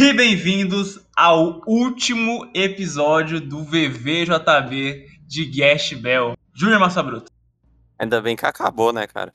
[0.00, 6.36] E bem-vindos ao último episódio do VVJB de Guest Bell.
[6.54, 7.32] Júnior Massa Bruto.
[7.98, 9.32] Ainda bem que acabou, né, cara?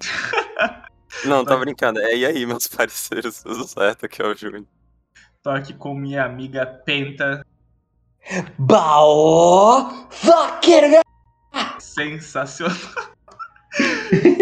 [1.26, 2.00] Não, tô brincando.
[2.00, 4.06] É, e aí, meus parceiros, tudo certo?
[4.06, 4.64] Aqui é o Júnior.
[5.42, 7.44] Tô aqui com minha amiga Penta.
[8.58, 11.02] Baó Vaqueira!
[11.78, 12.74] Sensacional.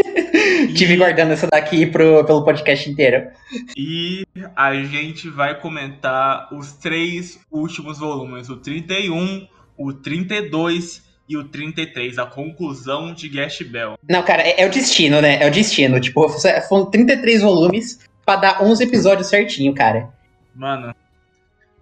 [0.74, 3.30] Tive guardando essa daqui pro, pelo podcast inteiro.
[3.76, 4.26] E
[4.56, 12.18] a gente vai comentar os três últimos volumes, o 31, o 32 e o 33,
[12.18, 13.96] a conclusão de Gash Bell.
[14.08, 15.42] Não, cara, é, é o destino, né?
[15.42, 16.00] É o destino.
[16.00, 16.28] Tipo,
[16.68, 20.10] foram 33 volumes pra dar 11 episódios certinho, cara.
[20.54, 20.94] Mano,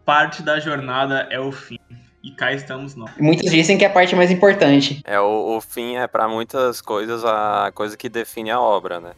[0.05, 1.79] parte da jornada é o fim.
[2.23, 3.11] E cá estamos nós.
[3.19, 5.03] Muitos dizem que é a parte mais importante.
[5.05, 9.11] É, o, o fim é para muitas coisas a coisa que define a obra, né?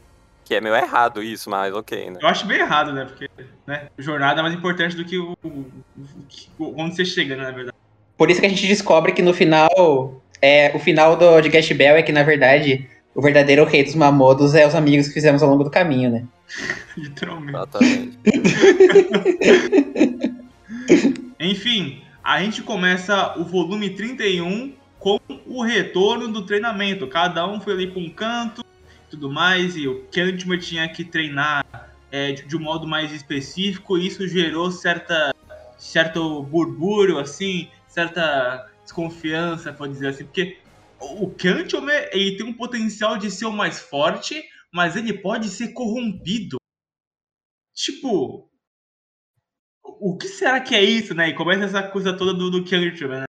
[0.42, 2.18] Que é meio errado isso, mas ok, né?
[2.20, 3.04] Eu acho bem errado, né?
[3.04, 3.28] Porque
[3.66, 3.88] né?
[3.98, 5.66] jornada é mais importante do que o, o,
[6.58, 7.76] o, onde você chega, né, na verdade.
[8.16, 10.20] Por isso que a gente descobre que no final.
[10.40, 13.94] É, o final do, de Gash Bell é que, na verdade, o verdadeiro rei dos
[13.94, 16.24] mamodos é os amigos que fizemos ao longo do caminho, né?
[16.96, 17.56] Literalmente.
[17.56, 18.18] Exatamente.
[21.40, 27.06] Enfim, a gente começa o volume 31 com o retorno do treinamento.
[27.06, 28.64] Cada um foi ali para um canto
[29.14, 31.64] tudo mais, e o Kantman tinha que treinar
[32.10, 35.32] é, de, de, um modo mais específico, e isso gerou certa,
[35.78, 40.58] certo burbúrio, assim, certa desconfiança, pode dizer assim, porque
[41.00, 45.68] o Kantman, ele tem um potencial de ser o mais forte, mas ele pode ser
[45.68, 46.56] corrompido.
[47.72, 48.48] Tipo,
[50.04, 51.30] o que será que é isso, né?
[51.30, 52.60] E começa essa coisa toda do, do
[53.08, 53.24] né?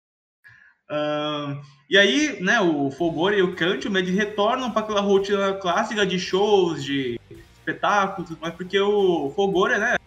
[0.90, 6.04] Um, e aí, né, o Fogor e o Kantman, eles retornam para aquela rotina clássica
[6.04, 9.98] de shows, de espetáculos, mas porque o Fogor, né,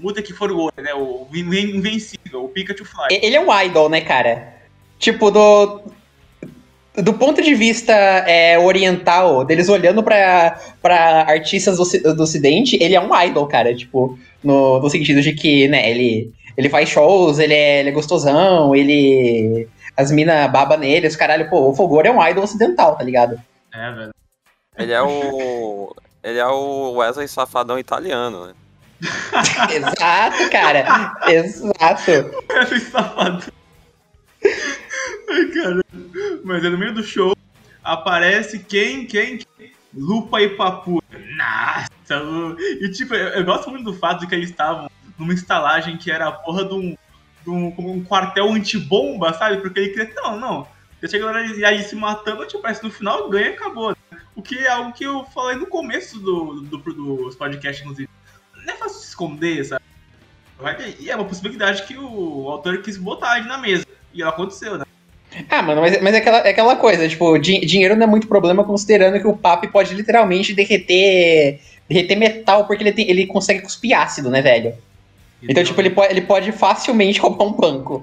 [0.00, 3.06] muda que Fogor, né, o invencível, o Pikachu Fly.
[3.22, 4.56] Ele é um idol, né, cara?
[4.98, 5.82] Tipo, do,
[6.96, 10.58] do ponto de vista é, oriental, deles olhando para
[11.28, 13.72] artistas do, do ocidente, ele é um idol, cara.
[13.72, 17.92] Tipo, no, no sentido de que, né, ele, ele faz shows, ele é, ele é
[17.92, 19.68] gostosão, ele.
[19.96, 23.40] As minas baba nele, os caralho, pô, o Fogor é um idol ocidental, tá ligado?
[23.74, 24.14] É, velho.
[24.78, 25.94] Ele é o.
[26.22, 28.54] Ele é o Wesley Safadão italiano, né?
[29.74, 31.14] Exato, cara.
[31.28, 32.10] Exato.
[32.50, 33.52] Wesley Safadão.
[35.30, 35.80] Ai, cara.
[36.44, 37.34] Mas é no meio do show
[37.82, 39.06] aparece quem?
[39.06, 39.40] Quem?
[39.94, 41.02] Lupa e Papu.
[41.36, 41.90] Nossa,
[42.80, 46.10] e tipo, eu, eu, gosto muito do fato de que eles estavam numa estalagem que
[46.10, 46.96] era a porra de um,
[47.42, 49.58] de um, um quartel antibomba, sabe?
[49.58, 50.12] Porque ele queria.
[50.14, 50.68] Não, não.
[51.00, 53.96] Deixa a galera ir aí se matando, tipo, parece no final ganha e acabou.
[54.34, 58.08] O que é algo que eu falei no começo do, do, do dos podcasts, inclusive.
[58.64, 59.82] Não é fácil se esconder, sabe?
[61.00, 63.84] E é uma possibilidade que o autor quis botar ali na mesa.
[64.14, 64.84] E ela aconteceu, né?
[65.48, 68.28] Ah, mano, mas, mas é, aquela, é aquela coisa, tipo, di dinheiro não é muito
[68.28, 71.60] problema considerando que o papi pode literalmente derreter
[71.92, 74.74] derreter metal porque ele, tem, ele consegue cuspir ácido, né, velho?
[75.42, 78.00] Então, tipo, ele pode, ele pode facilmente roubar um banco.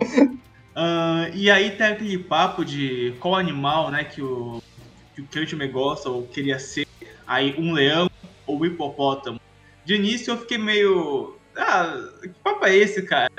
[0.76, 4.62] Uh, e aí tem aquele papo de qual animal, né, que o,
[5.16, 6.88] que o Kurt gosta ou queria ser.
[7.26, 8.10] Aí, um leão
[8.46, 9.40] ou um hipopótamo.
[9.86, 11.36] De início eu fiquei meio.
[11.56, 13.30] Ah, que papo é esse, cara?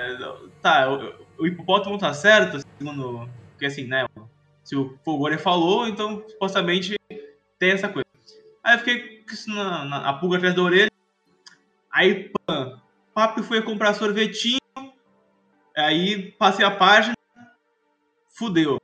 [0.62, 3.28] Tá, o, o hipopótamo tá certo, segundo
[3.60, 4.06] porque assim, né?
[4.64, 6.96] Se o Fogore falou, então supostamente
[7.58, 8.06] tem essa coisa.
[8.64, 10.90] Aí eu fiquei na, na a pulga atrás da orelha.
[11.92, 12.80] Aí, pã,
[13.14, 14.60] papo foi comprar sorvetinho.
[15.76, 17.14] Aí passei a página.
[18.28, 18.78] Fudeu.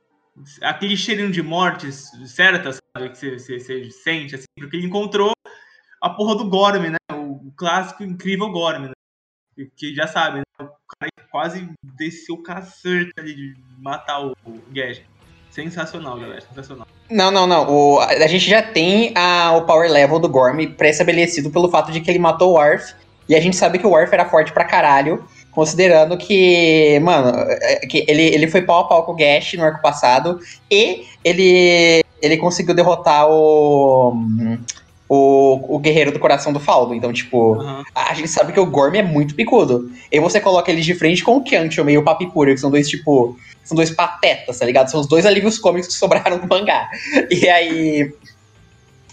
[0.61, 3.09] Aquele cheirinho de mortes certas, sabe?
[3.09, 5.31] Que você, sente, assim, porque ele encontrou
[6.01, 6.97] a porra do Gorm, né?
[7.11, 8.93] O, clássico incrível Gorm, né?
[9.75, 10.43] Que já sabe, né?
[10.59, 10.65] O
[10.99, 14.61] cara quase desceu o cacete ali de matar o, o.
[15.57, 16.39] Sensacional, galera.
[16.39, 16.85] Sensacional.
[17.09, 17.67] Não, não, não.
[17.67, 21.99] O, a gente já tem a, o power level do Gorm pré-estabelecido pelo fato de
[21.99, 22.93] que ele matou o Arf.
[23.27, 25.25] E a gente sabe que o Arf era forte pra caralho.
[25.49, 29.63] Considerando que, mano, é, que ele, ele foi pau a pau com o Gash no
[29.63, 30.39] arco passado.
[30.69, 34.13] E ele, ele conseguiu derrotar o
[35.09, 36.93] o, o guerreiro do coração do Faldo.
[36.93, 37.83] Então, tipo, uhum.
[37.95, 39.89] a gente sabe que o Gorm é muito picudo.
[40.11, 42.89] E você coloca eles de frente com o Kyantio e o Papipura, que são dois,
[42.89, 44.89] tipo, são dois patetas, tá ligado?
[44.89, 46.89] São os dois alívios cômicos que sobraram no mangá.
[47.29, 48.13] E aí.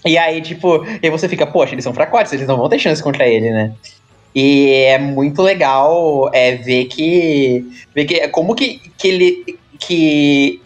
[0.06, 2.78] E aí, tipo, e aí você fica, poxa, eles são fracotes, eles não vão ter
[2.78, 3.72] chance contra ele, né?
[4.34, 7.64] E é muito legal é, ver que.
[7.94, 9.58] ver que como que, que ele.
[9.78, 10.60] que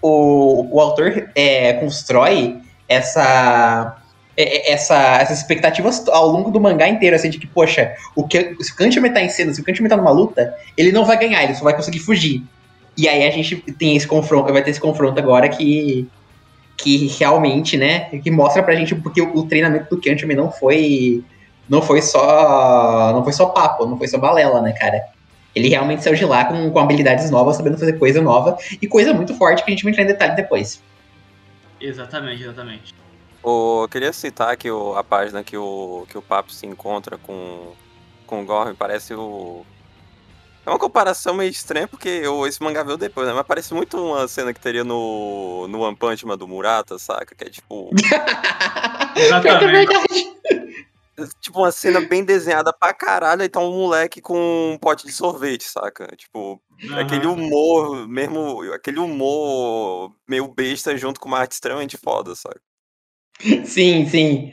[0.00, 2.58] o, o autor é, constrói
[2.88, 4.02] essa
[4.36, 8.26] é, é, essa, essas expectativas ao longo do mangá inteiro, assim, de que, poxa, o
[8.26, 11.04] que, se o Kanchime tá em cena, se o Kanchime tá numa luta, ele não
[11.04, 12.42] vai ganhar, ele só vai conseguir fugir.
[12.96, 16.06] E aí a gente tem esse confronto, vai ter esse confronto agora que,
[16.76, 21.24] que realmente, né, que mostra pra gente porque o, o treinamento do Kanchime não foi
[21.68, 25.02] não foi só não foi só papo, não foi só balela, né, cara?
[25.54, 29.12] Ele realmente saiu de lá com, com habilidades novas, sabendo fazer coisa nova e coisa
[29.12, 30.82] muito forte que a gente vai entrar em detalhe depois.
[31.80, 32.94] Exatamente, exatamente.
[33.44, 37.72] eu queria citar que o, a página que o, que o Papo se encontra com,
[38.26, 39.66] com o Gorm parece o.
[40.64, 43.32] É uma comparação meio estranha, porque eu, esse mangá veio depois, né?
[43.34, 47.34] Mas parece muito uma cena que teria no, no One Punch Man do Murata, saca?
[47.34, 47.90] Que é tipo.
[49.16, 49.64] Exatamente.
[49.64, 50.32] É verdade.
[51.40, 55.12] Tipo, uma cena bem desenhada pra caralho, e tá um moleque com um pote de
[55.12, 56.06] sorvete, saca?
[56.16, 56.98] Tipo, uhum.
[56.98, 58.62] aquele humor, mesmo.
[58.72, 62.60] Aquele humor meio besta junto com uma arte extremamente foda, saca?
[63.64, 64.52] Sim, sim.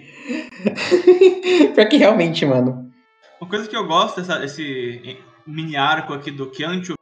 [1.75, 2.91] Pior que realmente, mano.
[3.39, 6.93] Uma coisa que eu gosto dessa, desse mini arco aqui do Kyancho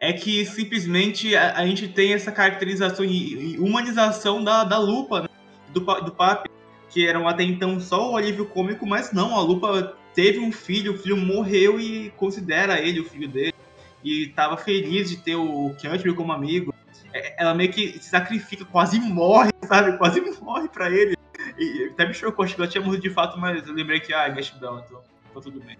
[0.00, 5.22] é que simplesmente a, a, gente tem essa caracterização e, e humanização da, da lupa,
[5.22, 5.28] né?
[5.72, 6.48] do, do Papi
[6.90, 10.92] que eram até então só o alívio cômico, mas não, a Lupa teve um filho,
[10.92, 13.54] o filho morreu e considera ele o filho dele.
[14.02, 16.74] E estava feliz de ter o Kyantry como amigo.
[17.12, 19.96] É, ela meio que se sacrifica, quase morre, sabe?
[19.98, 21.16] Quase morre pra ele.
[21.56, 24.12] E até me chocou, acho que ela tinha morrido de fato, mas eu lembrei que,
[24.12, 25.00] ah, gratidão, então
[25.34, 25.76] tá tudo bem.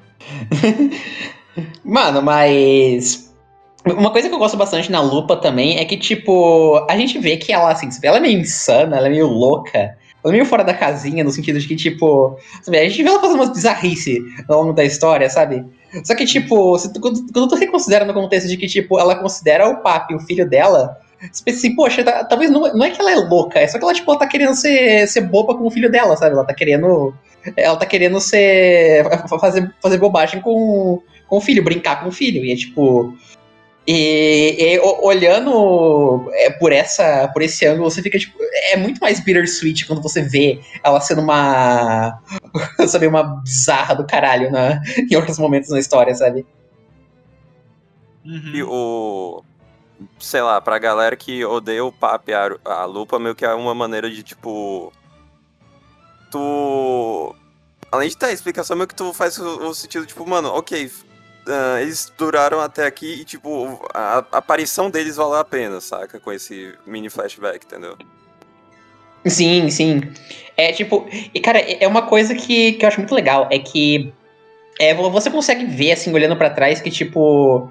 [1.85, 3.31] Mano, mas.
[3.87, 7.39] Uma coisa que eu gosto bastante na Lupa também é que, tipo, a gente vê
[7.39, 9.97] que ela, assim, ela é meio insana, ela é meio louca.
[10.23, 13.09] Ela é meio fora da casinha, no sentido de que, tipo, sabe, a gente vê
[13.09, 15.65] ela fazendo umas bizarrice ao longo da história, sabe?
[16.05, 19.67] Só que, tipo, tu, quando, quando tu reconsidera no contexto de que, tipo, ela considera
[19.69, 20.99] o Papi o filho dela,
[21.49, 23.95] assim, poxa, tá, talvez não, não é que ela é louca, é só que ela,
[23.95, 26.35] tipo, ela tá querendo ser, ser boba com o filho dela, sabe?
[26.35, 27.15] Ela tá querendo.
[27.57, 29.05] Ela tá querendo ser.
[29.41, 32.45] fazer, fazer bobagem com, com o filho, brincar com o filho.
[32.45, 33.17] E é tipo.
[33.87, 38.37] E, e, olhando é, por essa por esse ângulo, você fica tipo.
[38.73, 42.21] É muito mais bittersweet quando você vê ela sendo uma.
[42.87, 46.47] sabe, uma bizarra do caralho na, em outros momentos na história, sabe?
[48.25, 48.53] Uhum.
[48.55, 49.45] E o.
[50.19, 53.75] Sei lá, pra galera que odeia o papo a, a lupa, meio que é uma
[53.75, 54.93] maneira de tipo.
[56.31, 57.37] Tu.
[57.91, 60.87] Além de ter a explicação, meio que tu faz o, o sentido, tipo, mano, ok,
[60.87, 66.21] uh, eles duraram até aqui e, tipo, a, a aparição deles valeu a pena, saca?
[66.21, 67.97] Com esse mini flashback, entendeu?
[69.27, 70.01] Sim, sim.
[70.57, 71.07] É tipo.
[71.35, 73.49] E, cara, é uma coisa que, que eu acho muito legal.
[73.51, 74.13] É que
[74.79, 77.71] é, você consegue ver, assim, olhando para trás, que, tipo.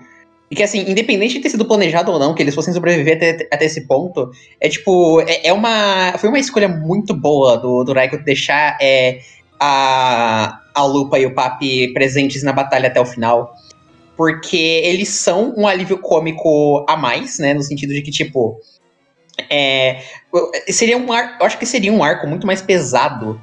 [0.52, 3.48] E que, assim, independente de ter sido planejado ou não, que eles fossem sobreviver até,
[3.52, 5.22] até esse ponto, é tipo.
[5.22, 6.18] É, é, uma.
[6.18, 9.20] Foi uma escolha muito boa do, do Raiko deixar é,
[9.60, 13.54] a, a Lupa e o Papi presentes na batalha até o final
[14.20, 17.54] porque eles são um alívio cômico a mais, né?
[17.54, 18.60] No sentido de que, tipo.
[19.50, 20.02] É,
[20.68, 21.42] seria um arco.
[21.42, 23.40] Eu acho que seria um arco muito mais pesado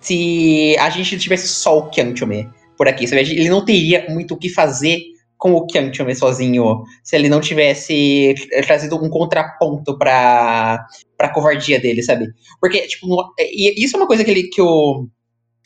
[0.00, 3.08] se a gente tivesse só o Kyantome por aqui.
[3.08, 3.22] Sabe?
[3.22, 5.02] Ele não teria muito o que fazer
[5.40, 8.34] com o Kyantome sozinho se ele não tivesse
[8.66, 12.26] trazido um contraponto pra, pra covardia dele, sabe?
[12.60, 13.06] Porque, tipo,
[13.38, 15.08] e isso é uma coisa que, ele, que o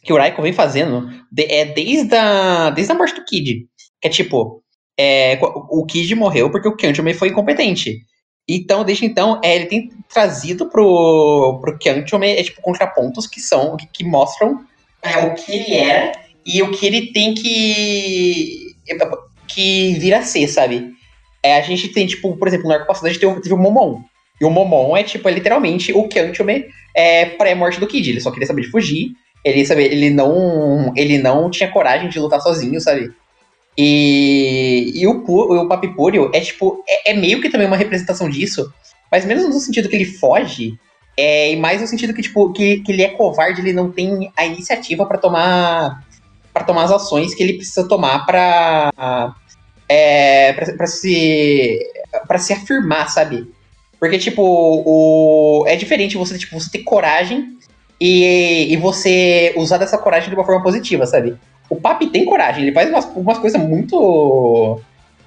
[0.05, 3.67] que o Raiko vem fazendo de, é desde a, desde a morte do Kid.
[4.01, 4.63] Que é tipo,
[4.99, 7.99] é, o Kid morreu porque o Kyantome foi incompetente.
[8.47, 13.77] Então, desde então, é, ele tem trazido pro, pro Kyantome é, tipo, contrapontos que são,
[13.77, 14.65] que, que mostram
[15.03, 16.13] é, o que ele é
[16.47, 18.77] e o que ele tem que,
[19.47, 20.95] que vir a ser, sabe?
[21.43, 24.01] É, a gente tem, tipo, por exemplo, no arco passado a gente teve, o Momon.
[24.41, 28.11] E o Momon é, tipo, é literalmente o Kyantome é, pré-morte do Kid.
[28.11, 29.13] Ele só queria saber de fugir.
[29.45, 33.13] Ele, sabe, ele não, ele não tinha coragem de lutar sozinho, sabe?
[33.77, 38.73] E, e o, o Papipúrio é tipo, é, é, meio que também uma representação disso,
[39.11, 40.79] mas menos no sentido que ele foge,
[41.17, 44.33] é, e mais no sentido que, tipo, que, que ele é covarde, ele não tem
[44.37, 46.03] a iniciativa para tomar
[46.55, 49.35] para tomar as ações que ele precisa tomar para
[49.89, 51.79] é, para se
[52.29, 53.53] para se afirmar, sabe?
[53.99, 57.59] Porque tipo, o é diferente você tipo, você ter coragem
[58.01, 61.37] e, e você usar dessa coragem de uma forma positiva, sabe?
[61.69, 64.81] O Papi tem coragem, ele faz umas, umas coisas muito.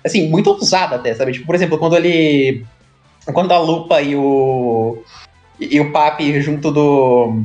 [0.05, 1.33] Assim, muito ousada até, sabe?
[1.33, 2.65] Tipo, por exemplo, quando ele.
[3.33, 5.03] Quando a Lupa e o.
[5.59, 7.43] E o Papi junto do.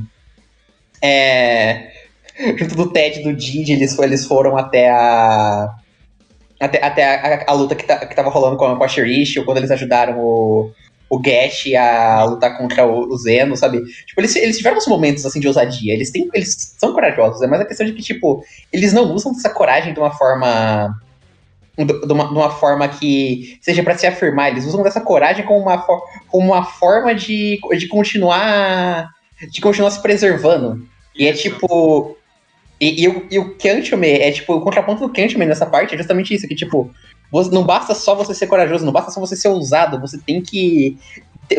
[1.00, 1.90] É.
[2.56, 5.74] Junto do Ted e do Didi, eles, eles foram até a.
[6.60, 8.88] Até, até a, a, a luta que, tá, que tava rolando com a, com a
[8.88, 10.70] Shirish, ou quando eles ajudaram o,
[11.10, 13.82] o Gash a lutar contra o, o Zeno, sabe?
[14.06, 15.92] Tipo, eles, eles tiveram uns momentos, assim, de ousadia.
[15.92, 19.32] Eles, têm, eles são corajosos, é mais a questão de que, tipo, eles não usam
[19.32, 20.96] essa coragem de uma forma
[21.76, 24.50] de uma, de uma forma que seja para se afirmar.
[24.50, 25.78] Eles usam dessa coragem como uma,
[26.28, 29.10] como uma forma de, de continuar
[29.50, 30.86] de continuar se preservando.
[31.16, 32.16] E é tipo.
[32.82, 35.96] E, e, o, e o Kantome é tipo, o contraponto do Kantome nessa parte é
[35.96, 36.90] justamente isso, que tipo,
[37.52, 40.98] não basta só você ser corajoso, não basta só você ser ousado, você tem que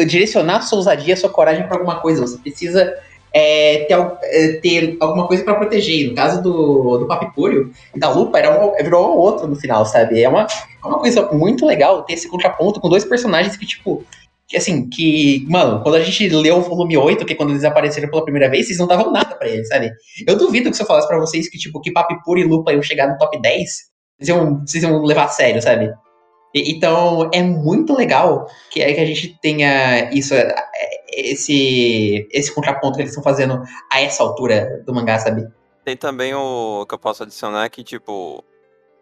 [0.05, 2.19] direcionar a sua ousadia, a sua coragem para alguma coisa.
[2.19, 2.93] Você precisa
[3.31, 6.09] é, ter, é, ter, alguma coisa para proteger.
[6.09, 10.21] No caso do, do Papipúrio e da Lupa, era virou um outro no final, sabe?
[10.21, 14.03] É uma, é uma coisa muito legal ter esse contraponto com dois personagens que, tipo,
[14.47, 17.63] que assim, que, mano, quando a gente leu o volume 8, que é quando eles
[17.63, 19.91] apareceram pela primeira vez, vocês não davam nada para eles, sabe?
[20.27, 22.81] Eu duvido que se eu falasse pra vocês que, tipo, que Papipuro e Lupa iam
[22.81, 23.69] chegar no top 10,
[24.17, 25.91] vocês iam, vocês iam levar a sério, sabe?
[26.55, 30.53] Então é muito legal que, é que a gente tenha isso, é,
[31.11, 35.47] esse, esse contraponto que eles estão fazendo a essa altura do mangá, sabe?
[35.83, 38.43] Tem também o que eu posso adicionar que, tipo,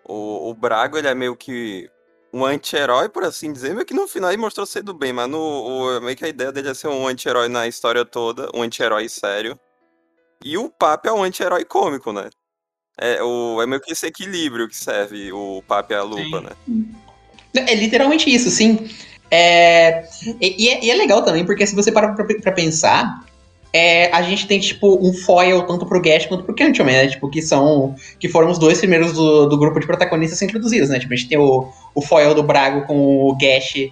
[0.06, 1.90] o, o Brago ele é meio que
[2.34, 5.30] um anti-herói, por assim dizer, meio que no final ele mostrou ser do bem, mas
[5.30, 8.62] no, o, meio que a ideia dele é ser um anti-herói na história toda, um
[8.62, 9.60] anti-herói sério.
[10.44, 12.30] E o Papo é um anti-herói cômico, né?
[13.00, 16.44] É, o, é meio que esse equilíbrio que serve o Papo e a Lupa, Sim.
[16.44, 17.66] né?
[17.68, 18.90] É literalmente isso, sim.
[19.30, 20.06] É,
[20.42, 23.26] e, é, e, é, legal também, porque se você parar pra, pra pensar,
[23.74, 27.08] é, a gente tem, tipo, um foil tanto pro Gash quanto pro Gentleman, né?
[27.08, 27.96] Tipo, que são.
[28.20, 31.00] Que foram os dois primeiros do, do grupo de protagonistas introduzidos, né?
[31.00, 33.90] Tipo, a gente tem o, o foil do Brago com o Gash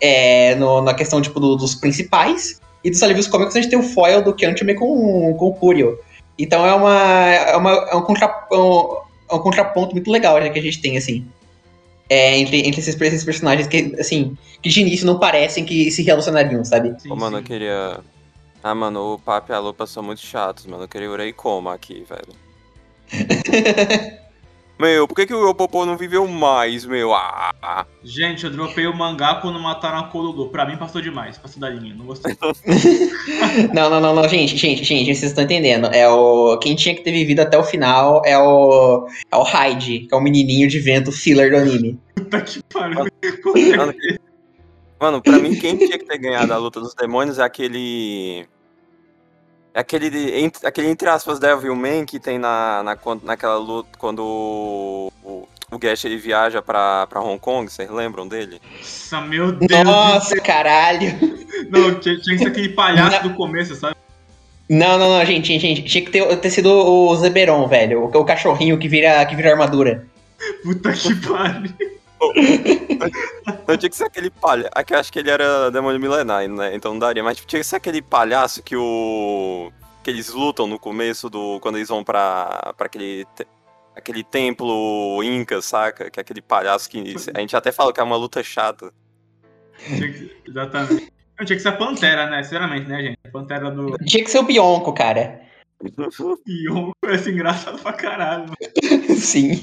[0.00, 2.60] é, no, na questão, tipo, do, dos principais.
[2.84, 5.98] E dos alívios cômicos a gente tem o foil do Gentleman com, com o Curio.
[6.38, 7.34] Então é uma.
[7.34, 8.96] É, uma, é um, contra, um,
[9.28, 11.26] é um contraponto muito legal né, que a gente tem, assim
[12.08, 16.02] é, entre, entre esses, esses, personagens que, assim, que de início não parecem que se
[16.02, 16.94] relacionariam, sabe?
[17.00, 17.42] Sim, Ô, mano, sim.
[17.42, 18.00] eu queria.
[18.62, 20.84] Ah, mano, o Papo e a Lupa são muito chatos, mano.
[20.84, 22.34] Eu queria o Urei Koma aqui, velho.
[24.78, 27.14] Meu, por que, que o Popô não viveu mais, meu?
[27.14, 27.86] Ah.
[28.04, 30.50] Gente, eu dropei o mangá quando mataram a Kolulu.
[30.50, 32.36] Pra mim passou demais, passou da linha, não gostei.
[33.72, 35.86] não, não, não, não, gente, gente, gente, vocês estão entendendo.
[35.86, 36.58] É o.
[36.58, 39.08] Quem tinha que ter vivido até o final é o.
[39.32, 41.98] É o Hyde, que é o menininho de vento filler do anime.
[42.14, 43.06] Puta que pariu.
[43.76, 43.94] Mano,
[44.98, 48.46] mano, pra mim, quem tinha que ter ganhado a luta dos demônios é aquele.
[49.74, 55.12] É aquele, entre, aquele entre aspas Devilman que tem na, na, naquela luta quando o,
[55.22, 58.58] o, o Gash ele viaja pra, pra Hong Kong, vocês lembram dele?
[58.78, 59.84] Nossa, meu Deus!
[59.84, 61.14] Nossa, caralho!
[61.70, 63.30] Não, tinha, tinha que ser aquele palhaço não.
[63.30, 63.96] do começo, sabe?
[64.68, 68.00] Não, não, não, gente, gente, tinha que ter, ter sido o Zeberon, velho.
[68.00, 70.06] O, o cachorrinho que vira, que vira armadura.
[70.62, 71.72] Puta que pariu.
[73.66, 74.70] Não tinha que ser aquele palhaço.
[74.74, 76.74] Aqui eu acho que ele era demônio milenar, né?
[76.74, 77.22] Então não daria.
[77.22, 79.70] Mas tinha que ser aquele palhaço que o.
[80.02, 81.60] que eles lutam no começo do.
[81.60, 82.74] Quando eles vão pra.
[82.76, 83.26] pra aquele.
[83.94, 86.10] aquele templo Inca, saca?
[86.10, 87.14] Que é aquele palhaço que.
[87.34, 88.92] A gente até fala que é uma luta chata.
[90.46, 91.12] Exatamente.
[91.38, 92.42] Não, tinha que ser a Pantera, né?
[92.42, 93.18] Sinceramente, né, gente?
[93.26, 93.98] A Pantera do.
[93.98, 95.45] Tinha que ser o Bionco, cara.
[95.80, 98.52] O Bionco parece engraçado pra caralho.
[99.16, 99.60] Sim.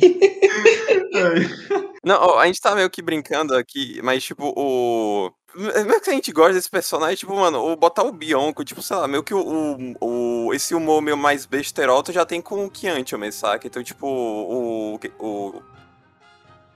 [2.04, 5.32] Não, a gente tá meio que brincando aqui, mas tipo, o.
[5.56, 8.96] Mesmo que a gente gosta desse personagem, tipo, mano, o botar o Bionco, tipo, sei
[8.96, 13.32] lá, meio que o, o, esse humor meio mais besterol já tem com o Kiantiome,
[13.32, 13.68] saca?
[13.68, 15.00] Então, tipo, o.
[15.20, 15.62] O,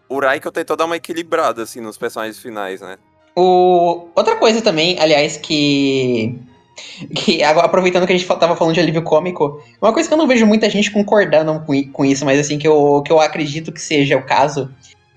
[0.09, 2.97] o Raiko tentou dar uma equilibrada, assim, nos personagens finais, né?
[3.35, 4.07] O...
[4.15, 6.39] Outra coisa também, aliás, que
[7.15, 10.27] que, aproveitando que a gente tava falando de alívio cômico, uma coisa que eu não
[10.27, 14.17] vejo muita gente concordando com, isso, mas assim, que eu, que eu acredito que seja
[14.17, 14.69] o caso,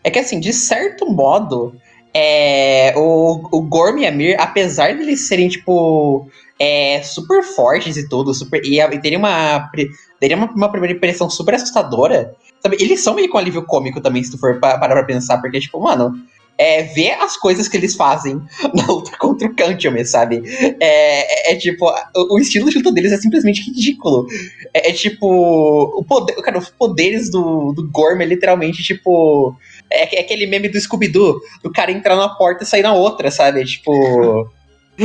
[0.02, 1.74] é que assim, de certo modo,
[2.14, 7.96] é, o, o Gorm e a Mir, apesar de eles serem, tipo, é, super fortes
[7.96, 9.70] e tudo, super, e, e terem uma,
[10.18, 12.76] teria uma, uma, primeira impressão super assustadora, sabe?
[12.80, 15.80] Eles são meio com alívio cômico também, se tu for parar pra pensar, porque, tipo,
[15.80, 16.14] mano,
[16.60, 18.38] é, ver as coisas que eles fazem
[18.74, 20.42] na luta contra o Kantiome, sabe?
[20.78, 24.26] É, é, é tipo, o, o, estilo de luta deles é simplesmente ridículo.
[24.74, 29.56] É, é tipo, o poder, cara, os poderes do, do Gorm é literalmente tipo.
[29.90, 33.30] É, é aquele meme do Scooby-Doo, do cara entrar na porta e sair na outra,
[33.30, 33.64] sabe?
[33.64, 34.46] Tipo.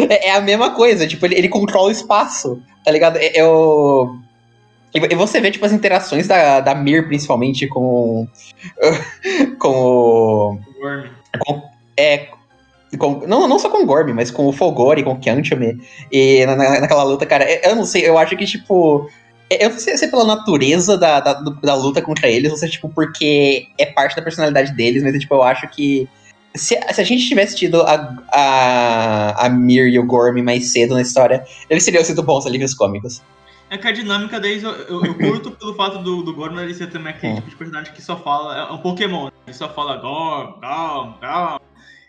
[0.09, 3.15] É, é, a mesma coisa, tipo, ele, ele controla o espaço, tá ligado?
[3.15, 4.13] É, é o.
[4.93, 8.27] E você vê, tipo, as interações da, da Mir, principalmente, com.
[9.57, 10.59] com o.
[10.81, 11.05] Worm.
[11.37, 11.63] Com,
[11.97, 12.27] é,
[12.97, 15.81] com, não, não só com o Gorb, mas com o Fogori, com o Kyantame.
[16.11, 19.09] E na, naquela luta, cara, eu não sei, eu acho que, tipo.
[19.47, 22.65] Eu não sei se é pela natureza da, da, da luta contra eles, ou se
[22.65, 26.09] é, tipo, porque é parte da personalidade deles, mas, tipo, eu acho que
[26.55, 30.95] se, se a gente tivesse tido a, a, a Mir e o Gorm mais cedo
[30.95, 33.21] na história, eles teriam sido bons alívios cômicos.
[33.69, 36.73] É que a dinâmica deles, eu, eu, eu curto pelo fato do, do Gorm ele
[36.73, 37.35] ser também aquele Hum.
[37.37, 38.55] tipo de personagem que só fala.
[38.57, 39.31] É um Pokémon, né?
[39.47, 41.59] Ele só fala Gorm, Gorm, Gorm.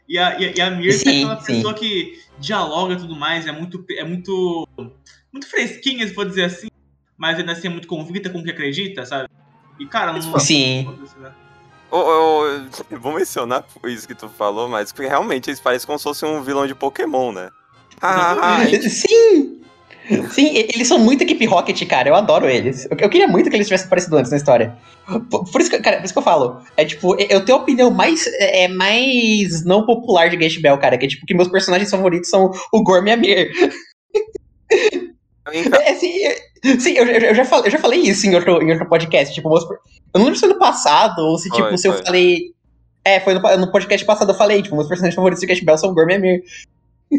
[0.09, 1.55] E a, e, a- e a Mir é Sim, aquela sim.
[1.57, 3.85] pessoa que dialoga e tudo mais, é muito.
[3.93, 4.69] É muito.
[5.33, 6.69] Muito fresquinha, se for dizer assim.
[7.17, 9.27] Mas ainda assim é muito convicta com o que acredita, sabe?
[9.81, 10.39] E cara, não.
[10.39, 10.87] Sim.
[11.91, 12.47] Ô, ô,
[12.91, 16.25] eu vou mencionar isso que tu falou, mas porque realmente eles parecem como se fosse
[16.27, 17.51] um vilão de Pokémon, né?
[18.03, 18.59] Ah,
[18.89, 19.63] Sim!
[20.31, 22.09] Sim, eles são muito equipe Rocket, cara.
[22.09, 22.85] Eu adoro eles.
[22.85, 24.77] Eu, eu queria muito que eles tivessem aparecido antes na história.
[25.31, 26.61] Por, por isso que, cara, por isso que eu falo.
[26.77, 30.97] É tipo, eu tenho a opinião mais, é, mais não popular de Gash Bell, cara.
[30.97, 33.51] Que é tipo, que meus personagens favoritos são o Gorm e a Mir.
[35.53, 36.37] É, assim, é-
[36.79, 39.33] sim, eu, eu- eu já falei, eu já falei isso em outro, em outro podcast.
[39.35, 39.79] Tipo, eu
[40.15, 42.05] não lembro se foi no passado ou se, tipo, Foi, se eu foi.
[42.05, 42.39] falei.
[43.05, 45.79] É, foi no, no podcast passado eu falei, tipo, meus personagens favoritos de Gash Bell
[45.79, 46.43] são o Gorm e a Mir.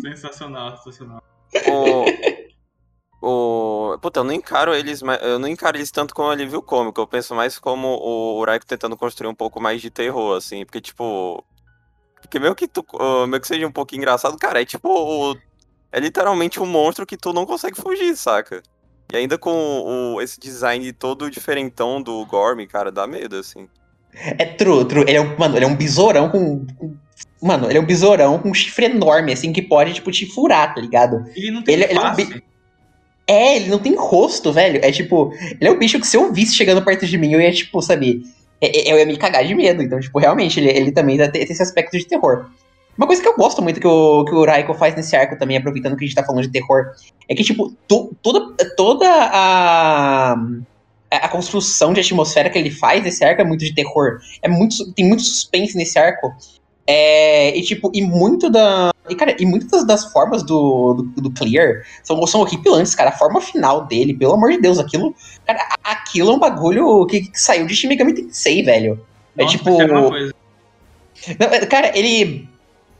[0.01, 1.24] Sensacional, sensacional.
[1.70, 2.03] O,
[3.21, 3.97] o.
[4.01, 7.00] Puta, eu não encaro eles, eu não encaro eles tanto como alívio cômico.
[7.01, 10.65] Eu penso mais como o Raiko tentando construir um pouco mais de terror, assim.
[10.65, 11.43] Porque, tipo.
[12.21, 12.86] Porque meio que tu.
[12.93, 15.38] uh, Meio que seja um pouco engraçado, cara, é tipo.
[15.91, 18.62] É literalmente um monstro que tu não consegue fugir, saca?
[19.12, 19.51] E ainda com
[20.15, 23.69] o, esse design todo diferentão do Gorm, cara, dá medo, assim.
[24.13, 25.03] É true, true.
[25.07, 26.93] Ele é um, mano, ele é um besourão com, com-
[27.41, 30.74] Mano, ele é um besourão com um chifre enorme, assim, que pode, tipo, te furar,
[30.75, 31.24] tá ligado?
[31.36, 32.05] Ele não tem Ele- ele é um
[33.29, 34.79] É, ele não tem rosto, velho.
[34.84, 37.41] É tipo, ele é um bicho que se eu visse chegando perto de mim, eu
[37.41, 38.24] ia, tipo, sabe.
[38.62, 39.84] é- é- Eu ia me cagar de medo.
[39.84, 42.46] Então, tipo, realmente, ele, ele também tem esse aspecto de terror.
[42.98, 45.57] Uma coisa que eu gosto muito que o, que o Raiko faz nesse arco também,
[45.57, 46.86] aproveitando que a gente tá falando de terror,
[47.29, 50.36] é que, tipo, to- toda, toda a.
[51.10, 54.19] A construção de atmosfera que ele faz nesse arco é muito de terror.
[54.41, 56.34] É muito, tem muito suspense nesse arco.
[56.89, 58.94] É, e tipo, e muito da.
[59.10, 63.10] E, cara, e muitas das, das formas do, do, do Clear são, são horripilantes, cara.
[63.10, 65.13] A forma final dele, pelo amor de Deus, aquilo.
[65.46, 69.00] Cara, aquilo é um bagulho que, que saiu de Shin Megami Tensei, velho.
[69.38, 70.34] É Nossa, tipo- uma coisa.
[71.39, 72.48] Não, é, cara, ele.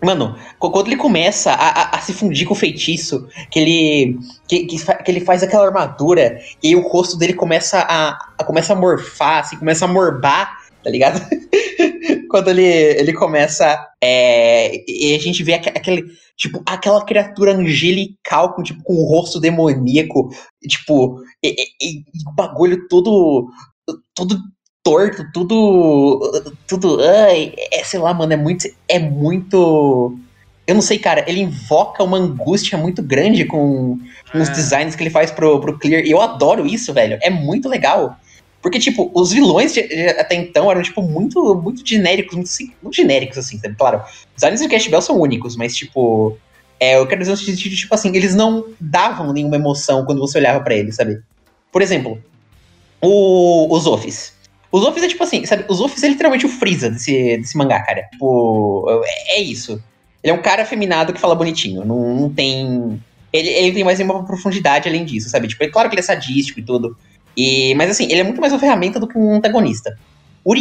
[0.04, 4.20] Mano, qu- quando ele começa a, a- a se fundir com o feitiço, que ele.
[4.48, 8.74] Que, que, que ele faz aquela armadura e o rosto dele começa a, a começa
[8.74, 10.57] a morfar, assim, começa a morbar,
[10.88, 11.22] tá ligado?
[12.32, 13.78] quando ele, ele começa.
[14.02, 16.04] É, e a gente vê aque- aquele.
[16.38, 20.30] Tipo, aquela criatura angelical com, tipo, com o rosto demoníaco.
[20.66, 23.50] Tipo, e, e- e o bagulho todo.
[24.16, 24.40] Todo
[24.84, 26.22] torto, tudo.
[26.68, 27.00] Tudo.
[27.02, 28.66] Ai, é, sei lá, mano, é muito.
[28.88, 30.18] É muito.
[30.66, 33.98] Eu não sei, cara, ele invoca uma angústia muito grande com,
[34.32, 34.52] com os É.
[34.54, 36.04] designs que ele faz pro, pro Clear.
[36.06, 37.18] E eu adoro isso, velho.
[37.22, 38.18] É muito legal.
[38.62, 42.50] Porque, tipo, os vilões de- de- até então eram, tipo, muito, muito genéricos, muito,
[42.82, 43.76] muito genéricos, assim, sabe?
[43.76, 46.38] Claro, os designs de Cash Bell são únicos, mas, tipo.
[46.80, 50.38] É, eu quero dizer no sentido, tipo assim, eles não davam nenhuma emoção quando você
[50.38, 51.20] olhava pra eles, sabe?
[51.72, 52.22] Por exemplo,
[53.02, 54.34] o, os Office.
[54.72, 55.66] Os Office é tipo assim, sabe?
[55.68, 58.04] Os Office é literalmente o Freeza desse, desse mangá, cara.
[58.12, 59.82] Tipo, é, é isso.
[60.24, 61.86] Ele é um cara afeminado que fala bonitinho.
[61.86, 63.02] Não, não tem.
[63.32, 65.48] Ele, ele tem mais nenhuma profundidade além disso, sabe?
[65.48, 66.98] Tipo, é claro que ele é sadístico e tudo.
[67.38, 69.96] E, mas assim, ele é muito mais uma ferramenta do que um antagonista.
[70.44, 70.54] O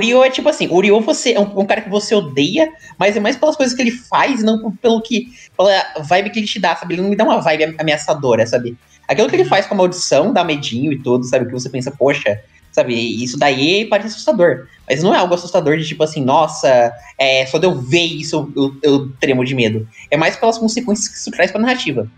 [0.00, 3.20] Ryo é tipo assim, Ryo você, é um, um cara que você odeia, mas é
[3.20, 5.28] mais pelas coisas que ele faz, não pelo que.
[5.56, 6.94] pela vibe que ele te dá, sabe?
[6.94, 8.76] Ele não me dá uma vibe ameaçadora, sabe?
[9.06, 11.46] Aquilo que ele faz com a maldição dá medinho e tudo, sabe?
[11.46, 12.40] Que você pensa, poxa,
[12.72, 12.94] sabe?
[13.22, 14.66] Isso daí parece assustador.
[14.88, 18.50] Mas não é algo assustador de tipo assim, nossa, é, só de eu ver isso
[18.56, 19.86] eu, eu, eu tremo de medo.
[20.10, 22.10] É mais pelas consequências que isso traz pra narrativa.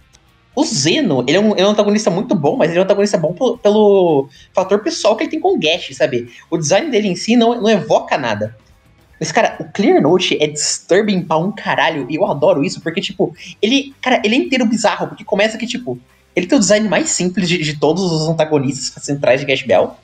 [0.57, 2.85] O Zeno, ele é, um, ele é um antagonista muito bom, mas ele é um
[2.85, 6.31] antagonista bom pelo, pelo fator pessoal que ele tem com o Gash, sabe?
[6.51, 8.57] O design dele em si não, não evoca nada.
[9.21, 13.03] Mas, cara, o Clear Note é disturbing pra um caralho, e eu adoro isso, porque,
[13.03, 15.99] tipo, ele, cara, ele é inteiro bizarro, porque começa que, tipo,
[16.35, 19.95] ele tem o design mais simples de, de todos os antagonistas centrais de Gash Bell.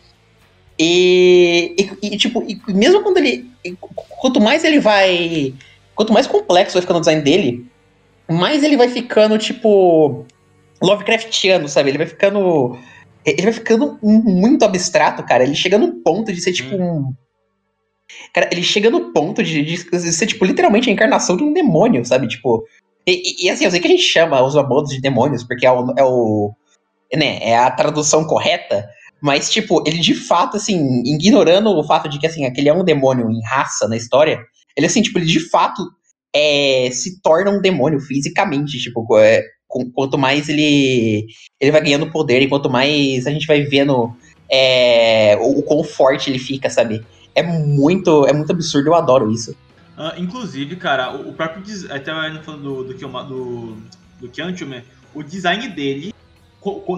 [0.78, 3.50] E, e, e, tipo, e mesmo quando ele.
[4.20, 5.54] Quanto mais ele vai.
[5.94, 7.66] Quanto mais complexo vai ficando o design dele,
[8.28, 10.24] mais ele vai ficando, tipo.
[10.82, 11.90] Lovecraftiano, sabe?
[11.90, 12.78] Ele vai ficando.
[13.24, 15.44] Ele vai ficando muito abstrato, cara.
[15.44, 17.12] Ele chega no ponto de ser, tipo, um.
[18.34, 19.76] Cara, ele chega no ponto de, de
[20.12, 22.28] ser, tipo, literalmente a encarnação de um demônio, sabe?
[22.28, 22.64] Tipo.
[23.06, 25.66] E, e- e, assim, eu sei que a gente chama os abodos de demônios, porque
[25.66, 25.94] é o.
[25.96, 26.52] É, o,
[27.14, 28.88] né, é a tradução correta.
[29.20, 32.84] Mas, tipo, ele de fato, assim, ignorando o fato de que, assim, aquele é um
[32.84, 34.40] demônio em raça na história,
[34.76, 35.80] ele, assim, tipo, ele de fato
[36.34, 39.42] é, se torna um demônio fisicamente, tipo, é,
[39.94, 41.26] quanto mais ele,
[41.60, 44.14] ele vai ganhando poder e quanto mais a gente vai vendo
[44.50, 47.04] é, o, o quão forte ele fica, sabe?
[47.34, 49.52] é muito, é muito absurdo, eu adoro isso.
[49.96, 53.76] Uh, inclusive, cara, o, o próprio até falando do do, do,
[54.20, 54.82] do Kyantume,
[55.14, 56.14] o design dele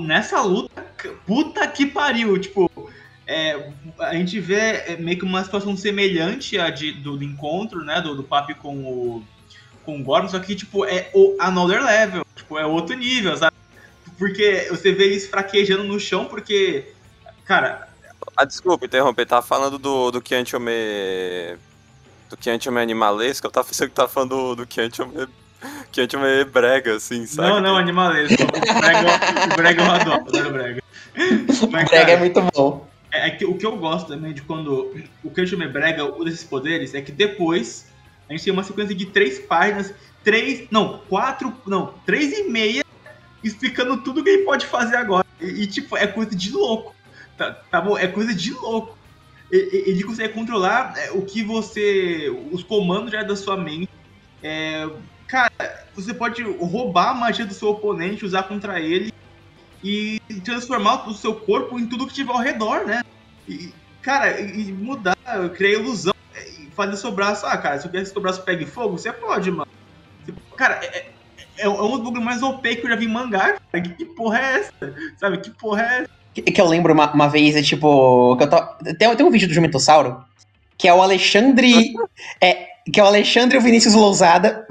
[0.03, 0.85] nessa luta,
[1.27, 2.71] puta que pariu, tipo,
[3.27, 7.83] é, a gente vê é, meio que uma situação semelhante à de, do, do encontro,
[7.83, 9.25] né, do, do Papi com o
[9.85, 13.55] com o Gordon, só que, tipo, é o another level, tipo, é outro nível, sabe?
[14.19, 16.93] Porque você vê eles fraquejando no chão, porque,
[17.45, 17.89] cara...
[18.37, 21.57] Ah, desculpa interromper, tava falando do, do Kiantiome...
[22.31, 25.29] Do Kiantiome animalesco, eu tava pensando que tava falando do, do Kiantiome...
[25.91, 27.49] Kiantiome brega, assim, sabe?
[27.49, 28.43] Não, não, animalesco.
[28.43, 30.83] O brega, o brega eu adoro, adoro brega.
[31.71, 32.87] Mas, brega é muito bom.
[33.11, 34.93] É, é, que, o que eu gosto também de quando
[35.23, 37.87] o Kiantiome brega usa esses poderes é que depois
[38.29, 42.85] a gente tem uma sequência de três páginas, três, não, quatro, não, três e meia,
[43.43, 45.27] explicando tudo que ele pode fazer agora.
[45.41, 46.95] E, e tipo, é coisa de louco.
[47.37, 47.99] Tá, tá bom?
[47.99, 48.97] É coisa de louco.
[49.51, 52.35] Ele, ele consegue controlar é, o que você.
[52.51, 53.91] os comandos já da sua mente.
[54.43, 54.89] É,
[55.27, 59.13] cara, você pode roubar a magia do seu oponente, usar contra ele
[59.83, 63.05] e transformar o seu corpo em tudo que tiver ao redor, né?
[63.47, 65.17] E, cara, e mudar,
[65.55, 66.14] criar ilusão
[66.75, 67.47] fazer seu braço.
[67.47, 69.71] Ah, cara, se eu quer que seu braço pegue fogo, você pode, mano.
[70.57, 71.07] Cara, é,
[71.59, 73.59] é, é um dos bagulhos mais OP que eu já vi em mangá.
[73.73, 73.83] Cara.
[73.83, 74.95] Que, que porra é essa?
[75.19, 75.39] Sabe?
[75.39, 76.11] Que porra é essa?
[76.33, 78.37] Que, que eu lembro uma, uma vez, é tipo.
[78.37, 78.61] Que eu tô,
[78.99, 80.25] tem, tem um vídeo do Jumentossauro
[80.77, 81.93] que é o Alexandre.
[82.41, 84.67] é, que é o Alexandre e o Vinícius Lousada.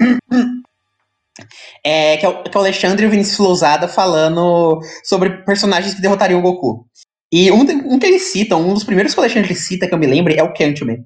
[1.82, 5.94] É, que, é o, que é o Alexandre e o Vinícius Lousada falando sobre personagens
[5.94, 6.86] que derrotariam o Goku.
[7.34, 9.98] E um, um que eles citam, um dos primeiros que o Alexandre cita, que eu
[9.98, 11.04] me lembro, é o Candyman.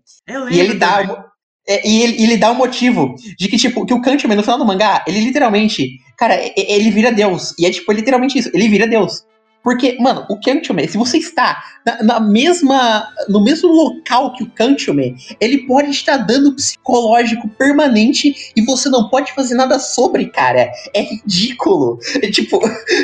[0.53, 1.25] E ele dá.
[1.67, 4.59] É, e ele, ele, dá o motivo de que, tipo, que o Candyman, no final
[4.59, 5.88] do mangá, ele literalmente.
[6.19, 7.55] Cara, ele vira Deus.
[7.59, 9.23] E é tipo, literalmente isso, ele vira Deus.
[9.62, 14.51] Porque, mano, o Kanchoman, se você está na, na, mesma, no mesmo local que o
[14.51, 20.71] Kanchoman, ele pode estar dando psicológico permanente e você não pode fazer nada sobre, cara.
[20.94, 21.99] É ridículo.
[22.23, 22.61] É, tipo,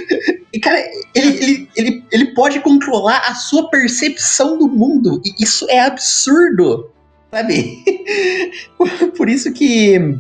[0.63, 0.83] cara,
[1.15, 5.21] ele, ele, ele, ele pode controlar a sua percepção do mundo.
[5.25, 6.91] E isso é absurdo,
[7.31, 7.85] sabe?
[9.17, 10.19] Por isso que...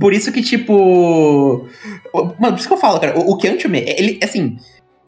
[0.00, 1.68] Por isso que, tipo.
[2.40, 3.18] Mano, por isso que eu falo, cara.
[3.18, 4.56] O, o ele, assim,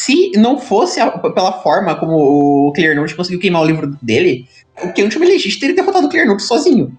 [0.07, 4.49] se não fosse a, pela forma como o Clearnote conseguiu queimar o livro dele,
[4.81, 6.97] o Legit teria derrotado o Clearnote sozinho.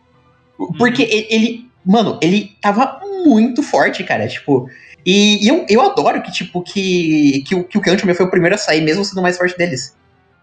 [0.78, 1.26] Porque uhum.
[1.30, 4.70] ele, mano, ele tava muito forte, cara, tipo...
[5.06, 8.56] E, e eu, eu adoro que, tipo, que, que, que o Kancho foi o primeiro
[8.56, 9.96] a sair, mesmo sendo o mais forte deles.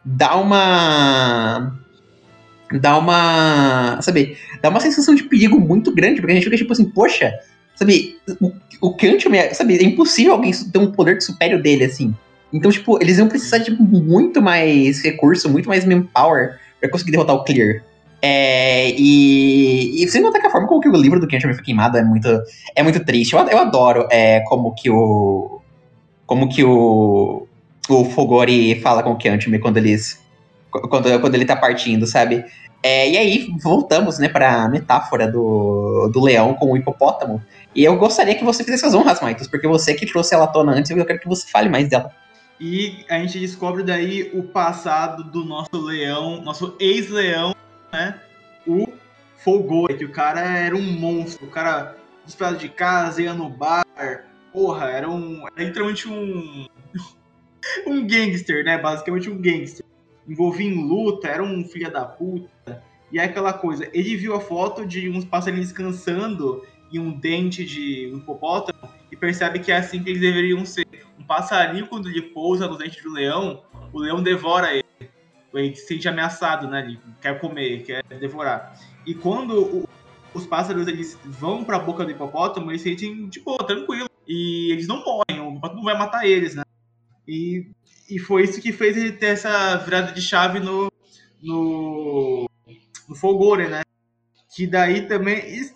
[0.03, 1.79] Dá uma...
[2.81, 4.01] Dá uma...
[4.01, 4.39] Sabe?
[4.63, 7.35] Dá uma sensação de perigo muito grande, porque a gente fica, tipo assim, poxa...
[7.75, 8.17] Sabe?
[8.41, 9.77] O, o Kancho, sabe?
[9.77, 12.15] É impossível alguém ter um poder superior dele, assim.
[12.55, 17.35] Então, tipo, eles iam precisar de muito mais recurso, muito mais manpower pra conseguir derrotar
[17.35, 17.83] o Clear.
[18.23, 21.65] É, e, e sem contar que a forma como que o livro do Kenshin foi
[21.65, 22.29] queimado é muito,
[22.77, 23.35] é muito triste.
[23.35, 25.61] Eu, eu adoro é, como que o.
[26.25, 27.47] Como que o.
[27.87, 30.19] O Fogori fala com o Kyanchime quando eles.
[30.71, 32.45] Quando, quando ele tá partindo, sabe?
[32.83, 37.43] É, e aí, voltamos, né, pra metáfora do, do leão com o hipopótamo.
[37.75, 40.47] E eu gostaria que você fizesse as honras, Maitos, porque você que trouxe ela à
[40.47, 42.11] tona antes, eu quero que você fale mais dela.
[42.61, 47.55] E a gente descobre daí o passado do nosso leão, nosso ex-leão,
[47.93, 48.21] né?
[48.67, 48.87] O
[49.39, 51.47] Folgore, que o cara era um monstro.
[51.47, 53.85] O cara desesperado de casa, ia no bar.
[54.53, 55.47] Porra, era um.
[55.49, 56.67] Era literalmente um.
[57.87, 58.79] um gangster, né?
[58.79, 59.85] Basicamente um gangster.
[60.27, 62.83] Envolvia em luta, era um filho da puta.
[63.13, 67.65] E é aquela coisa, ele viu a foto de uns passarinhos descansando em um dente
[67.65, 70.85] de um hipopótamo e percebe que é assim que eles deveriam ser
[71.25, 74.85] um passarinho, quando ele pousa no dente do leão, o leão devora ele.
[75.53, 76.81] Ele se sente ameaçado, né?
[76.81, 78.79] Ele quer comer, quer devorar.
[79.07, 79.89] E quando o,
[80.35, 84.09] os pássaros eles vão para a boca do hipopótamo, eles se sentem, tipo, tranquilo.
[84.27, 86.65] E eles não morrem, o hipopótamo não vai matar eles, né?
[87.27, 87.71] E,
[88.11, 90.91] e foi isso que fez ele ter essa virada de chave no,
[91.41, 92.49] no,
[93.09, 93.83] no né?
[94.55, 95.39] Que daí também.
[95.55, 95.73] Isso,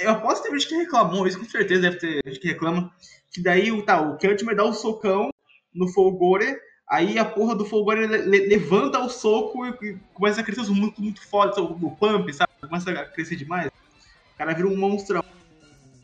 [0.00, 2.92] eu posso ter gente que reclamou, isso com certeza deve ter gente que reclama
[3.38, 5.30] que daí tá, o Kantman dá o um socão
[5.72, 6.56] no Folgore,
[6.88, 11.24] aí a porra do Folgore levanta o soco e, começa a crescer os muito, muito
[11.26, 12.50] fortes, o, pump, sabe?
[12.60, 13.68] Começa a crescer demais.
[13.68, 15.24] O cara vira um monstrão.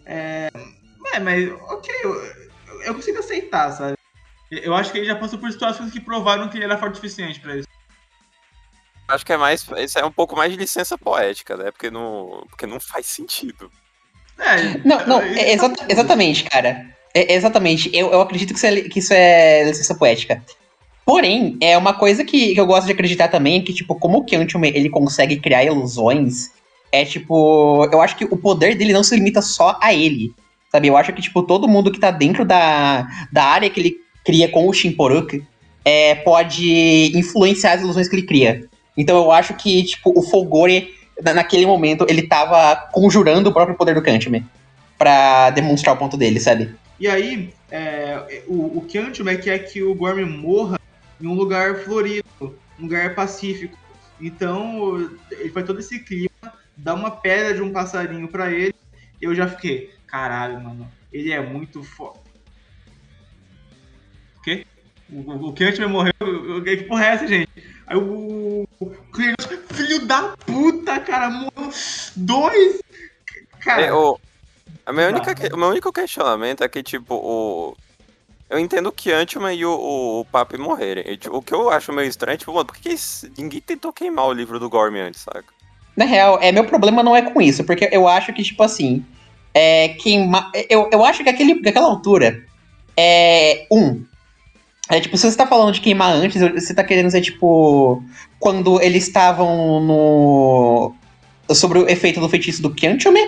[0.07, 0.49] É,
[1.12, 2.14] é mas ok, eu,
[2.85, 3.97] eu consigo aceitar, sabe?
[4.51, 6.97] Eu acho que ele já passou por situações que provaram que ele era forte o
[6.97, 7.68] suficiente pra isso.
[9.09, 9.66] Acho que é mais.
[9.79, 11.73] Isso é um pouco mais de licença poética, né?
[11.73, 13.70] Porque não, porque não faz sentido.
[14.38, 16.94] É, não, não, é, exatamente, cara.
[17.14, 17.88] É, exatamente.
[17.92, 20.42] Eu, eu acredito que isso, é, que isso é licença poética.
[21.07, 24.27] Porém, é uma coisa que, que eu gosto de acreditar também, que, tipo, como o
[24.27, 26.50] Quantum ele consegue criar ilusões,
[26.90, 27.88] é tipo.
[27.92, 30.33] Eu acho que o poder dele não se limita só a ele.
[30.72, 30.88] Sabe?
[30.88, 34.48] Eu acho que, tipo, todo mundo que tá dentro da, da área que ele cria
[34.48, 35.44] com o Shimporuk
[35.85, 38.64] é, pode influenciar as ilusões que ele cria.
[38.96, 40.88] Então eu acho que, tipo, o Folgore,
[41.22, 44.44] naquele momento, ele tava conjurando o próprio poder do Kantman
[44.98, 46.74] pra demonstrar o ponto dele, sabe?
[46.99, 50.79] E aí, é, o, o Kantman quer que o Gorm morra
[51.21, 52.25] em um lugar florido,
[52.79, 53.77] um lugar pacífico.
[54.21, 56.31] Então, ele faz todo esse clima,
[56.77, 58.75] dá uma pedra de um passarinho para ele.
[59.21, 62.21] Eu já fiquei, caralho, mano, ele é muito foda.
[64.37, 64.67] O quê?
[65.11, 66.13] O, o Kantman morreu.
[66.65, 67.51] Que porra é essa, gente?
[67.87, 68.69] Aí o.
[68.81, 68.95] o
[69.73, 71.73] filho da puta, cara, morreu
[72.17, 72.81] dois.
[73.61, 73.83] Cara.
[73.83, 74.19] É, o,
[74.87, 77.77] a minha única, o meu único questionamento é que, tipo, o.
[78.51, 81.05] Eu entendo que Antman e o, o, o Papi morrerem.
[81.07, 82.94] E, tipo, o que eu acho meio estranho é, tipo, mano, por que
[83.38, 85.44] ninguém tentou queimar o livro do Gorm antes, saca?
[85.97, 89.05] Na real, é, meu problema não é com isso, porque eu acho que, tipo assim.
[89.55, 90.51] É, queimar.
[90.68, 92.44] Eu, eu acho que aquele, aquela altura.
[92.97, 93.66] É.
[93.70, 94.05] Um,
[94.90, 98.03] é tipo, se você tá falando de queimar antes, você tá querendo dizer, tipo,
[98.38, 100.94] quando eles estavam no.
[101.55, 103.20] sobre o efeito do feitiço do Kyanchome?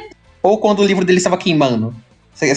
[0.47, 1.95] Ou quando o livro dele estava queimando?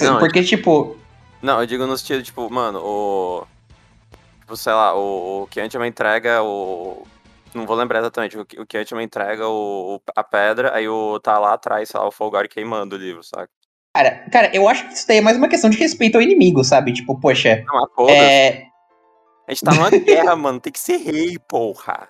[0.05, 0.95] Não, Porque, tipo.
[1.41, 3.47] Não, eu digo no sentido, tipo, mano, o.
[4.41, 7.07] Tipo, sei lá, o, o Kyanchome entrega o.
[7.53, 11.53] Não vou lembrar exatamente, o, o Kyanchome entrega o, a pedra, aí o tá lá
[11.53, 13.49] atrás, sei lá, o Folgar queimando o livro, saca?
[13.95, 16.63] Cara, cara, eu acho que isso daí é mais uma questão de respeito ao inimigo,
[16.63, 16.93] sabe?
[16.93, 17.63] Tipo, poxa.
[17.65, 18.67] Não, a é,
[19.47, 20.59] a gente tá numa guerra, mano.
[20.59, 22.07] Tem que ser rei, porra.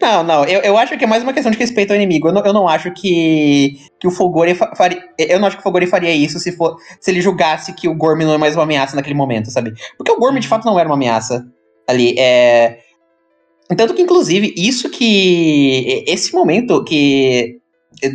[0.00, 2.28] Não, não, eu, eu acho que é mais uma questão de respeito ao inimigo.
[2.28, 5.02] Eu não, eu não acho que, que o Fogore faria.
[5.18, 7.94] Eu não acho que o Fogore faria isso se, for, se ele julgasse que o
[7.94, 9.72] Gorm não é mais uma ameaça naquele momento, sabe?
[9.96, 11.44] Porque o Gorm de fato não era uma ameaça
[11.88, 12.14] ali.
[12.18, 12.78] É.
[13.76, 16.04] Tanto que, inclusive, isso que.
[16.06, 17.58] Esse momento que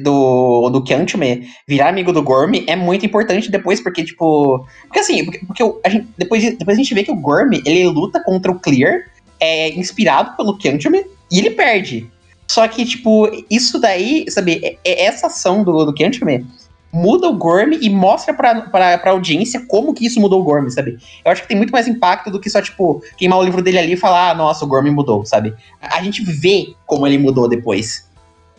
[0.04, 4.66] do, do Kyantme virar amigo do Gorm é muito importante depois, porque, tipo.
[4.84, 7.88] Porque assim, porque, porque a gente, depois, depois a gente vê que o Gorm ele
[7.88, 9.02] luta contra o Clear,
[9.40, 12.10] é inspirado pelo Kyantme, e ele perde.
[12.48, 16.46] Só que, tipo, isso daí, sabe, é, é essa ação do, do Kyantme
[16.92, 20.68] muda o Gorm e mostra pra, pra, pra audiência como que isso mudou o Gorm,
[20.70, 20.98] sabe?
[21.24, 23.78] Eu acho que tem muito mais impacto do que só, tipo, queimar o livro dele
[23.78, 25.54] ali e falar, ah, nossa, o Gorm mudou, sabe?
[25.80, 28.09] A gente vê como ele mudou depois.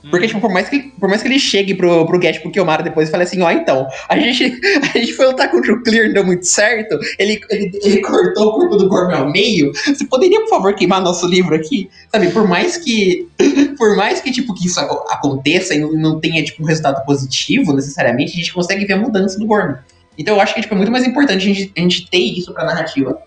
[0.09, 2.83] Porque, tipo, por mais que, por mais que ele chegue pro, pro Get, pro Kiomara
[2.83, 4.59] depois e fale assim, ó, oh, então, a gente,
[4.95, 8.49] a gente foi lutar contra o Clear, não deu muito certo, ele, ele, ele cortou
[8.49, 11.91] o corpo do Gorm ao meio, você poderia, por favor, queimar nosso livro aqui?
[12.11, 13.29] Sabe, por mais que,
[13.77, 18.33] por mais que, tipo, que isso aconteça e não, tenha, tipo, um resultado positivo, necessariamente,
[18.33, 19.75] a gente consegue ver a mudança do Gorm.
[20.17, 22.53] Então eu acho que, tipo, é muito mais importante a gente, a gente ter isso
[22.53, 23.19] pra narrativa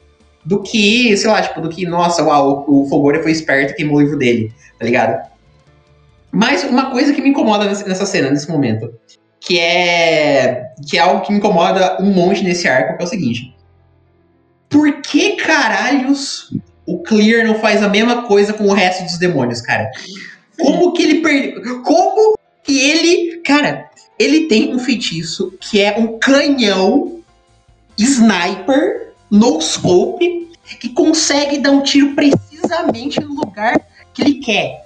[0.46, 3.98] do que, sei lá, tipo, do que, nossa, uau, o, Fogora foi esperto e queimou
[3.98, 5.33] o livro dele, tá ligado?
[6.34, 8.92] Mas uma coisa que me incomoda nessa cena, nesse momento,
[9.40, 13.10] que é que é algo que me incomoda um monte nesse arco, que é o
[13.10, 13.56] seguinte.
[14.68, 16.52] Por que caralhos
[16.88, 19.92] o Clear não faz a mesma coisa com o resto dos demônios, cara?
[20.60, 21.84] Como que ele perdeu?
[21.84, 27.20] Como que ele, cara, ele tem um feitiço que é um canhão
[27.96, 33.80] sniper no scope que consegue dar um tiro precisamente no lugar
[34.14, 34.83] que ele quer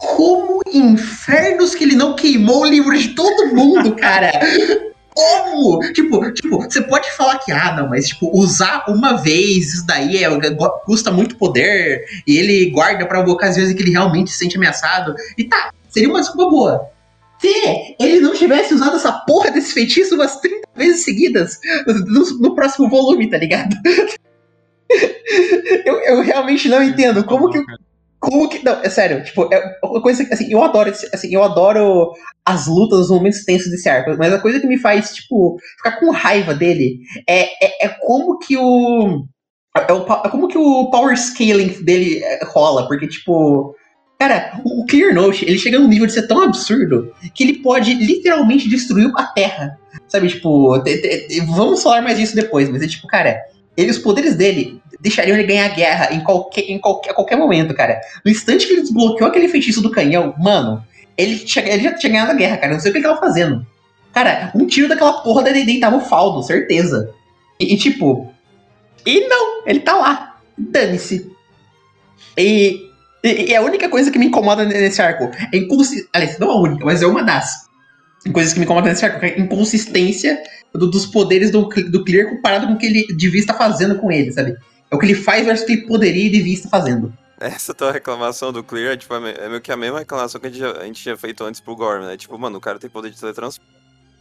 [0.00, 4.32] como infernos que ele não queimou o livro de todo mundo, cara?
[5.14, 5.80] Como?
[5.92, 10.24] Tipo, tipo, você pode falar que, ah, não, mas, tipo, usar uma vez, isso daí
[10.24, 10.28] é,
[10.84, 15.14] custa muito poder, e ele guarda para ocasiões em que ele realmente se sente ameaçado.
[15.36, 16.90] E tá, seria uma desculpa boa.
[17.38, 21.58] Se ele não tivesse usado essa porra desse feitiço umas 30 vezes seguidas
[22.06, 23.74] no, no próximo volume, tá ligado?
[25.86, 27.62] eu, eu realmente não entendo como que.
[28.20, 28.62] Como que.
[28.62, 32.12] Não, é sério, tipo, é uma coisa que, assim, eu adoro, assim, eu adoro
[32.44, 35.98] as lutas, os momentos tensos desse arco, mas a coisa que me faz, tipo, ficar
[35.98, 39.24] com raiva dele é, é, é como que o.
[39.74, 43.74] É, o, é como que o power scaling dele é, rola, porque, tipo.
[44.18, 47.94] Cara, o Clear Note, ele chega num nível de ser tão absurdo que ele pode
[47.94, 49.78] literalmente destruir a Terra.
[50.08, 50.74] Sabe, tipo,
[51.46, 53.40] vamos falar mais disso depois, mas é tipo, cara,
[53.80, 57.74] ele, os poderes dele deixariam ele ganhar guerra em qualquer, em qualquer, a qualquer momento,
[57.74, 58.00] cara.
[58.24, 60.84] No instante que ele desbloqueou aquele feitiço do canhão, mano,
[61.16, 62.72] ele, tinha, ele já tinha ganhado a guerra, cara.
[62.72, 63.66] Não sei o que ele tava fazendo.
[64.12, 67.12] Cara, um tiro daquela porra da Dedei tava o faldo, certeza.
[67.58, 68.32] E, e, tipo.
[69.06, 70.36] E não, ele tá lá.
[70.58, 71.30] Dane-se.
[72.36, 72.90] E,
[73.24, 76.08] e, e, a única coisa que me incomoda nesse arco é inconsistência.
[76.12, 77.68] Aliás, não a única, mas é uma das
[78.32, 79.24] coisas que me incomodam nesse arco.
[79.24, 80.42] É inconsistência
[80.74, 84.10] do, dos poderes do, do Clear comparado com o que ele devia estar fazendo com
[84.10, 84.56] ele, sabe?
[84.90, 87.12] É o que ele faz versus o que ele poderia e devia estar fazendo.
[87.38, 90.40] Essa tua reclamação do Clear é, tipo, é me- é meio que a mesma reclamação
[90.40, 92.16] que a gente, já, a gente tinha feito antes pro Gorm, né?
[92.16, 93.66] Tipo, mano, o cara tem poder de teletransporte.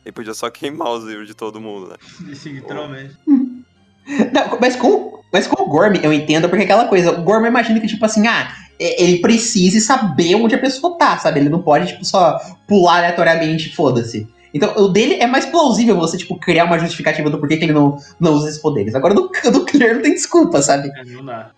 [0.05, 1.95] Ele podia só queimar os livros de todo mundo, né?
[2.31, 3.13] Assim, literalmente.
[3.27, 7.79] Não, mas com, mas com o Gorm eu entendo, porque aquela coisa, o Gorm imagina
[7.79, 11.39] que, tipo assim, ah, é- ele precisa saber onde a pessoa tá, sabe?
[11.41, 14.27] Ele não pode, tipo, só pular aleatoriamente, foda-se.
[14.53, 17.73] Então, o dele é mais plausível você, tipo, criar uma justificativa do porquê que ele
[17.73, 18.95] não, não usa esses poderes.
[18.95, 20.89] Agora, do, do Clear não tem desculpa, sabe?
[20.95, 21.51] É, não dá.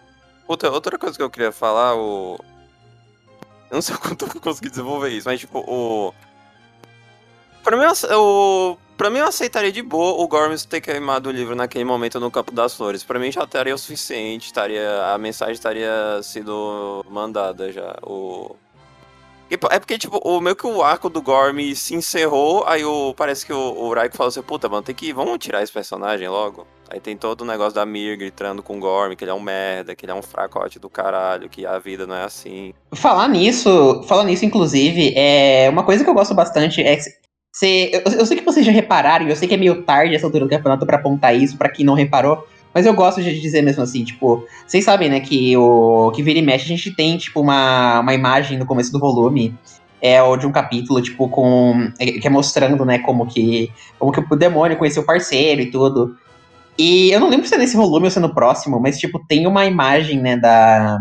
[0.48, 2.38] Outra, outra coisa que eu queria falar, o.
[3.70, 6.14] Eu não sei o quanto eu vou conseguir desenvolver isso, mas tipo, o.
[7.64, 11.56] Pra mim, eu pra mim, eu aceitaria de boa o Gorms ter queimado o livro
[11.56, 13.04] naquele momento no Campo das Flores.
[13.04, 15.06] Pra mim já estaria o suficiente, estaria...
[15.14, 17.96] a mensagem estaria sido mandada já.
[18.04, 18.56] O...
[19.70, 23.46] É porque, tipo, o meio que o arco do Gorm se encerrou, aí o, parece
[23.46, 25.12] que o, o Raiko falou assim, puta, mano, tem que.
[25.12, 26.66] Vamos tirar esse personagem logo.
[26.90, 29.40] Aí tem todo o negócio da Mir gritando com o Gorm, que ele é um
[29.40, 32.74] merda, que ele é um fracote do caralho, que a vida não é assim.
[32.94, 36.98] Falar nisso, falar nisso, inclusive, é uma coisa que eu gosto bastante é
[37.54, 40.26] você, eu, eu sei que vocês já repararam, eu sei que é meio tarde essa
[40.26, 43.62] altura do campeonato pra apontar isso, pra quem não reparou, mas eu gosto de dizer
[43.62, 47.18] mesmo assim, tipo, vocês sabem, né, que o que vira e mexe, a gente tem,
[47.18, 49.54] tipo, uma, uma imagem no começo do volume,
[50.02, 51.92] é o de um capítulo, tipo, com.
[52.00, 53.72] que é mostrando, né, como que.
[54.00, 56.18] Como que o demônio conheceu o parceiro e tudo.
[56.78, 59.24] E eu não lembro se é nesse volume ou se é no próximo, mas, tipo,
[59.28, 60.98] tem uma imagem, né, da.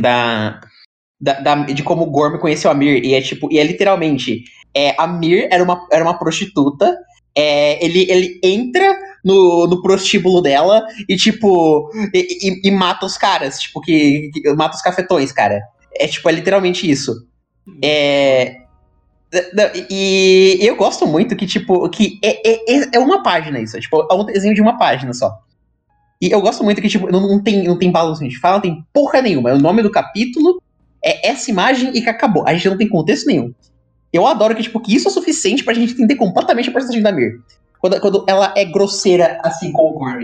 [0.00, 0.60] Da.
[1.20, 3.04] da, da- de como o Gorm conheceu a Mir.
[3.04, 4.44] E é tipo, e é literalmente.
[4.74, 6.96] É, a Mir era uma, era uma prostituta.
[7.36, 13.16] É, ele, ele entra no, no prostíbulo dela e, tipo, e, e- e mata os
[13.18, 15.60] caras, tipo, que, que mata os cafetões, cara.
[15.94, 17.26] É tipo, é literalmente isso.
[17.82, 18.56] É.
[19.90, 23.76] E eu gosto muito que, tipo, que é, é, é- é uma página isso.
[23.76, 25.38] É, tipo, é um desenho de uma página só.
[26.20, 28.62] E eu gosto muito que, tipo, não, não tem, não tem balanço, gente fala, não
[28.62, 29.50] tem porra nenhuma.
[29.50, 30.60] É o nome do capítulo,
[31.02, 32.44] é essa imagem e que acabou.
[32.46, 33.54] A gente não tem contexto nenhum.
[34.12, 37.12] Eu adoro que, tipo, que isso é suficiente pra gente entender completamente a personagem da
[37.12, 37.40] Mir.
[37.80, 40.20] Quando, quando ela é grosseira assim com o Gorm.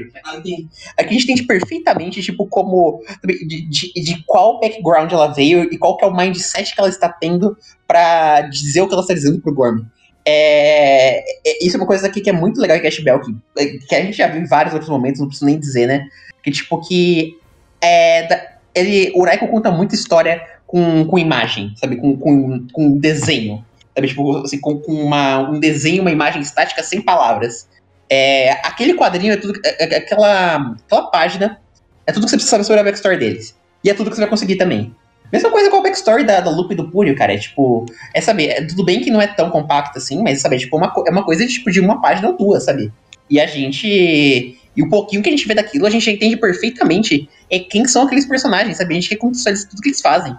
[0.96, 3.02] Aqui a gente entende perfeitamente, tipo, como.
[3.24, 6.88] De, de, de qual background ela veio e qual que é o mindset que ela
[6.90, 9.80] está tendo pra dizer o que ela está dizendo pro Gorm.
[10.28, 13.78] É, é- isso é uma coisa aqui que é muito legal em Cash Bell, que,
[13.86, 16.06] que a gente já viu em vários outros momentos, não preciso nem dizer, né?
[16.42, 17.38] Que, tipo, que.
[17.80, 21.96] É, ele, o Raiko conta muita história com, com imagem, sabe?
[21.96, 23.64] Com, com, com desenho.
[23.96, 24.08] Sabe?
[24.08, 27.66] Tipo, assim, com, com uma, um desenho, uma imagem estática sem palavras.
[28.08, 29.58] É, aquele quadrinho é tudo.
[29.64, 31.58] é- é- aquela, aquela página
[32.06, 33.56] é tudo que você precisa saber sobre a backstory deles.
[33.82, 34.94] E é tudo que você vai conseguir também.
[35.32, 37.32] Mesma coisa com a backstory da, da Lupe e do Púrio, cara.
[37.34, 37.86] É tipo.
[38.14, 40.92] É saber, é, tudo bem que não é tão compacto assim, mas sabe, tipo, uma,
[41.06, 42.92] é uma coisa tipo, de uma página ou duas, sabe?
[43.28, 44.58] E a gente.
[44.76, 48.02] E o pouquinho que a gente vê daquilo, a gente entende perfeitamente é quem são
[48.02, 48.92] aqueles personagens, sabe?
[48.92, 50.36] A gente recontextualiza tudo que eles fazem.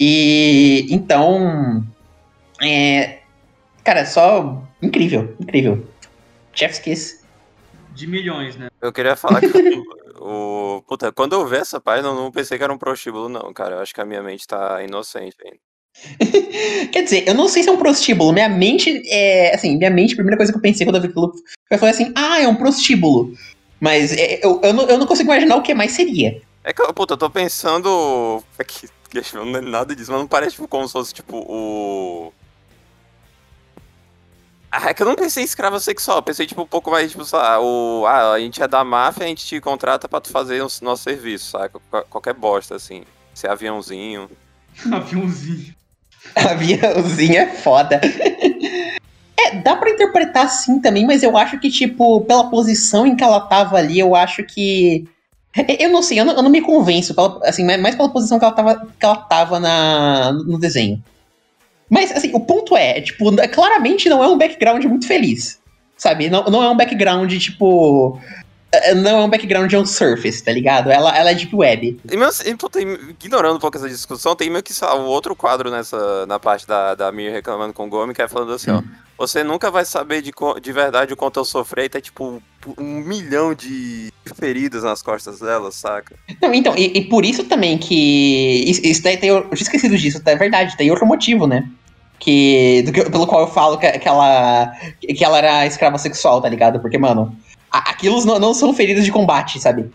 [0.00, 1.84] E então.
[2.62, 3.18] É,
[3.84, 4.62] cara, só.
[4.82, 5.86] Incrível, incrível.
[6.52, 7.20] Chef's Kiss.
[7.94, 8.68] De milhões, né?
[8.80, 9.46] Eu queria falar que
[10.20, 10.82] o.
[10.86, 13.76] Puta, quando eu vi essa página, eu não pensei que era um prostíbulo, não, cara.
[13.76, 15.58] Eu acho que a minha mente tá inocente ainda.
[16.92, 18.32] Quer dizer, eu não sei se é um prostíbulo.
[18.32, 19.54] Minha mente é.
[19.54, 21.32] Assim, minha mente, a primeira coisa que eu pensei quando eu vi aquilo
[21.68, 23.32] foi falar assim: ah, é um prostíbulo.
[23.80, 26.40] Mas é, eu, eu, não, eu não consigo imaginar o que mais seria.
[26.64, 28.42] É que, eu- puta, eu tô pensando.
[28.58, 31.36] É que, que não é nada disso, mas não parece tipo, como se fosse tipo
[31.38, 32.32] o.
[34.78, 37.24] Ah, é que eu não pensei em escravo sexual, pensei tipo um pouco mais, tipo,
[37.24, 38.04] sei lá, o.
[38.06, 41.02] Ah, a gente é da máfia, a gente te contrata pra tu fazer o nosso
[41.02, 41.78] serviço, saca?
[41.90, 43.02] Qual- Qualquer bosta, assim.
[43.34, 44.28] Ser aviãozinho.
[44.92, 45.74] Aviãozinho.
[46.36, 48.00] Aviãozinho é foda.
[49.38, 53.24] É, dá pra interpretar assim também, mas eu acho que, tipo, pela posição em que
[53.24, 55.06] ela tava ali, eu acho que.
[55.78, 58.38] Eu não sei, eu não, eu não me convenço, pela- assim, mais mais pela posição
[58.38, 61.02] que ela tava, que ela tava na, no desenho.
[61.88, 65.60] Mas, assim, o ponto é, tipo, claramente não é um background muito feliz.
[65.96, 66.28] Sabe?
[66.28, 68.20] Não, não é um background, tipo.
[68.70, 70.90] eh, Não é um background on surface, tá ligado?
[70.90, 71.98] Ela, ela é deep web.
[72.04, 75.70] E mesmo assim, puta, ignorando um pouco essa discussão, tem meio que o outro quadro
[75.70, 78.82] nessa, na parte da, da Mir reclamando com o Gomes, que é falando assim, ó.
[79.18, 82.42] Você nunca vai saber de, de verdade o quanto eu sofri, tá tipo
[82.76, 86.14] um milhão de feridas nas costas dela, saca?
[86.42, 88.64] Não, então, e, e por isso também que.
[88.68, 89.30] Isso, isso daí tem.
[89.30, 91.66] Eu tinha esquecido disso, é verdade, tem outro motivo, né?
[92.18, 94.72] Que, do que- pelo qual eu falo que, que ela.
[95.00, 96.80] que ela era escrava sexual, tá ligado?
[96.80, 97.34] Porque, mano,
[97.70, 99.90] a- aquilo não, não são feridas de combate, sabe?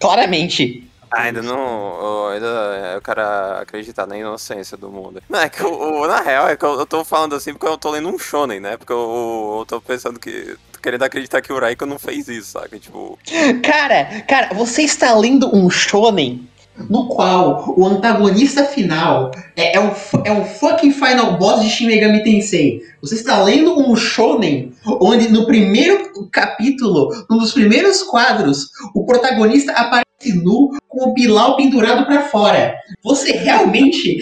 [0.00, 0.87] Claramente.
[1.10, 2.28] Ah, ainda não.
[2.28, 2.46] Ainda
[2.94, 3.20] eu quero
[3.60, 5.22] acreditar na inocência do mundo.
[5.28, 7.78] Não, é que eu- na real, é que eu, eu tô falando assim porque eu
[7.78, 8.76] tô lendo um shonen, né?
[8.76, 10.56] Porque eu, eu tô pensando que.
[10.82, 12.78] querendo acreditar que o Raiko não fez isso, saca?
[12.78, 13.18] Tipo.
[13.64, 16.48] Cara, cara, você está lendo um shonen
[16.88, 19.92] no qual o antagonista final é, é, o,
[20.24, 22.82] é o fucking final boss de Shin Megami Tensei.
[23.00, 29.72] Você está lendo um shonen onde no primeiro capítulo, num dos primeiros quadros, o protagonista
[29.72, 32.74] aparece nu com o Bilal pendurado para fora.
[33.04, 34.18] Você realmente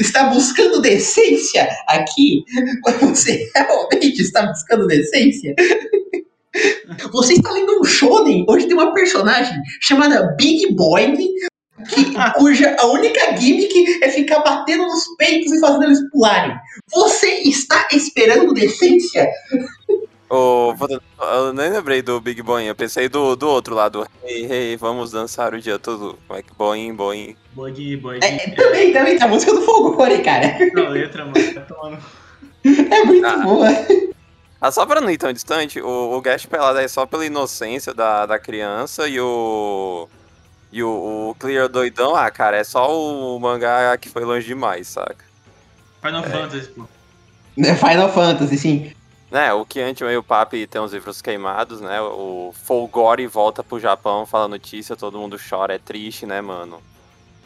[0.00, 2.44] está buscando decência aqui?
[3.00, 5.54] Você realmente está buscando decência?
[7.12, 11.14] Você está lendo um shonen onde tem uma personagem chamada Big Boy
[11.88, 16.56] que, cuja a única gimmick é ficar batendo nos peitos e fazendo eles pularem.
[16.92, 19.28] Você está esperando decência?
[20.30, 20.74] Oh,
[21.18, 24.06] eu nem lembrei do Big Boy, eu pensei do, do outro lado.
[24.22, 26.18] Hey, hey, vamos dançar o dia todo.
[26.26, 27.34] Como é que boing, boing.
[27.54, 28.20] Boing, boing.
[28.22, 30.58] É, também, também, tá a música do fogo, Core, cara.
[30.74, 31.98] Não, letra, mano, tá tomando.
[32.90, 33.36] É muito ah.
[33.38, 33.68] boa.
[34.60, 37.94] Ah, só pra não ir tão distante, o, o Gash Pelado é só pela inocência
[37.94, 40.08] da, da criança e o.
[40.70, 44.88] E o, o Clear doidão, ah, cara, é só o mangá que foi longe demais,
[44.88, 45.24] saca?
[46.02, 46.28] Final é.
[46.28, 46.84] Fantasy, pô.
[47.58, 48.92] É Final Fantasy, sim.
[49.30, 52.00] Né, o Kianti e o Papi tem os livros queimados, né?
[52.00, 56.82] O Folgore volta pro Japão, fala notícia, todo mundo chora, é triste, né, mano?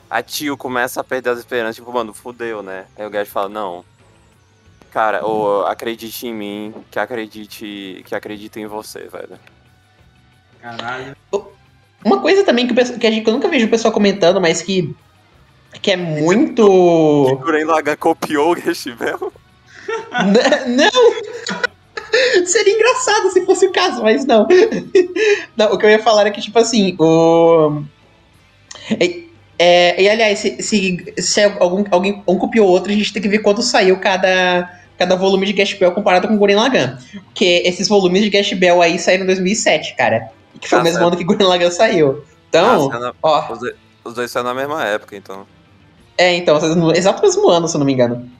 [0.08, 2.86] A tio começa a perder as esperanças, tipo, mano, fudeu, né?
[2.96, 3.84] Aí o Gash fala, não.
[4.92, 9.40] Cara, ou, acredite em mim, que acredite, que acredite em você, velho.
[10.60, 11.16] Caralho.
[12.04, 14.62] Uma coisa também que, que, a gente, que eu nunca vejo o pessoal comentando, mas
[14.62, 14.94] que,
[15.80, 16.64] que é muito.
[16.64, 19.32] O Guren Lagan copiou o Gashibel?
[20.66, 22.44] não!
[22.44, 24.46] Seria engraçado se fosse o caso, mas não.
[25.56, 25.72] não.
[25.72, 27.82] O que eu ia falar é que, tipo assim, o.
[28.90, 29.22] É,
[29.58, 33.28] é, e aliás, se, se, se algum, alguém um copiou outro, a gente tem que
[33.28, 36.96] ver quando saiu cada, cada volume de Gash Bell comparado com o Gurren Lagann.
[37.26, 40.30] Porque esses volumes de Gash Bell aí saíram em 2007, cara.
[40.60, 42.24] Que foi o mesmo ano que Gurren Lagann saiu.
[42.48, 43.52] Então, ah, na, ó...
[43.52, 43.74] Os dois,
[44.04, 45.46] os dois saíram na mesma época, então.
[46.18, 48.30] É, então, no exato mesmo ano, se eu não me engano.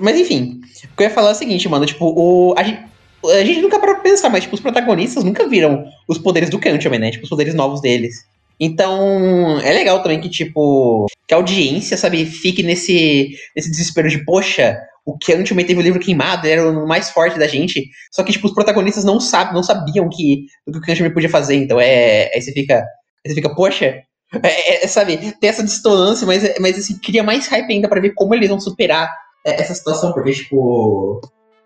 [0.00, 2.84] Mas enfim, o que eu ia falar é o seguinte, mano, tipo, o, a, gente,
[3.24, 6.98] a gente nunca para pensar, mas tipo, os protagonistas nunca viram os poderes do Kanchaman,
[6.98, 7.10] né?
[7.12, 8.26] Tipo, os poderes novos deles.
[8.60, 14.24] Então, é legal também que, tipo, que a audiência, sabe, fique nesse, nesse desespero de,
[14.24, 14.76] poxa,
[15.08, 17.88] o Kanchaman teve o livro queimado, era o mais forte da gente.
[18.12, 21.30] Só que, tipo, os protagonistas não sabem, não sabiam que, o que o Kanchaman podia
[21.30, 21.54] fazer.
[21.54, 22.30] Então, é.
[22.34, 22.74] Aí você fica.
[22.74, 24.02] Aí você fica, poxa.
[24.42, 28.12] É, é, sabe, tem essa distância, mas, mas assim, cria mais hype ainda para ver
[28.14, 29.10] como eles vão superar
[29.46, 31.20] é, essa situação, porque, tipo.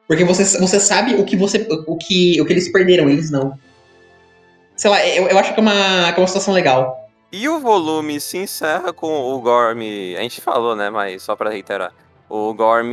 [0.06, 1.66] Porque você, você sabe o que você.
[1.88, 3.58] O que, o que eles perderam, eles não.
[4.82, 7.08] Sei lá, eu, eu acho que é, uma, que é uma situação legal.
[7.30, 9.78] E o volume se encerra com o Gorm.
[10.18, 10.90] A gente falou, né?
[10.90, 11.92] Mas só pra reiterar.
[12.28, 12.90] O Gorm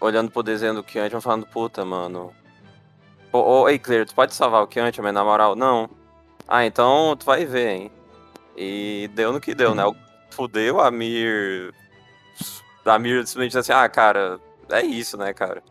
[0.00, 2.32] olhando pro desenho do Kiantiman falando, puta, mano.
[3.30, 5.54] Ô, ei, Clear, tu pode salvar o Kiantiman, na moral?
[5.54, 5.90] Não.
[6.48, 7.90] Ah, então tu vai ver, hein?
[8.56, 9.82] E deu no que deu, né?
[10.30, 11.74] Fudeu, a Mir
[12.82, 15.62] da Mir simplesmente assim, ah, cara, é isso, né, cara?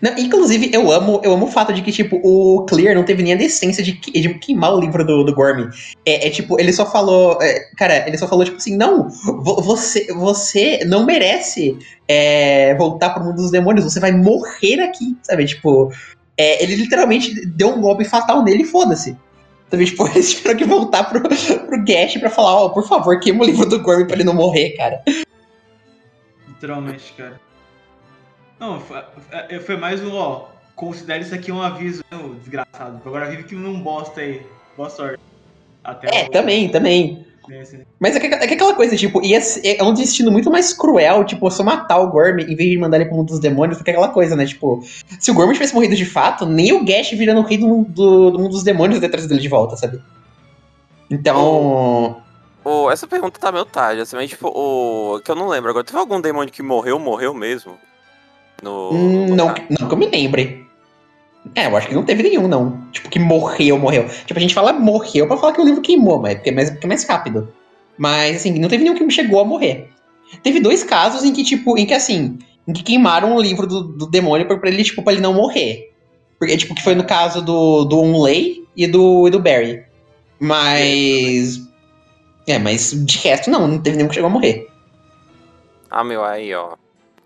[0.00, 3.22] Não, inclusive, eu amo, eu amo o fato de que, tipo, o Clear não teve
[3.22, 5.68] nem a decência de, de queimar o livro do, do Gormy.
[6.06, 7.38] É, é, tipo, ele só falou.
[7.42, 13.24] É, cara, ele só falou, tipo assim, não, você, você não merece é, voltar pro
[13.24, 15.46] mundo dos demônios, você vai morrer aqui, sabe?
[15.46, 15.92] Tipo,
[16.36, 19.16] é, ele literalmente deu um golpe fatal nele e foda-se.
[19.70, 23.18] Também, tipo, eles tiveram que voltar pro, pro Gash pra falar, ó, oh, por favor,
[23.20, 25.02] queima o livro do Gorm pra ele não morrer, cara.
[26.48, 27.40] Literalmente, cara.
[28.58, 29.02] Não, foi,
[29.32, 33.00] é, foi mais um, ó, considere isso aqui um aviso, né, desgraçado.
[33.04, 34.42] Agora vive que não bosta aí.
[34.76, 35.20] Boa sorte.
[35.82, 36.30] Até é, o...
[36.30, 37.26] também, também.
[38.00, 40.72] Mas é que, é que aquela coisa, tipo, ia ser, é um destino muito mais
[40.72, 43.76] cruel, tipo, só matar o Gorm em vez de mandar ele pro mundo dos demônios,
[43.76, 44.46] porque aquela coisa, né?
[44.46, 44.82] Tipo,
[45.20, 48.30] se o Gorm tivesse morrido de fato, nem o Gash virando o rei do, do,
[48.30, 50.00] do mundo dos demônios detrás dele de volta, sabe?
[51.10, 52.22] Então.
[52.64, 55.20] Oh, oh, essa pergunta tá meio tarde, assim, mas tipo, o.
[55.20, 55.84] que eu não lembro agora.
[55.84, 57.76] Teve algum demônio que morreu, morreu mesmo?
[58.64, 58.90] No.
[58.90, 60.64] Hum, no não, não que eu me lembre.
[61.54, 62.80] É, eu acho que não teve nenhum, não.
[62.90, 64.08] Tipo, que morreu, morreu.
[64.24, 66.70] Tipo, a gente fala morreu pra falar que o livro queimou, mas porque é mais,
[66.70, 67.52] porque é mais rápido.
[67.98, 69.90] Mas, assim, não teve nenhum que chegou a morrer.
[70.42, 73.82] Teve dois casos em que, tipo, em que, assim, em que queimaram o livro do,
[73.82, 75.92] do demônio pra ele, tipo, pra ele não morrer.
[76.38, 79.84] Porque, tipo, que foi no caso do, do Unley e do, e do Barry.
[80.40, 81.60] Mas.
[82.46, 84.66] É, mas de resto, não, não teve nenhum que chegou a morrer.
[85.90, 86.74] Ah, meu, aí, ó.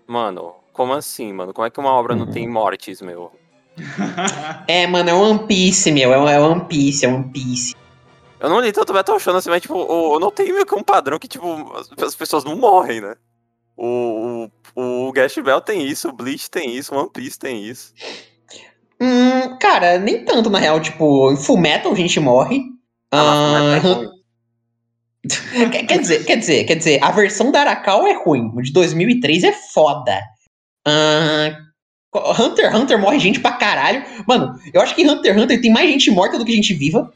[0.05, 1.53] Mano, como assim, mano?
[1.53, 3.33] Como é que uma obra não tem mortes, meu?
[4.65, 6.13] é, mano, é One Piece, meu.
[6.13, 7.75] É One Piece, é One Piece.
[8.39, 10.81] Eu não li tanto Battle Shonen assim, mas, tipo, eu não tenho meio que um
[10.81, 11.45] padrão que, tipo,
[12.01, 13.15] as pessoas não morrem, né?
[13.75, 17.61] O, o, o Gash Bell tem isso, o Bleach tem isso, o One Piece tem
[17.61, 17.93] isso.
[19.59, 20.79] Cara, nem tanto, na real.
[20.79, 22.61] Tipo, em Full Metal a gente morre.
[23.11, 24.09] Ah, Ah, é ruim.
[25.73, 28.49] quer, quer dizer, quer dizer, quer dizer, a versão da Arakawa é ruim.
[28.55, 30.21] O de 2003 é foda.
[30.87, 31.57] Ah,
[32.39, 34.03] Hunter x Hunter morre gente pra caralho.
[34.27, 37.11] Mano, eu acho que Hunter x Hunter tem mais gente morta do que gente viva.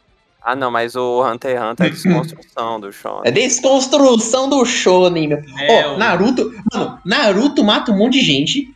[0.45, 3.31] Ah, não, mas o Hunter x Hunter é desconstrução do É Shonen.
[3.33, 5.41] desconstrução do shonen, meu.
[5.59, 8.67] É, Ó, o- Naruto, mano, Naruto mata um monte de gente.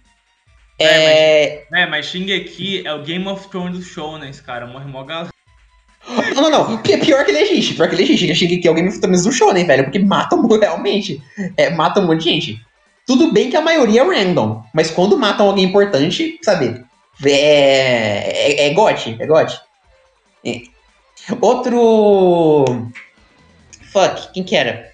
[0.80, 4.66] É, É, mas Shingeki é o Game of Thrones dos Shonens, cara.
[4.68, 5.30] Morre mó galera.
[6.36, 6.78] Não, não, não.
[6.78, 7.74] Pi- Pior que ele existe.
[7.74, 8.30] Pior que ele existe.
[8.30, 9.84] Eu cheguei aqui alguém me Thrones do shonen, velho.
[9.84, 11.22] Porque matam realmente.
[11.58, 12.62] É, matam um monte de gente.
[13.08, 14.62] Tudo bem que a maioria é random.
[14.74, 16.84] Mas quando matam alguém importante, sabe?
[17.26, 17.32] É.
[17.32, 19.16] É, é gote.
[19.18, 19.58] É gote.
[20.46, 20.62] É.
[21.40, 22.66] Outro.
[23.92, 24.92] Fuck, quem que era?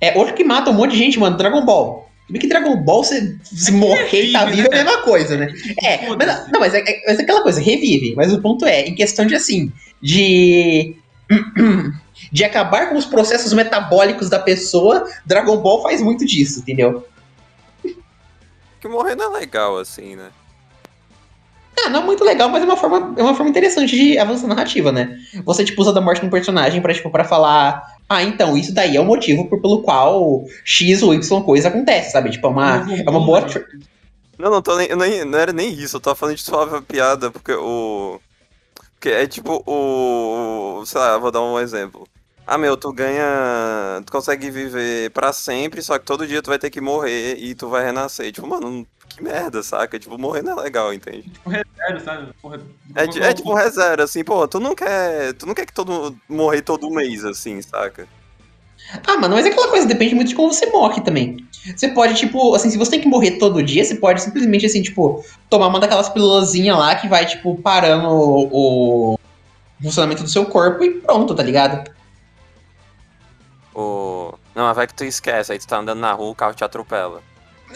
[0.00, 1.36] É outro que mata um monte de gente, mano.
[1.36, 2.08] Dragon Ball.
[2.30, 4.90] Bem que Dragon Ball, você se morrer e tá revive, vivo é a né?
[4.90, 5.54] mesma coisa, né?
[5.82, 8.14] É, mas, não, mas é, é- mas é aquela coisa, revive.
[8.16, 10.96] Mas o ponto é, em questão de assim, de.
[12.32, 17.06] De acabar com os processos metabólicos da pessoa, Dragon Ball faz muito disso, entendeu?
[18.86, 20.28] Que morrer não é legal, assim, né?
[21.84, 24.46] Ah, não é muito legal, mas é uma forma, é uma forma interessante de avançar
[24.46, 25.18] narrativa, né?
[25.44, 27.82] Você, tipo, usa da morte de um personagem pra, tipo, pra falar.
[28.08, 32.12] Ah, então, isso daí é o motivo por- pelo qual X ou Y coisa acontece,
[32.12, 32.30] sabe?
[32.30, 33.44] Tipo, é uma, é uma boa.
[34.38, 37.30] Não, não, tô nem, nem- não era nem isso, eu tava falando de suave piada,
[37.30, 38.20] porque o.
[38.94, 40.82] Porque é tipo o.
[40.86, 42.06] Sei lá, vou dar um exemplo.
[42.46, 44.00] Ah, meu, tu ganha.
[44.06, 47.54] Tu consegue viver pra sempre, só que todo dia tu vai ter que morrer e
[47.54, 48.30] tu vai renascer.
[48.30, 49.98] Tipo, mano, que merda, saca?
[49.98, 51.32] Tipo, morrer não é legal, entende?
[51.76, 52.32] Sério, sabe?
[52.40, 52.60] Porra,
[52.94, 55.32] É, ti- é tipo um rezero, assim, pô, tu não quer.
[55.34, 58.06] Tu não quer que todo morrer todo mês, assim, saca?
[59.04, 61.36] Ah, mano, mas é aquela coisa, depende muito de como você morre também.
[61.76, 64.80] Você pode, tipo, assim, se você tem que morrer todo dia, você pode simplesmente, assim,
[64.82, 69.18] tipo, tomar uma daquelas pílulazinhas lá que vai, tipo, parando o, o
[69.82, 71.90] funcionamento do seu corpo e pronto, tá ligado?
[73.76, 74.32] O...
[74.54, 76.64] Não, mas vai que tu esquece, aí tu tá andando na rua, o carro te
[76.64, 77.22] atropela.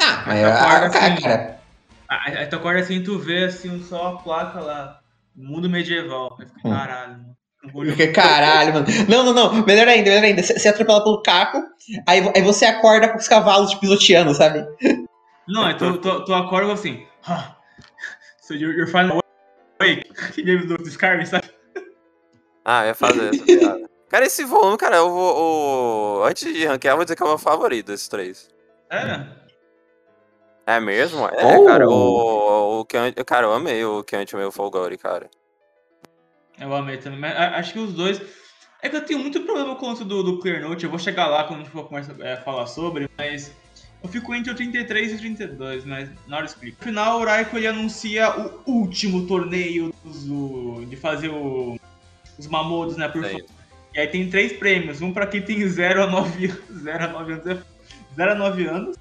[0.01, 1.23] Ah, mas Acorda ah, cara, assim.
[1.23, 1.61] cara.
[2.09, 5.01] Aí aí tu acorda assim, tu vê assim, só a placa lá.
[5.37, 6.37] Mundo medieval.
[6.41, 6.73] Aí fica, Hum.
[6.73, 7.37] caralho, mano.
[7.63, 8.87] Não Porque, Caralho, mano.
[9.07, 9.67] Não, não, não.
[9.67, 10.43] Melhor ainda, melhor ainda.
[10.43, 11.63] Você é atropelado pelo caco,
[12.07, 14.67] aí, aí você acorda com os cavalos te pisoteando, sabe?
[15.47, 17.07] Não, aí tu, tu, tu acorda assim.
[17.29, 17.55] "Ah,
[18.41, 19.21] so you're, you're finally
[19.79, 20.11] awake.
[20.33, 21.51] Que game do Skyrim, sabe?
[22.65, 23.90] Ah, eu ia fazer essa piada.
[24.11, 26.19] Cara, esse volume, cara, eu vou.
[26.21, 28.51] o- Antes de ranquear, eu vou dizer que é o meu favorito desses três.
[28.91, 29.27] É.
[30.67, 31.27] É mesmo?
[31.27, 31.65] É, Oh.
[31.65, 35.31] cara, o, o que eu, cara, eu amei o que antes meu Folgore, cara.
[36.61, 37.19] Eu amei também.
[37.21, 38.21] Mas acho que os dois.
[38.83, 40.85] É que eu tenho muito problema com o do, do Clear Note.
[40.85, 43.53] Eu vou chegar lá quando a gente for conversa, é, falar sobre, mas.
[44.03, 46.79] Eu fico entre o 33 e o 32, mas na hora eu explico.
[46.81, 48.35] No final, o Raiko ele anuncia
[48.67, 51.79] o último torneio dos- de fazer o-
[52.39, 53.09] os Mamodos, né?
[53.09, 53.39] Por É fã.
[53.95, 55.03] E aí tem três prêmios.
[55.03, 56.83] Um pra quem tem 0 a 9 anos.
[56.83, 57.65] 0 a 9 anos.
[58.15, 58.97] 0 a 9 anos,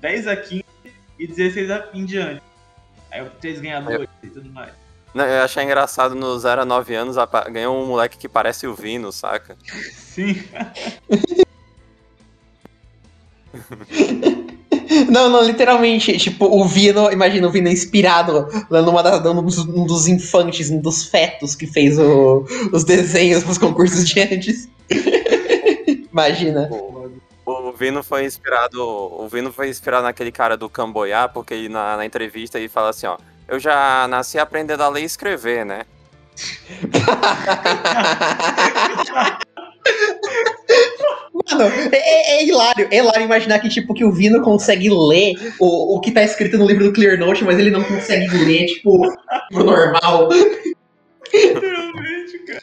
[0.00, 0.64] 10 a 15
[1.18, 2.42] e 16 a em diante.
[3.10, 4.72] Aí eu três ganhadores e tudo mais.
[5.14, 7.16] Não, eu achei engraçado no 0 a 9 anos,
[7.50, 9.56] ganhou um moleque que parece o Vino, saca?
[9.92, 10.42] Sim.
[15.10, 19.58] Não, não, literalmente, tipo, o Vino, imagina o Vino inspirado lá numa da, num, dos,
[19.58, 24.68] um dos infantes, um dos fetos que fez o- os desenhos pros concursos de antes.
[26.12, 26.68] imagina.
[27.44, 28.82] O Vino foi inspirado.
[28.82, 32.90] O Vino foi inspirado naquele cara do Camboyá, porque ele, na, na entrevista ele fala
[32.90, 33.16] assim, ó.
[33.48, 35.82] Eu já nasci aprendendo a ler e escrever, né?
[41.50, 45.34] Mano, é, é- é hilário, é hilário imaginar que, tipo, que o Vino consegue ler
[45.60, 48.66] o, o que tá escrito no livro do Clear Note, mas ele não consegue ler,
[48.66, 49.06] tipo,
[49.52, 50.28] o normal.
[51.32, 52.62] Literalmente, cara.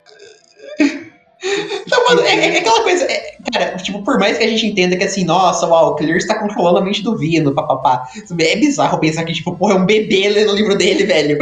[1.92, 3.04] Não, mano, é, é aquela coisa.
[3.06, 6.18] é- cara, tipo, por mais que a gente entenda que assim, nossa, uau, o Clear
[6.18, 8.08] está controlando a mente do Vino, papapá.
[8.40, 11.38] É bizarro pensar que, tipo, porra, é um bebê lendo o livro dele, velho.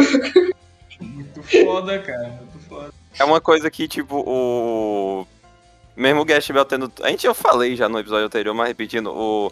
[0.99, 2.29] Muito foda, cara.
[2.29, 2.91] Muito foda.
[3.19, 5.25] É uma coisa que, tipo, o.
[5.95, 6.91] Mesmo o Gash Bell tendo.
[7.01, 9.51] A gente eu falei já no episódio anterior, mas repetindo, o.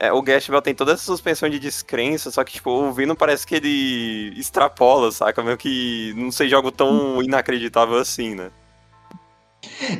[0.00, 3.16] É, o Gash Bell tem toda essa suspensão de descrença, só que, tipo, o Vino
[3.16, 5.42] parece que ele extrapola, saca?
[5.42, 8.50] Meio que não seja algo tão inacreditável assim, né?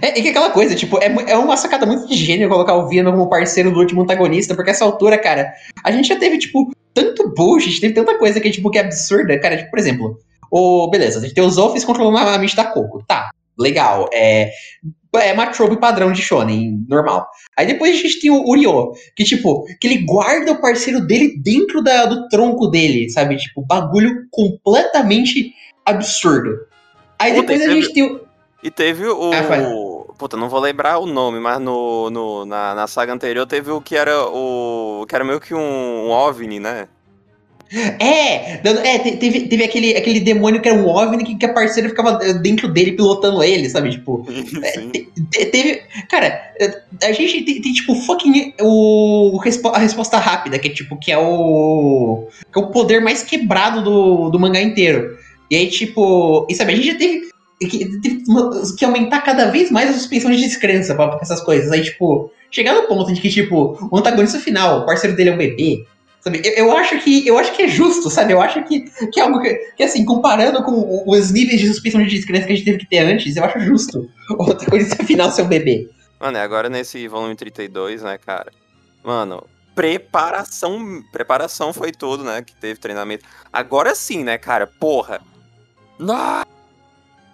[0.01, 2.89] É, é que aquela coisa, tipo, é, é uma sacada muito de gênio colocar o
[2.89, 6.71] Vino como parceiro do último antagonista, porque essa altura, cara, a gente já teve, tipo,
[6.95, 10.17] tanto bullshit, teve tanta coisa que, tipo, que é absurda, cara, tipo, por exemplo,
[10.51, 10.89] o.
[10.91, 13.05] Beleza, a gente tem os Zofis controlando a mente da Coco.
[13.07, 14.09] Tá, legal.
[14.13, 14.51] É.
[15.15, 17.29] É uma trope padrão de Shonen, normal.
[17.57, 21.41] Aí depois a gente tem o Uriô, que, tipo, que ele guarda o parceiro dele
[21.43, 23.37] dentro da, do tronco dele, sabe?
[23.37, 25.55] Tipo, bagulho completamente
[25.85, 26.59] absurdo.
[27.19, 28.21] Aí depois a gente tem o.
[28.63, 29.31] E teve o.
[29.33, 30.15] Ah.
[30.19, 33.81] Puta, não vou lembrar o nome, mas no, no, na, na saga anterior teve o
[33.81, 35.07] que era o.
[35.09, 36.89] que era meio que um, um OVNI, né?
[37.73, 41.53] É, é te- teve, teve aquele, aquele demônio que era um OVNI que, que a
[41.53, 43.91] parceira ficava dentro dele pilotando ele, sabe?
[43.91, 44.27] Tipo,
[44.75, 44.91] Sim.
[44.91, 45.83] te- teve.
[46.09, 46.41] Cara,
[47.03, 49.39] a gente tem, tem, tipo fucking o,
[49.73, 52.27] a resposta rápida, que é tipo, que é o.
[52.53, 55.17] que é o poder mais quebrado do, do mangá inteiro.
[55.51, 56.47] E aí, tipo.
[56.49, 57.29] E sabe, a gente já teve.
[57.61, 58.23] Que, teve
[58.79, 61.71] que aumentar cada vez mais a suspensão de descrença pra, pra essas coisas.
[61.73, 65.33] Aí, tipo, chegar no ponto de que, tipo, o antagonista final, o parceiro dele é
[65.35, 65.85] um bebê.
[66.37, 68.33] Eu, eu acho que eu acho que é justo, sabe?
[68.33, 68.81] Eu acho que,
[69.13, 72.53] que é algo que, que, assim, comparando com os níveis de suspensão de descrença que
[72.53, 74.09] a gente teve que ter antes, eu acho justo
[74.39, 75.89] o antagonista final ser um bebê.
[76.21, 78.51] Mano, agora nesse volume 32, né, cara?
[79.05, 81.03] Mano, preparação.
[81.13, 82.43] Preparação foi tudo, né?
[82.43, 83.25] Que teve treinamento.
[83.53, 84.67] Agora sim, né, cara?
[84.67, 85.21] Porra.
[85.99, 86.47] Nossa!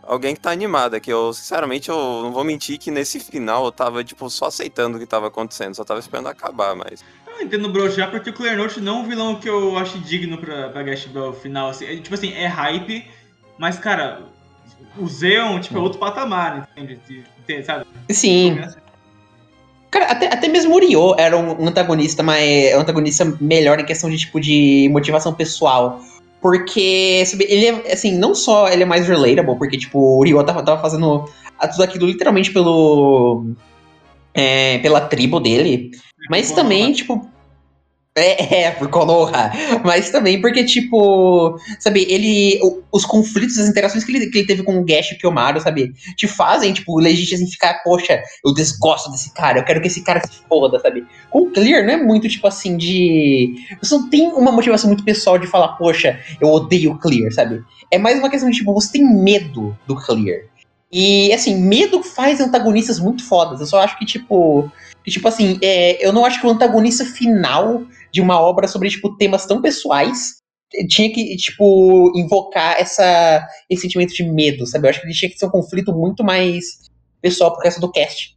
[0.03, 1.11] Alguém que tá animado aqui.
[1.11, 5.01] Eu, sinceramente, eu não vou mentir que nesse final eu tava, tipo, só aceitando o
[5.01, 5.75] que tava acontecendo.
[5.75, 7.03] Só tava esperando acabar, mas.
[7.37, 10.39] Eu entendo broxar porque o Clear Note não é um vilão que eu acho digno
[10.39, 11.71] pra, pra Gash Bell final.
[11.71, 11.85] Assim.
[11.85, 13.05] É, tipo assim, é hype,
[13.59, 14.23] mas, cara,
[14.99, 17.01] o Zeon, tipo, é outro patamar, entende?
[17.43, 17.87] Entende, Sabe?
[18.11, 18.59] Sim.
[19.91, 24.11] Cara, até, até mesmo o Ryo era um, antagonista, mas um antagonista melhor em questão
[24.11, 26.01] de tipo de motivação pessoal.
[26.41, 30.43] Porque, sabe, ele é, assim, não só ele é mais relatable, porque, tipo, o Ryo
[30.45, 31.31] tava, tava fazendo
[31.71, 33.47] tudo aquilo literalmente pelo.
[34.35, 35.91] É, pela tribo dele.
[36.31, 36.63] Mas Konoha.
[36.63, 37.31] também, tipo.
[38.17, 39.51] É, é, por Konoha.
[39.85, 41.59] Mas também porque, tipo.
[41.81, 42.61] Sabe, ele.
[42.63, 45.19] o- os conflitos, as interações que ele, que ele teve com o Gash e o
[45.19, 45.93] Kyomaru, sabe?
[46.17, 50.05] Te fazem, tipo, legítimo assim, ficar, poxa, eu desgosto desse cara, eu quero que esse
[50.05, 51.05] cara se foda, sabe?
[51.29, 53.57] Com o Clear não é muito, tipo assim, de.
[53.83, 57.65] Você não tem uma motivação muito pessoal de falar, poxa, eu odeio o Clear, sabe?
[57.91, 60.43] É mais uma questão de, tipo, você tem medo do Clear.
[60.97, 63.59] E, assim, medo faz antagonistas muito fodas.
[63.59, 64.71] Eu só acho que, tipo.
[65.03, 67.83] Que, tipo assim, é, eu não acho que o antagonista final
[68.13, 70.37] de uma obra sobre, tipo, temas tão pessoais
[70.89, 74.87] tinha que, tipo, invocar essa, esse sentimento de medo, sabe?
[74.87, 76.89] Eu acho que tinha que ser um conflito muito mais
[77.21, 78.34] pessoal pro resto do cast.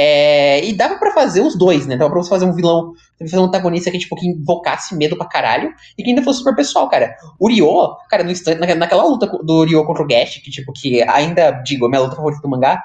[0.00, 1.96] É, e dava pra fazer os dois, né?
[1.96, 5.26] Dava pra você fazer um vilão, fazer um antagonista que, tipo, que invocasse medo pra
[5.26, 7.16] caralho e que ainda fosse super pessoal, cara.
[7.36, 11.02] O Ryo, cara, no instante, naquela, luta do Ryo contra o Gash, que, tipo, que
[11.02, 12.80] ainda, digo, a minha luta favorita do mangá,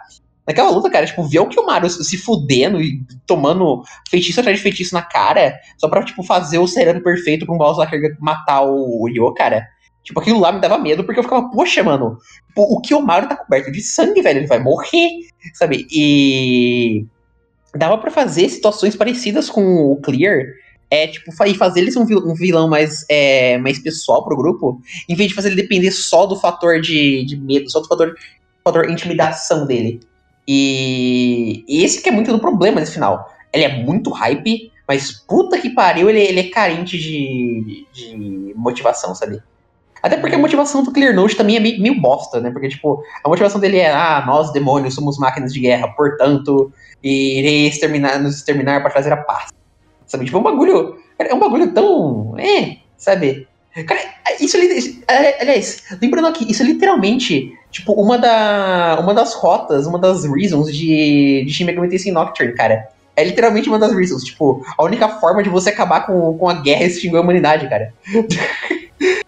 [0.47, 4.95] naquela luta, cara, tipo, ver o Kyomaru se fudendo e tomando feitiço atrás de feitiço
[4.95, 9.31] na cara, só pra, tipo, fazer o sereno perfeito pra um Balzac matar o Ryo,
[9.35, 9.67] cara.
[10.03, 12.17] Tipo, aquilo lá me dava medo, porque eu ficava, poxa, mano,
[12.55, 15.09] o Kyomaru tá coberto de sangue, velho, ele vai morrer,
[15.53, 15.87] sabe?
[15.89, 17.05] E
[17.73, 20.43] dava pra fazer situações parecidas com o Clear,
[20.91, 24.35] é, tipo, e fazer ele ser um vil- um vilão mais, é, mais pessoal pro
[24.35, 24.79] grupo,
[25.09, 28.13] em vez de fazer ele depender só do fator de, de medo, só do fator,
[28.63, 30.01] fator intimidação dele.
[30.47, 33.27] E, e esse que é muito do problema nesse final.
[33.51, 39.15] Ele é muito hype, mas puta que pariu, ele, ele é carente de, de motivação,
[39.15, 39.41] sabe?
[40.03, 42.51] Até porque a motivação do Clear Note também é meio, meio bosta, né?
[42.51, 47.67] Porque, tipo, a motivação dele é, ah, nós, demônios, somos máquinas de guerra, portanto, irei
[47.67, 49.47] exterminar, nos exterminar para trazer a paz.
[50.05, 50.25] Sabe?
[50.25, 50.97] Tipo, é um bagulho.
[51.17, 52.35] É um bagulho tão.
[52.37, 53.47] É, sabe?
[53.87, 54.01] Cara,
[54.41, 55.03] isso ali.
[55.39, 60.67] Aliás, lembrando aqui, isso é literalmente, tipo, uma, da, uma das rotas, uma das reasons
[60.75, 62.89] de, de Shin Megami Tensei Nocturne, cara.
[63.15, 64.25] É literalmente uma das reasons.
[64.25, 67.69] Tipo, a única forma de você acabar com, com a guerra é extinguir a humanidade,
[67.69, 67.93] cara.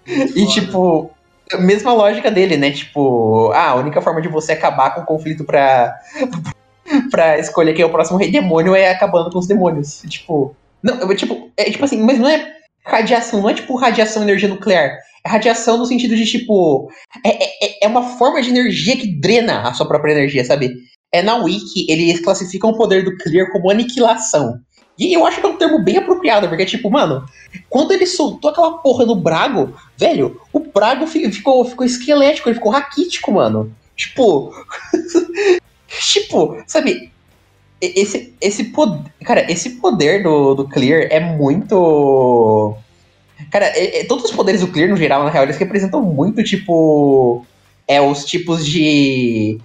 [0.07, 1.11] E, tipo,
[1.59, 2.71] mesma lógica dele, né?
[2.71, 5.95] Tipo, ah, a única forma de você acabar com o conflito pra,
[7.11, 10.01] pra escolher quem é o próximo rei demônio é acabando com os demônios.
[10.09, 12.53] Tipo, não, eu, tipo, é tipo assim, mas não é
[12.85, 14.97] radiação, não é tipo radiação energia nuclear.
[15.25, 16.89] É radiação no sentido de, tipo,
[17.23, 20.71] é, é, é uma forma de energia que drena a sua própria energia, sabe?
[21.11, 24.59] É na Wiki, eles classificam o poder do Clear como aniquilação.
[24.97, 27.25] E eu acho que é um termo bem apropriado, porque, tipo, mano,
[27.69, 32.55] quando ele soltou aquela porra do Brago, velho, o Brago fi- ficou, ficou esquelético, ele
[32.55, 33.73] ficou raquítico, mano.
[33.95, 34.51] Tipo.
[35.87, 37.11] tipo, sabe?
[37.81, 39.11] Esse, esse poder.
[39.23, 42.75] Cara, esse poder do, do Clear é muito.
[43.51, 46.43] Cara, é- é- todos os poderes do Clear, no geral, na real, eles representam muito,
[46.43, 47.45] tipo.
[47.87, 49.59] É, os tipos de.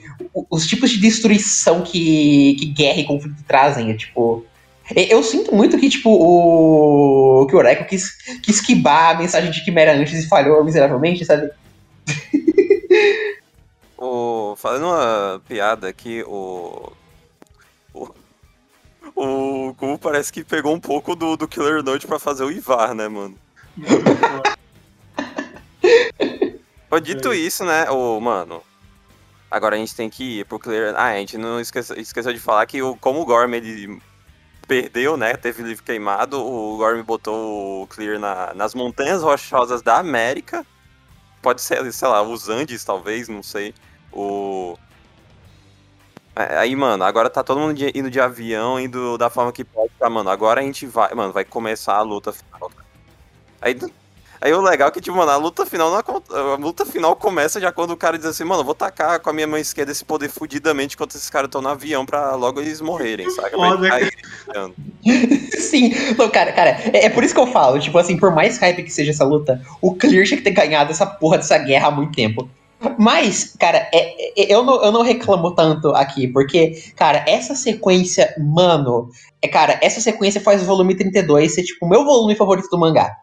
[0.51, 3.91] Os tipos de destruição que, que guerra e conflito trazem.
[3.91, 4.45] É tipo.
[4.95, 7.47] Eu sinto muito que, tipo, o.
[7.47, 8.11] Que o Oreco quis,
[8.43, 11.51] quis esquivar a mensagem de Quimera antes e falhou miseravelmente, sabe?
[14.03, 16.91] O, fazendo uma piada aqui, o.
[19.15, 22.95] O, o parece que pegou um pouco do, do Killer Note pra fazer o Ivar,
[22.95, 23.37] né, mano?
[26.89, 28.63] Pô, dito isso, né, ô, mano.
[29.51, 30.95] Agora a gente tem que ir pro Clear.
[30.97, 34.01] Ah, a gente não esqueceu, esqueceu de falar que o, como o Gorm ele
[34.71, 35.35] perdeu, né?
[35.35, 40.65] Teve livro queimado, o Gorm botou o Clear na, nas montanhas rochosas da América.
[41.43, 43.75] Pode ser, sei lá, os Andes, talvez, não sei.
[44.13, 44.79] O.
[46.37, 49.91] É, Aí, mano, agora tá todo mundo indo de avião, indo da forma que pode,
[49.99, 50.31] tá, mano?
[50.31, 52.71] Agora a gente vai, mano, vai começar a luta final.
[53.61, 53.77] Aí,
[54.41, 57.61] aí o legal é que, tipo, mano, a luta final não a luta final começa
[57.61, 59.93] já quando o cara diz assim, mano, eu vou tacar com a minha mão esquerda
[59.93, 63.51] esse poder fudidamente enquanto esses caras estão no avião pra logo eles morrerem, saca?
[63.57, 63.89] Foda.
[65.59, 68.59] Sim, não, cara, cara, é, é por isso que eu falo, tipo assim, por mais
[68.59, 71.89] hype que seja essa luta, o Clear tinha que ter ganhado essa porra dessa guerra
[71.89, 72.49] há muito tempo.
[72.99, 78.35] Mas, cara, é- é- eu, não, eu não reclamo tanto aqui, porque, cara, essa sequência,
[78.39, 79.11] mano,
[79.43, 82.79] é, cara, essa sequência faz o volume 32 ser, tipo, o meu volume favorito do
[82.79, 83.15] mangá.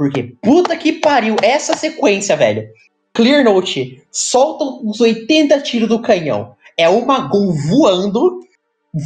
[0.00, 2.66] Porque, puta que pariu, essa sequência, velho.
[3.12, 6.54] Clear Note, solta uns 80 tiros do canhão.
[6.74, 8.40] É o Magon voando,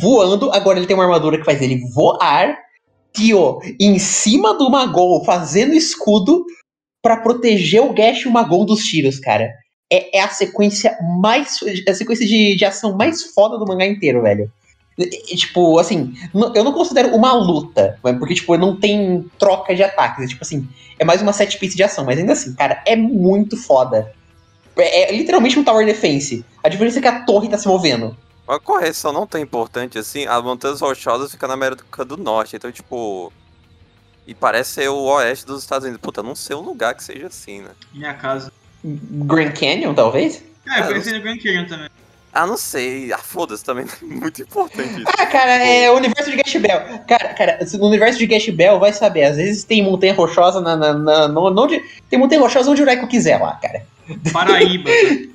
[0.01, 2.57] voando, agora ele tem uma armadura que faz ele voar,
[3.13, 6.45] Tio em cima do Magon fazendo escudo
[7.03, 9.53] pra proteger o Gash e o Magon dos tiros, cara.
[9.93, 11.59] É, é a sequência mais.
[11.89, 14.49] É a sequência de, de ação mais foda do mangá inteiro, velho.
[14.97, 16.15] E, tipo, assim,
[16.55, 20.25] eu não considero uma luta, né, porque, tipo, não tem troca de ataques.
[20.25, 20.69] É, tipo assim,
[20.99, 24.13] é mais uma set piece de ação, mas ainda assim, cara, é muito foda.
[24.77, 26.45] É, é literalmente um Tower Defense.
[26.63, 28.17] A diferença é que a torre tá se movendo.
[28.47, 32.71] Uma correção não tão importante assim, as Montanhas Rochosas ficam na América do Norte, então,
[32.71, 33.33] tipo.
[34.27, 36.01] E parece ser o oeste dos Estados Unidos.
[36.01, 37.71] Puta, não sei um lugar que seja assim, né?
[37.93, 38.51] Minha casa.
[38.83, 40.43] Grand Canyon, talvez?
[40.67, 41.89] É, eu Ah, conheci no Grand Canyon também.
[42.35, 43.13] Ah, não sei.
[43.13, 43.87] Ah, foda-se também.
[44.03, 45.05] Muito importante isso.
[45.17, 46.81] Ah, cara, é o universo de Gash Bell.
[47.07, 49.23] Cara, cara, no universo de Gash Bell vai saber.
[49.25, 50.77] Às vezes tem montanha rochosa na.
[50.77, 51.81] na, na no, onde,
[52.11, 53.87] tem montanha rochosa onde o Reiko quiser lá, cara.
[54.33, 54.91] Paraíba.
[54.91, 55.35] Exatamente.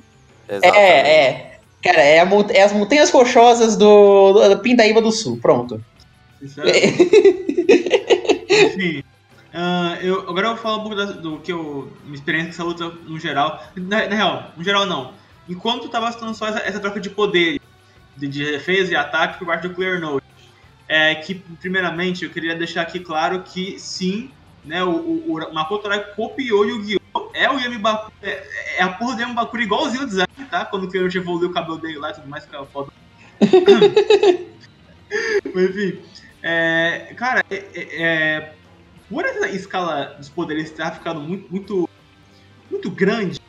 [0.52, 1.50] É, é.
[1.80, 5.38] Cara, é, a é as montanhas rochosas do, do, do Pindaíba do Sul.
[5.40, 5.80] Pronto.
[6.42, 6.88] Isso é-
[8.66, 9.04] Enfim.
[9.54, 11.90] ah, eu, agora eu vou falar um pouco da- do que eu.
[12.04, 13.62] Minha experiência com essa luta no geral.
[13.76, 15.12] Na, na real, no geral não.
[15.50, 17.60] Enquanto tava assistindo só essa, essa troca de poder
[18.16, 20.24] de, de defesa e ataque por parte do Clear Note.
[20.86, 24.30] É que, primeiramente, eu queria deixar aqui claro que sim,
[24.64, 27.30] né, o, o, o Makoto Rai copiou Yu-Gi-Oh!
[27.32, 30.64] É o Yami Bakura, é, é a porra do Yami Bakura igualzinho o design, tá?
[30.64, 32.92] Quando o Clear Note evoluiu o cabelo dele lá e tudo mais, ficava foda.
[35.54, 36.00] Mas enfim,
[36.42, 38.54] é, cara, é, é- é,
[39.08, 41.88] por essa escala dos poderes estar ficando muito, muito,
[42.70, 43.39] muito grande,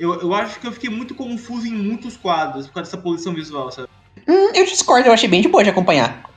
[0.00, 3.32] eu, eu acho que eu fiquei muito confuso em muitos quadros por causa dessa poluição
[3.34, 3.88] visual, sabe?
[4.26, 6.28] Hum, eu discordo, eu achei bem de boa de acompanhar.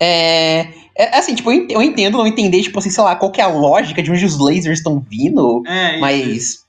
[0.00, 0.68] É.
[0.96, 3.40] é, assim, tipo, eu ent- eu entendo não entender, tipo assim, sei lá, qual que
[3.40, 5.62] é a lógica de onde os lasers estão vindo.
[5.66, 6.00] É, isso.
[6.00, 6.62] Mas.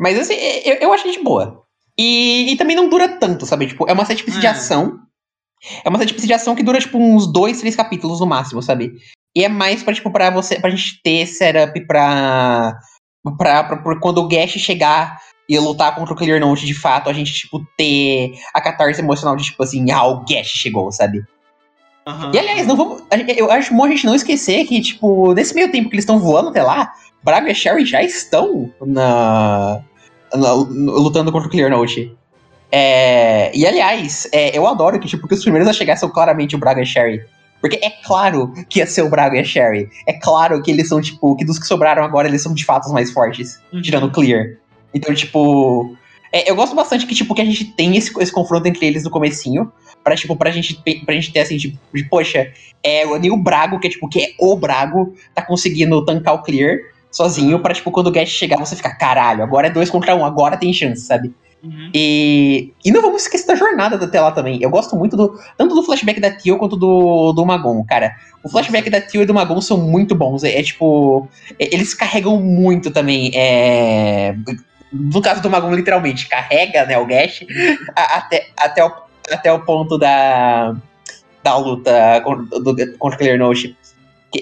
[0.00, 0.34] Mas assim,
[0.64, 1.62] eu, eu achei de boa.
[1.98, 3.66] E, e também não dura tanto, sabe?
[3.66, 4.50] Tipo, é uma set piece de É.
[4.50, 5.00] ação.
[5.84, 8.62] É uma set piece de ação que dura, tipo, uns dois, três capítulos no máximo,
[8.62, 8.92] sabe?
[9.36, 10.60] E é mais pra, tipo, pra você.
[10.60, 12.78] pra gente ter setup pra.
[13.36, 15.18] pra, pra, pra quando o Gash chegar
[15.48, 19.34] e lutar contra o Clear Note de fato, a gente, tipo, ter a catarse emocional
[19.34, 21.24] de, tipo assim, ah, o Gash chegou, sabe?
[22.06, 22.32] Aham.
[22.34, 23.02] E aliás, não vamos.
[23.36, 26.18] Eu acho bom a gente não esquecer que, tipo, nesse meio tempo que eles estão
[26.18, 26.92] voando até lá,
[27.22, 29.80] Braga e Sherry já estão na,
[30.34, 32.14] na- lutando contra o Clear Note.
[32.70, 36.54] É, e aliás, é, eu adoro que, tipo, que os primeiros a chegar são claramente
[36.54, 37.20] o Braga e Sherry.
[37.60, 39.88] Porque é claro que ia ser o Braga e a Sherry.
[40.06, 42.86] É claro que eles são, tipo, que dos que sobraram agora, eles são de fato
[42.86, 43.82] os mais fortes, Uhum.
[43.82, 44.58] tirando o Clear.
[44.92, 45.96] Então, tipo.
[46.32, 49.04] é, eu gosto bastante que, tipo, que a gente tem esse, esse confronto entre eles
[49.04, 49.72] no comecinho.
[50.02, 52.50] Pra, tipo, pra gente, pra gente ter assim, tipo, de, poxa,
[52.82, 56.42] é, nem o Brago, que é tipo, que é o Brago, tá conseguindo tancar o
[56.42, 56.78] Clear
[57.10, 60.24] sozinho, pra, tipo, quando o Gash chegar, você ficar, caralho, agora é dois contra um,
[60.24, 61.34] agora tem chance, sabe?
[61.62, 61.90] Uhum.
[61.92, 64.58] E, e não vamos esquecer da jornada até lá também.
[64.62, 68.14] Eu gosto muito do tanto do flashback da Tio quanto do, do Magon, cara.
[68.44, 70.44] O flashback da Tio e do Magon são muito bons.
[70.44, 71.26] É, é tipo.
[71.58, 73.32] é- eles carregam muito também.
[73.34, 74.36] É,
[74.92, 77.44] no caso do Magon, literalmente, carrega né, o Gash
[77.94, 78.92] até, até, o,
[79.30, 80.74] até o ponto da,
[81.42, 83.22] da luta contra, do, contra o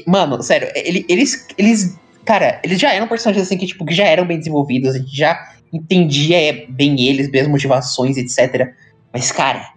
[0.07, 1.99] mano, sério, ele- eles, eles.
[2.25, 5.17] Cara, eles já eram personagens assim que, tipo, que já eram bem desenvolvidos, a gente
[5.17, 8.73] já entendia bem eles, bem as motivações, etc.
[9.13, 9.73] Mas, cara,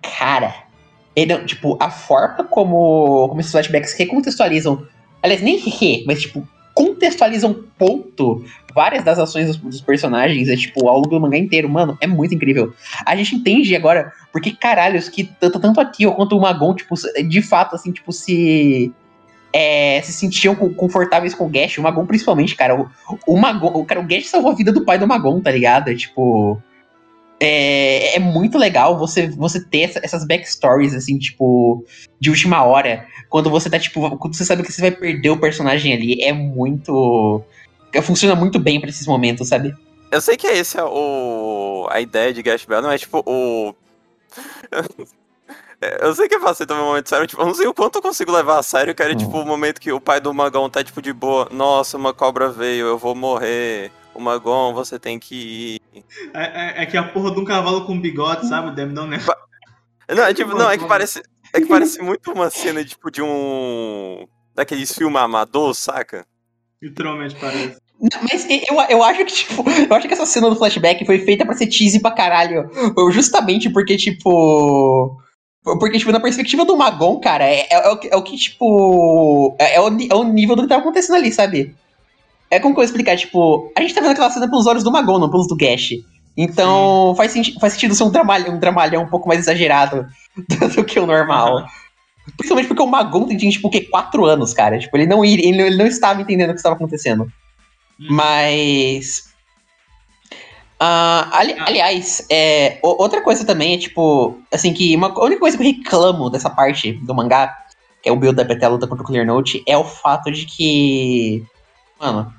[0.00, 0.54] cara,
[1.16, 4.86] ele, tipo, a forma como, como esses flashbacks recontextualizam,
[5.20, 6.46] aliás, nem re, mas, tipo,
[6.78, 11.98] contextualizam ponto várias das ações dos, personagens, é, tipo, ao longo do mangá inteiro, mano,
[12.00, 12.72] é muito incrível.
[13.04, 16.94] A gente entende agora porque, caralhos, que tanto, tanto a Tio quanto o Magon, tipo,
[17.28, 18.92] de fato, assim, tipo, se
[19.52, 22.80] é, se sentiam confortáveis com o Gash, o Magon principalmente, cara.
[22.80, 22.88] O,
[23.26, 25.88] o Magon, o, cara, o Gash salvou a vida do pai do Magon, tá ligado?
[25.88, 26.62] É, tipo.
[27.40, 31.84] É, é muito legal você, você ter essa, essas backstories, assim, tipo,
[32.18, 33.06] de última hora.
[33.28, 36.22] Quando você tá, tipo, quando você sabe que você vai perder o personagem ali.
[36.22, 37.42] É muito.
[38.02, 39.74] Funciona muito bem para esses momentos, sabe?
[40.10, 41.86] Eu sei que esse é o.
[41.90, 43.74] A ideia de Gash Bell, não é tipo o.
[45.80, 47.98] Eu sei que é fácil também um momento sério, tipo, eu não sei o quanto
[47.98, 50.68] eu consigo levar a sério, que era tipo o momento que o pai do Magão
[50.68, 53.92] tá tipo de boa, nossa, uma cobra veio, eu vou morrer.
[54.18, 56.02] O Magon, você tem que ir.
[56.34, 58.74] É, é, é que a porra de um cavalo com bigode, sabe?
[58.74, 59.32] Deve dar um negócio.
[60.08, 61.22] Não, é tipo, não, é que parece.
[61.54, 64.26] É que parece muito uma cena, tipo, de um.
[64.56, 66.26] Daqueles filmes amador, saca?
[66.82, 67.78] Literalmente parece.
[68.28, 71.46] Mas eu, eu acho que, tipo, eu acho que essa cena do flashback foi feita
[71.46, 72.68] pra ser cheesy pra caralho.
[73.12, 75.16] Justamente porque, tipo.
[75.62, 78.36] Porque, tipo, na perspectiva do Magon, cara, é, é, é, o, que, é o que,
[78.36, 79.54] tipo.
[79.60, 81.76] É, é, o, é o nível do que tá acontecendo ali, sabe?
[82.50, 84.82] É como que eu vou explicar, tipo, a gente tá vendo aquela cena pelos olhos
[84.82, 85.90] do Magon, não pelos do Gash.
[86.36, 90.06] Então, faz, senti faz sentido ser um dramalhão, um dramalhão um pouco mais exagerado
[90.74, 91.66] do que o normal.
[92.36, 93.80] Principalmente porque o Magon tem, tipo, o quê?
[93.80, 94.78] Quatro anos, cara.
[94.78, 97.24] Tipo, ele não, ele, ele não estava entendendo o que estava acontecendo.
[97.98, 98.06] Hum.
[98.10, 99.28] Mas.
[100.80, 101.64] Uh, ali, ah.
[101.66, 105.66] aliás, é, outra coisa também é, tipo, assim, que uma, a única coisa que eu
[105.66, 107.52] reclamo dessa parte do mangá,
[108.00, 110.30] que é o build up até a luta contra o Clear Note, é o fato
[110.30, 111.44] de que.
[111.98, 112.32] Mano,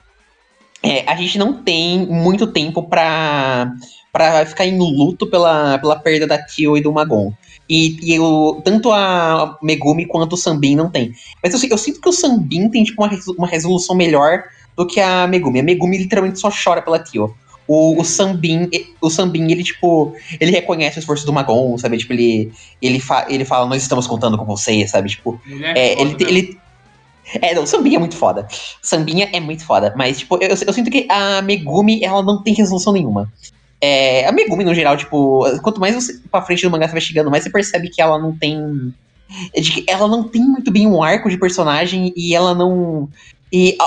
[0.82, 3.72] é, a gente não tem muito tempo pra,
[4.12, 7.34] pra ficar em luto pela, pela perda da Tio e do Magon.
[7.70, 11.12] E, e eu, tanto a Megumi quanto o Sambin não tem.
[11.44, 14.44] Mas eu, eu sinto que o Sambin tem tipo, uma, uma resolução melhor
[14.76, 15.60] do que a Megumi.
[15.60, 17.36] A Megumi literalmente só chora pela Tio.
[17.68, 18.68] O, o Sambin,
[19.00, 22.00] o Sambin, ele, tipo, ele reconhece o esforço do Magon, sabe?
[22.00, 22.52] Tipo, ele,
[22.82, 25.10] ele, fa ele fala, nós estamos contando com você, sabe?
[25.10, 26.60] Tipo, ele, é, é ele, ele,
[27.42, 28.48] é, não, Sambinha é muito foda.
[28.82, 29.94] Sambinha é muito foda.
[29.96, 33.32] Mas, tipo, eu, eu sinto que a Megumi, ela não tem resolução nenhuma.
[33.82, 37.02] É, a Megumi, no geral, tipo, quanto mais você pra frente do mangá você vai
[37.02, 38.94] chegando, mais você percebe que ela não tem.
[39.88, 43.08] Ela não tem muito bem um arco de personagem e ela não.
[43.52, 43.78] E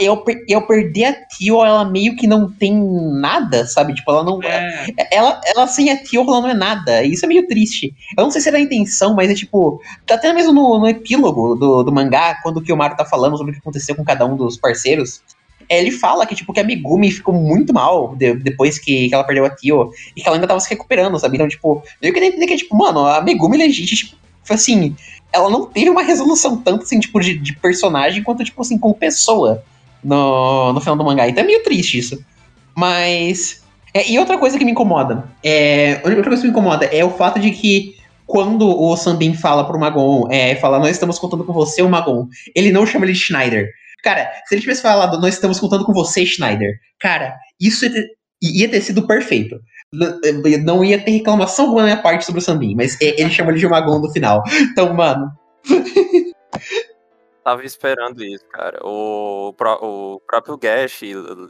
[0.00, 3.94] eu, eu perder a Tio, ela meio que não tem nada, sabe?
[3.94, 4.42] Tipo, ela não.
[4.42, 4.86] É.
[5.10, 7.04] Ela, ela sem a Tio, ela não é nada.
[7.04, 7.94] Isso é meio triste.
[8.16, 9.80] Eu não sei se era a intenção, mas é tipo.
[10.06, 13.52] Tá até mesmo no, no epílogo do, do mangá, quando o Kiyomaru tá falando sobre
[13.52, 15.22] o que aconteceu com cada um dos parceiros.
[15.68, 19.22] Ele fala que, tipo, que a Megumi ficou muito mal de, depois que, que, ela
[19.22, 21.36] perdeu a Tio e que ela ainda tava se recuperando, sabe?
[21.36, 24.16] Então, tipo, eu queria entender que, tipo, mano, a Megumi legit, tipo,
[24.48, 24.96] assim,
[25.32, 28.94] ela não teve uma resolução tanto, assim, tipo, de, de personagem quanto, tipo, assim, como
[28.94, 29.62] pessoa
[30.02, 31.28] no, no final do mangá.
[31.28, 32.24] Então é meio triste isso.
[32.76, 33.62] Mas.
[33.92, 35.24] É, e outra coisa que me incomoda.
[35.44, 37.96] É, outra coisa que me incomoda é o fato de que
[38.30, 42.28] quando o Sambin fala pro Magon, é, fala, nós estamos contando com você, o Magon,
[42.54, 43.68] ele não chama ele de Schneider.
[44.04, 48.06] Cara, se ele tivesse falado, nós estamos contando com você, Schneider, cara, isso ia ter,
[48.40, 49.60] ia ter sido perfeito.
[50.64, 53.58] Não ia ter reclamação alguma na minha parte sobre o Sambin, mas ele chama ele
[53.58, 54.44] de Magon no final.
[54.60, 55.28] Então, mano.
[57.42, 58.78] Tava esperando isso, cara.
[58.84, 61.00] O, o próprio Gash,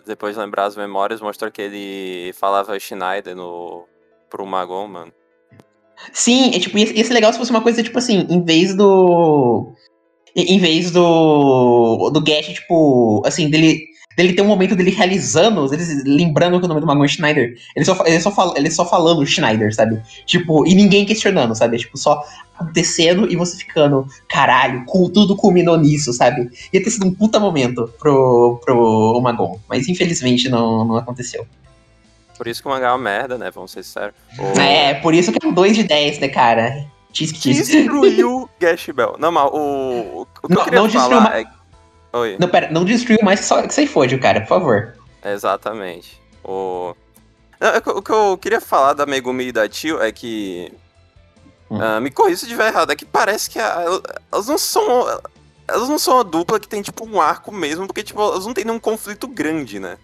[0.07, 3.86] depois de lembrar as memórias, mostrou que ele falava Schneider no,
[4.28, 5.12] pro Magon, mano.
[6.12, 8.74] Sim, é, tipo, ia, ia ser legal se fosse uma coisa, tipo assim, em vez
[8.74, 9.74] do.
[10.34, 12.11] Em vez do.
[12.11, 16.68] Do Gash, tipo, assim, dele dele ter um momento dele realizando, ele lembrando que o
[16.68, 17.55] nome do Magon é Schneider.
[17.76, 20.01] Ele só, ele, só fala, ele só falando Schneider, sabe?
[20.26, 21.78] Tipo, e ninguém questionando, sabe?
[21.78, 22.22] Tipo, só
[22.63, 26.51] acontecendo e você ficando, caralho, tudo culminou nisso, sabe?
[26.73, 29.59] Ia ter sido um puta momento pro, pro Magon.
[29.69, 31.47] Mas infelizmente não, não aconteceu.
[32.37, 33.51] Por isso que o mangá é uma merda, né?
[33.51, 34.15] Vamos ser sérios.
[34.59, 36.87] É, por isso que é um 2 de 10, né, cara?
[37.13, 37.71] Tisk, tisk.
[37.71, 39.17] Destruiu Gash Bell.
[39.19, 41.45] Não, mas o, o que não, eu queria não falar é
[42.13, 42.37] Oi.
[42.41, 44.95] Não, pera, não destruiu mais só, que você fode, cara, por favor.
[45.25, 46.21] Exatamente.
[46.43, 46.95] O...
[47.61, 50.73] Não, o que eu queria falar da Megumi e da Tio é que.
[51.71, 54.01] Uh, me corrija se estiver errado, é que parece que a,
[54.33, 55.21] elas não são.
[55.68, 58.53] Elas não são uma dupla que tem, tipo, um arco mesmo, porque, tipo, elas não
[58.53, 59.97] têm nenhum conflito grande, né?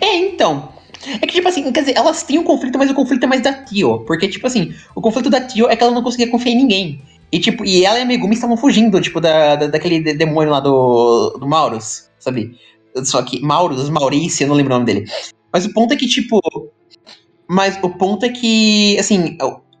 [0.00, 0.72] É, então.
[1.20, 3.42] É que, tipo assim, quer dizer, elas têm um conflito, mas o conflito é mais
[3.42, 4.00] da Tio.
[4.06, 7.02] Porque, tipo assim, o conflito da Tio é que ela não conseguia confiar em ninguém.
[7.32, 10.60] E, tipo, e ela e a Megumi estavam fugindo, tipo, da, da, daquele demônio lá
[10.60, 12.56] do, do Maurus, sabe?
[13.04, 15.10] Só que, Maurus, Maurício, eu não lembro o nome dele.
[15.52, 16.40] Mas o ponto é que, tipo.
[17.48, 19.36] Mas o ponto é que, assim,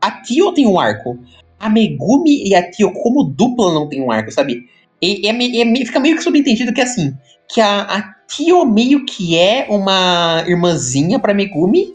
[0.06, 1.18] a Tio tem um arco.
[1.58, 4.68] A Megumi e a Tio, como dupla, não tem um arco, sabe?
[5.00, 7.14] E, e, e fica meio que subentendido que, assim,
[7.48, 11.94] que a, a Tio meio que é uma irmãzinha pra Megumi,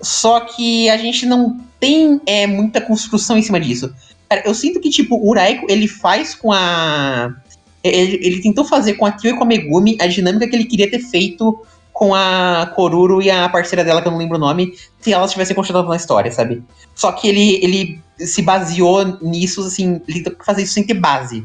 [0.00, 3.92] só que a gente não tem é, muita construção em cima disso.
[4.28, 7.34] Cara, eu sinto que, tipo, o Uraiko, ele faz com a.
[7.82, 10.64] Ele, ele tentou fazer com a Tio e com a Megumi a dinâmica que ele
[10.64, 11.60] queria ter feito
[11.98, 15.32] com a Koruro e a parceira dela, que eu não lembro o nome, se elas
[15.32, 16.62] tivessem continuado na história, sabe?
[16.94, 21.44] Só que ele, ele se baseou nisso, assim, ele tentou fazer isso sem ter base.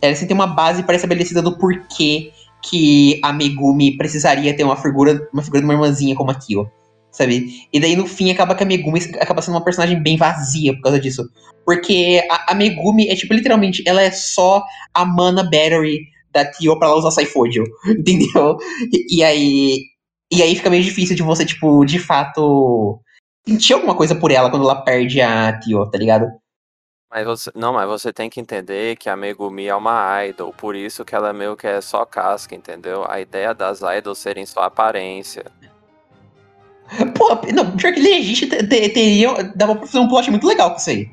[0.00, 2.30] Era sem ter uma base pré-estabelecida do porquê
[2.62, 6.70] que a Megumi precisaria ter uma figura, uma figura de uma irmãzinha como a Kyo,
[7.10, 7.66] sabe?
[7.72, 10.82] E daí no fim acaba que a Megumi acaba sendo uma personagem bem vazia por
[10.82, 11.28] causa disso.
[11.66, 14.62] Porque a, a Megumi é tipo, literalmente, ela é só
[14.94, 18.56] a mana battery da Tio pra ela usar Saifodio, entendeu?
[18.92, 19.84] E, e, aí.
[20.32, 23.00] E aí fica meio difícil de você, tipo, de fato.
[23.46, 26.26] sentir alguma coisa por ela quando ela perde a Tio, tá ligado?
[27.12, 30.76] Mas você, não, mas você tem que entender que a Megumi é uma idol, por
[30.76, 33.04] isso que ela meio que é só casca, entendeu?
[33.08, 35.44] A ideia das idols serem só aparência.
[37.16, 39.42] Pô, não, pior que legit teria.
[39.54, 41.10] Dava pra fazer um plot muito legal com isso aí.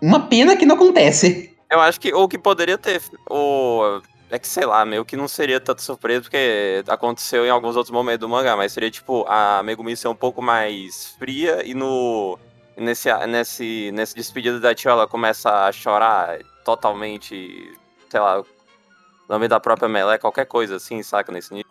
[0.00, 1.54] Uma pena que não acontece.
[1.70, 3.00] Eu acho que o que poderia ter.
[3.28, 4.00] O,
[4.30, 7.90] é que sei lá, meio que não seria tanto surpresa, porque aconteceu em alguns outros
[7.90, 12.38] momentos do mangá, mas seria tipo a Megumi ser um pouco mais fria e no.
[12.76, 17.72] Nesse, nesse, nesse despedido da tia, ela começa a chorar totalmente,
[18.08, 18.40] sei lá,
[19.28, 21.70] nome da própria Melé, qualquer coisa assim, saca, nesse nível.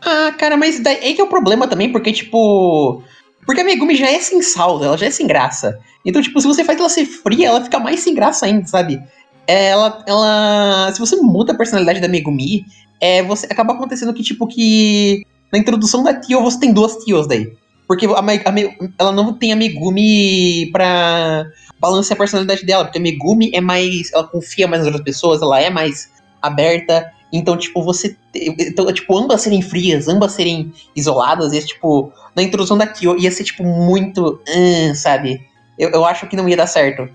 [0.00, 3.02] Ah, cara, mas daí aí que é o problema também, porque, tipo.
[3.44, 5.78] Porque a Megumi já é sem saldo, ela já é sem graça.
[6.04, 9.00] Então, tipo, se você faz ela ser fria, ela fica mais sem graça ainda, sabe?
[9.46, 10.90] Ela, ela.
[10.92, 12.66] Se você muda a personalidade da Megumi,
[13.00, 15.24] é, você acaba acontecendo que, tipo, que.
[15.52, 17.52] Na introdução da Tio, você tem duas Tios daí.
[17.86, 18.54] Porque a, a,
[18.98, 21.46] ela não tem a Megumi pra
[21.78, 22.84] balancear a personalidade dela.
[22.84, 24.12] Porque a Megumi é mais.
[24.12, 26.10] Ela confia mais nas outras pessoas, ela é mais
[26.42, 27.12] aberta.
[27.32, 28.16] Então, tipo, você.
[28.34, 33.30] Então, tipo, ambas serem frias, ambas serem isoladas, e, tipo, na introdução da Tio ia
[33.30, 34.40] ser, tipo, muito.
[34.48, 35.40] Uh, sabe?
[35.78, 37.08] Eu, eu acho que não ia dar certo.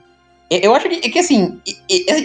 [0.52, 1.62] Eu acho que, que assim,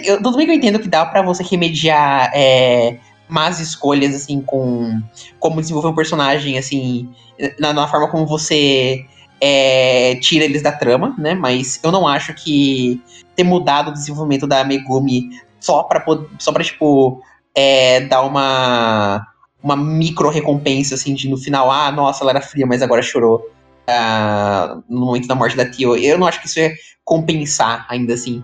[0.03, 2.97] eu, tudo bem que eu entendo que dá para você remediar é,
[3.29, 5.01] más escolhas, assim, com
[5.39, 7.09] como desenvolver um personagem, assim,
[7.57, 9.05] na, na forma como você
[9.39, 11.35] é, tira eles da trama, né?
[11.35, 13.01] Mas eu não acho que
[13.33, 15.29] ter mudado o desenvolvimento da Megumi
[15.61, 16.03] só pra,
[16.37, 17.21] só pra tipo,
[17.55, 19.25] é, dar uma,
[19.63, 23.49] uma micro recompensa, assim, de no final, ah, nossa, ela era fria, mas agora chorou.
[23.89, 25.95] Uh, no momento da morte da Tio.
[25.95, 26.75] Eu não acho que isso é
[27.05, 28.43] compensar, ainda assim.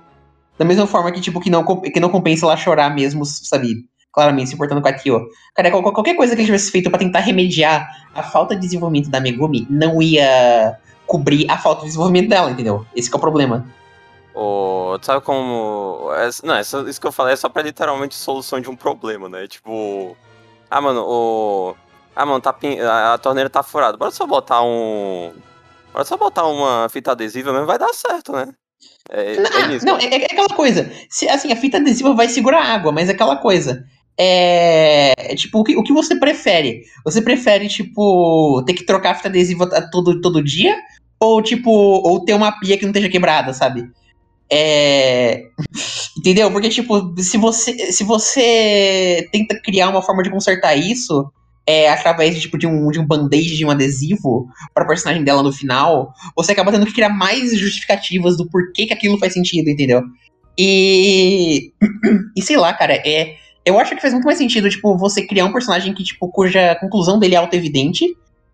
[0.58, 3.86] Da mesma forma que, tipo, que não, que não compensa ela chorar mesmo, sabe?
[4.12, 5.28] Claramente se importando com a Kyo.
[5.56, 9.20] Cara, qualquer coisa que ele tivesse feito para tentar remediar a falta de desenvolvimento da
[9.20, 10.78] Megumi não ia
[11.08, 12.86] cobrir a falta de desenvolvimento dela, entendeu?
[12.96, 13.66] Esse é o problema.
[14.36, 16.10] O, sabe como.
[16.44, 19.48] Não, isso que eu falei é só pra literalmente solução de um problema, né?
[19.48, 20.16] Tipo.
[20.70, 21.76] Ah, mano, o.
[22.16, 22.56] Ah, mano, tá,
[22.90, 23.98] a, a torneira tá furada.
[23.98, 25.34] Bora só botar um
[25.94, 28.48] Agora só botar uma fita adesiva mesmo vai dar certo, né?
[29.12, 30.92] É, não, é, não é, é, aquela coisa.
[31.08, 33.86] Se, assim, a fita adesiva vai segurar água, mas é aquela coisa.
[34.18, 35.36] É, é.
[35.36, 36.82] Tipo, o que, o que você prefere?
[37.06, 40.76] Você prefere, tipo, ter que trocar a fita adesiva todo, todo dia?
[41.20, 43.88] Ou, tipo, ou ter uma pia que não esteja quebrada, sabe?
[44.52, 45.44] É.
[46.18, 46.52] Entendeu?
[46.52, 51.32] Porque, tipo, se você, se você tenta criar uma forma de consertar isso,
[51.66, 55.42] é, através de, tipo, de um, de um band-aid, de um adesivo para personagem dela
[55.42, 59.70] no final, você acaba tendo que criar mais justificativas do porquê que aquilo faz sentido,
[59.70, 60.02] entendeu?
[60.58, 61.72] E.
[62.36, 63.36] E sei lá, cara, é.
[63.66, 66.76] Eu acho que faz muito mais sentido, tipo, você criar um personagem que, tipo, cuja
[66.76, 68.06] conclusão dele é auto-evidente,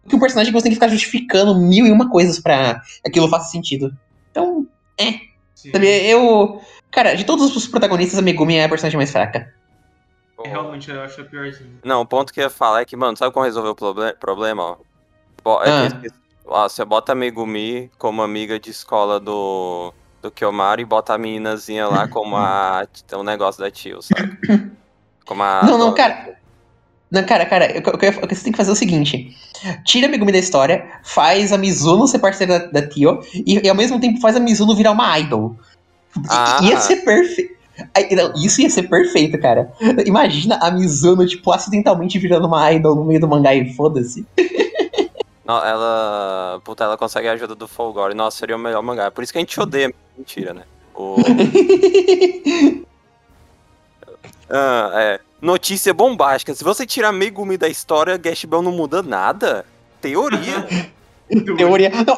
[0.07, 3.28] que um personagem que você tem que ficar justificando mil e uma coisas para aquilo
[3.28, 3.91] faça sentido.
[4.30, 4.68] Então,
[4.99, 5.16] é.
[5.55, 6.62] Sabe, eu.
[6.91, 9.53] Cara, de todos os protagonistas, a Megumi é a personagem mais fraca.
[10.45, 11.79] Realmente, eu acho piorzinho.
[11.83, 14.13] Não, o ponto que eu ia falar é que, mano, sabe como resolver o proble
[14.13, 14.77] problema, ó?
[15.43, 16.01] Bo é ah.
[16.45, 21.17] ó, você bota a Megumi como amiga de escola do, do Kiyomaru e bota a
[21.17, 24.37] meninazinha lá como a, o negócio da tio, sabe?
[25.25, 25.61] Como a...
[25.63, 26.39] Não, não, cara...
[27.11, 29.35] Não, cara, cara, o que você tem que fazer é o seguinte:
[29.83, 33.69] tira a Megumi da história, faz a Mizuno ser parceira da, da Tio, e, e,
[33.69, 35.55] ao mesmo tempo faz a Mizuno virar uma idol.
[36.29, 36.59] Ah.
[36.63, 37.59] Ia ser perfeito.
[38.36, 39.71] Isso ia ser perfeito, cara.
[40.05, 44.25] Imagina a Mizuno, tipo, acidentalmente virando uma idol no meio do mangá e foda-se.
[45.47, 46.61] Ela.
[46.63, 48.13] Puta, ela consegue a ajuda do Folgore.
[48.13, 49.09] Nossa, seria o melhor mangá.
[49.09, 49.91] Por isso que a gente odeia.
[50.15, 50.61] Mentira, né?
[50.93, 51.15] O...
[54.47, 55.19] ah, é.
[55.41, 56.53] Notícia bombástica.
[56.53, 59.65] Se você tirar Megumi da história, Gash Bell não muda nada?
[59.99, 60.67] Teoria.
[61.57, 61.89] Teoria.
[61.89, 62.17] Não,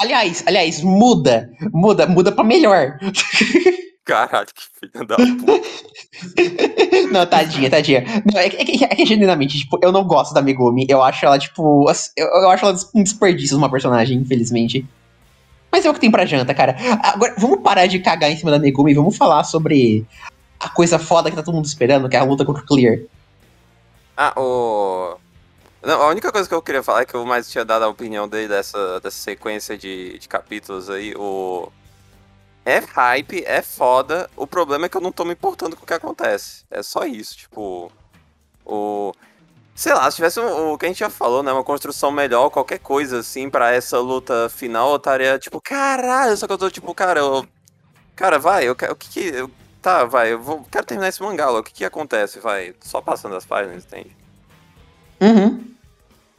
[0.00, 1.50] aliás, aliás, muda.
[1.72, 2.98] Muda, muda pra melhor.
[4.04, 5.52] Caralho, que filha da puta.
[7.12, 8.04] não, tadinha, tadinha.
[8.32, 10.86] Não, é, é, é, que genuinamente, tipo, eu não gosto da Megumi.
[10.88, 11.88] Eu acho ela, tipo.
[12.16, 14.84] Eu, eu acho ela um desperdício de uma personagem, infelizmente.
[15.70, 16.76] Mas é o que tem pra janta, cara.
[17.02, 20.04] Agora, vamos parar de cagar em cima da Megumi e vamos falar sobre
[20.58, 23.00] a coisa foda que tá todo mundo esperando, que é a luta contra o Clear.
[24.16, 25.16] Ah, o.
[25.82, 27.88] Não, a única coisa que eu queria falar é que eu mais tinha dado a
[27.88, 31.14] opinião dele dessa, dessa sequência de, de capítulos aí.
[31.16, 31.70] O.
[32.64, 34.30] É hype, é foda.
[34.36, 36.64] O problema é que eu não tô me importando com o que acontece.
[36.70, 37.90] É só isso, tipo.
[38.64, 39.12] O.
[39.74, 41.52] Sei lá, se tivesse o, o que a gente já falou, né?
[41.52, 46.46] Uma construção melhor, qualquer coisa assim, para essa luta final, eu estaria tipo, caralho, só
[46.46, 47.46] que eu tô tipo, cara, eu.
[48.14, 48.92] Cara, vai, eu quero.
[48.92, 49.20] O que que.
[49.36, 49.50] Eu,
[49.80, 52.38] tá, vai, eu vou, quero terminar esse mangá, o que que acontece?
[52.38, 54.16] Vai, só passando as páginas, entende?
[55.20, 55.72] Uhum.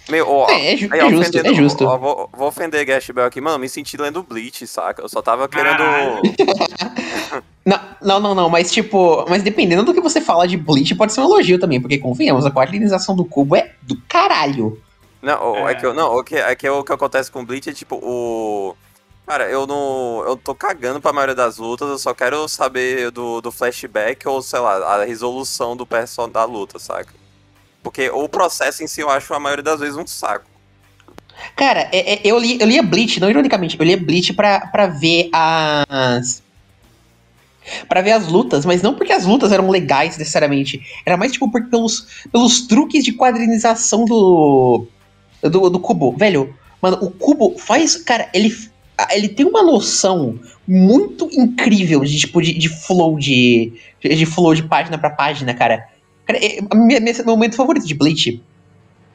[0.10, 1.86] Meu, ó, É, é ju- aí, é justo, é justo.
[1.86, 5.02] ó, vou, vou ofender Gash Bell aqui, mano, me senti lendo Bleach, saca?
[5.02, 5.82] Eu só tava querendo.
[7.66, 11.14] Não, não, não, não, mas tipo, mas dependendo do que você fala de Bleach, pode
[11.14, 14.82] ser um elogio também, porque convenhamos, a quadrinização do cubo é do caralho.
[15.22, 15.72] Não, o- é.
[15.72, 15.76] É.
[15.76, 18.76] que eu, não, o que, é que o que acontece com Bleach é tipo, o.
[19.26, 20.22] Cara, eu não.
[20.28, 24.42] Eu tô cagando pra maioria das lutas, eu só quero saber do, do flashback ou,
[24.42, 27.14] sei lá, a resolução do person da luta, saca?
[27.84, 30.46] Porque o processo em si eu acho a maioria das vezes um saco.
[31.56, 34.88] Cara, é- é- eu, li, eu lia Bleach, não ironicamente, eu lia Bleach pra, pra
[34.88, 36.42] ver as.
[37.88, 40.82] Pra ver as lutas, mas não porque as lutas eram legais necessariamente.
[41.06, 44.86] Era mais tipo por- pelos, pelos truques de quadrinização do,
[45.42, 45.70] do.
[45.70, 46.12] do Kubo.
[46.18, 47.96] Velho, mano, o Kubo faz.
[47.96, 48.54] Cara, ele,
[49.12, 53.74] ele tem uma noção muito incrível de tipo de, de flow de.
[54.02, 55.88] De flow de página pra página, cara.
[56.26, 58.42] Cara, é, meu momento favorito de Bleach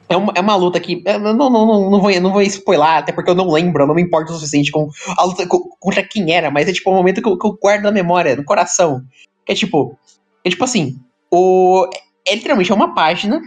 [0.08, 1.02] é uma, é uma luta que.
[1.04, 3.86] eu Não, não, não, não, vou, não vou spoiler, até porque eu não lembro, eu
[3.86, 6.90] não me importo o suficiente com a luta co- contra quem era, mas é tipo
[6.90, 9.02] um momento que eu, que eu guardo na memória, no coração.
[9.46, 9.98] É tipo.
[10.44, 10.98] É tipo assim.
[11.30, 11.86] O,
[12.26, 13.40] é literalmente é uma página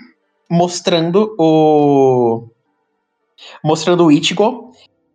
[0.50, 2.48] mostrando o.
[3.64, 4.72] Mostrando o Ichigo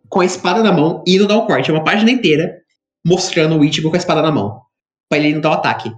[0.09, 1.69] com a espada na mão e indo dar o corte.
[1.69, 2.57] É uma página inteira
[3.05, 4.61] mostrando o Ichigo com a espada na mão.
[5.09, 5.93] Pra ele não dar o ataque.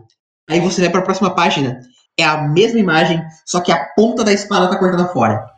[0.48, 1.80] Aí você vai pra próxima página.
[2.20, 5.50] É a mesma imagem, só que a ponta da espada tá cortada fora.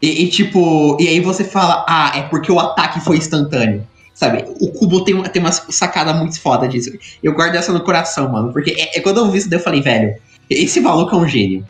[0.00, 3.86] E, e, tipo, e aí você fala, ah, é porque o ataque foi instantâneo.
[4.14, 4.44] Sabe?
[4.60, 6.90] O Kubo tem, uma- tem uma sacada muito foda disso.
[7.22, 8.52] Eu guardo essa no coração, mano.
[8.52, 10.14] Porque é, é quando eu vi isso, daí eu falei, velho,
[10.50, 11.64] esse maluco é um gênio.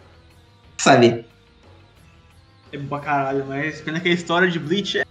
[0.78, 1.24] Sabe?
[2.72, 5.04] É bom pra caralho, mas pena que a história de Bleach é.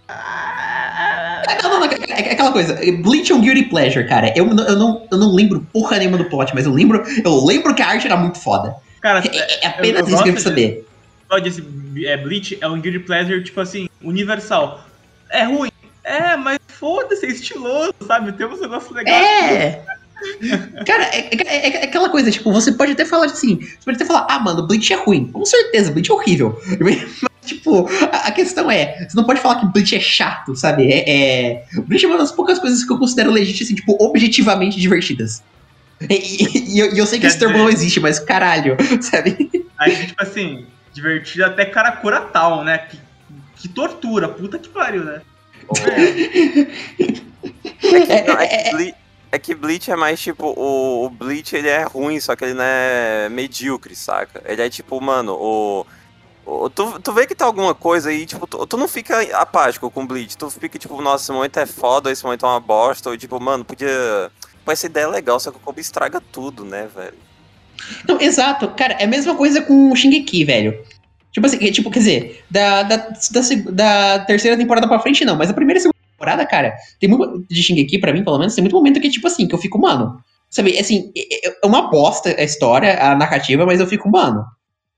[1.48, 2.74] É, não, não, não, é, é aquela coisa.
[3.02, 4.32] Bleach é um guilty pleasure, cara.
[4.36, 7.44] Eu, não- eu, não, eu não lembro porra nenhuma do plot, mas eu lembro, eu
[7.44, 8.74] lembro que a arte era muito foda.
[9.08, 10.86] Cara, É, é apenas Eu- eu isso que eu quero saber.
[11.30, 11.64] só desse
[12.04, 14.84] é, Bleach é um guilty pleasure, tipo assim, universal.
[15.30, 15.70] É ruim.
[16.04, 18.32] É, mas foda-se, é estiloso, sabe?
[18.32, 19.16] Tem uns negócios legais.
[19.16, 19.82] É!
[20.86, 23.96] Cara, é, é- é- é aquela coisa, tipo, você pode até falar assim, você pode
[23.96, 25.26] até falar, ah, mano, Bleach é ruim.
[25.32, 26.60] Com certeza, Bleach é horrível.
[26.80, 30.90] Mas, tipo, a, a questão é, você não pode falar que Bleach é chato, sabe?
[30.92, 31.64] É, é...
[31.86, 35.42] Bleach é uma das poucas coisas que eu considero legítimas, assim, tipo, objetivamente divertidas.
[36.02, 38.76] E, e- e eu, eu sei que Quer esse termo dizer- não existe, mas caralho,
[39.02, 39.66] sabe?
[39.78, 42.78] Aí, tipo assim, divertido até Karakura tal, né?
[42.78, 43.00] Que,
[43.56, 45.22] que tortura, puta que pariu, né?
[47.82, 48.94] É, é, é- que Ble-
[49.30, 52.54] é que Bleach é mais tipo, o, o Bleach ele é ruim, só que ele
[52.54, 54.42] não é medíocre, saca?
[54.46, 55.86] Ele é tipo, mano, o.
[56.46, 59.90] o- tu, tu vê que tá alguma coisa aí, tipo, tu, tu não fica apático
[59.90, 63.10] com Bleach, tu fica tipo, nossa, esse momento é foda, esse momento é uma bosta,
[63.10, 64.30] ou tipo, mano, podia.
[64.68, 67.16] Pô, essa ideia é legal, só que o Kobe estraga tudo, né, velho?
[68.06, 68.68] Não, exato.
[68.76, 70.78] Cara, é a mesma coisa com o Shingeki, velho.
[71.32, 73.40] Tipo assim, tipo, quer dizer, da, da, da,
[73.72, 77.46] da terceira temporada pra frente não, mas a primeira e segunda temporada, cara, tem muito
[77.48, 79.78] de Shingeki, pra mim, pelo menos, tem muito momento que, tipo assim, que eu fico,
[79.78, 84.44] mano, sabe, assim, é é uma bosta a história, a narrativa, mas eu fico, mano,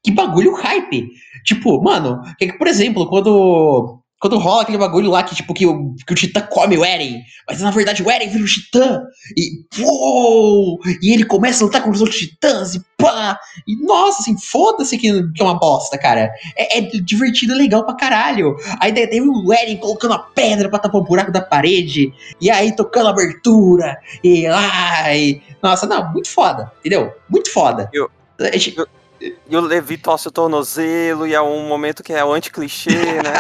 [0.03, 1.11] que bagulho hype.
[1.45, 2.21] Tipo, mano,
[2.59, 4.00] por exemplo, quando.
[4.21, 7.23] Quando rola aquele bagulho lá que, tipo, que o, que o Titã come o Eren,
[7.49, 9.01] mas na verdade o Eren vira o Titã,
[9.35, 10.79] e uou!
[11.03, 13.39] E ele começa a lutar com os outros titãs, e pá!
[13.67, 16.31] E nossa, assim, foda-se que, que é uma bosta, cara.
[16.55, 18.55] É, é divertido e legal pra caralho.
[18.79, 22.51] Aí daí teve o Eren colocando a pedra pra tapar o buraco da parede, e
[22.51, 25.41] aí tocando a abertura, e ai.
[25.63, 27.11] Nossa, não, muito foda, entendeu?
[27.29, 27.89] Muito foda.
[27.93, 28.87] Eu- É, tipo,
[29.21, 33.33] E o Levi torce o tornozelo, e é um momento que é o anti-clichê, né?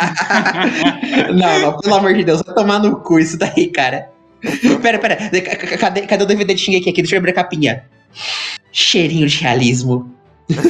[1.32, 4.10] não, não, pelo amor de Deus, vai tomar no cu isso daí, cara.
[4.82, 7.02] Pera, pera, ca- ca- cadê, cadê o DVD de Shingeki aqui?
[7.02, 7.84] Deixa eu abrir a capinha.
[8.72, 10.14] Cheirinho de realismo.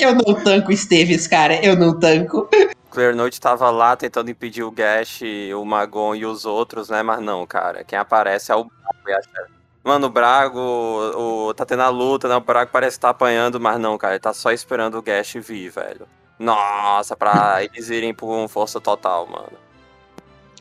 [0.00, 2.48] Eu não tanco Esteves, cara, eu não tanco.
[2.90, 5.20] Clear Note tava lá tentando impedir o Gash,
[5.56, 7.02] o Magon e os outros, né?
[7.02, 7.84] Mas não, cara.
[7.84, 9.61] Quem aparece é o Brago e a Chefe.
[9.84, 12.36] Mano, o Brago o, tá tendo a luta, né?
[12.36, 14.14] O Brago parece estar apanhando, mas não, cara.
[14.14, 16.06] Ele tá só esperando o Gash vir, velho.
[16.38, 19.52] Nossa, pra eles irem com força total, mano.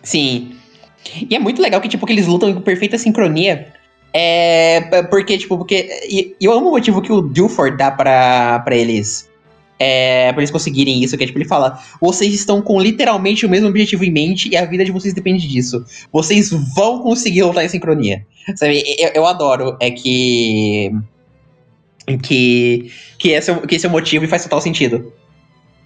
[0.04, 0.58] Sim.
[1.30, 3.74] E é muito legal que, tipo, que eles lutam com perfeita sincronia.
[4.14, 5.04] É.
[5.04, 5.90] Porque, tipo, porque.
[6.10, 9.31] E eu amo o motivo que o Duford dá pra, pra eles.
[9.84, 13.50] É, pra eles conseguirem isso, que é tipo, ele fala: vocês estão com literalmente o
[13.50, 15.84] mesmo objetivo em mente e a vida de vocês depende disso.
[16.14, 18.24] Vocês vão conseguir lutar em sincronia.
[18.56, 20.92] Sabe, eu, eu adoro é que.
[22.22, 25.12] Que, que, esse, é, que esse é o motivo e faz total sentido.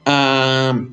[0.05, 0.91] Um,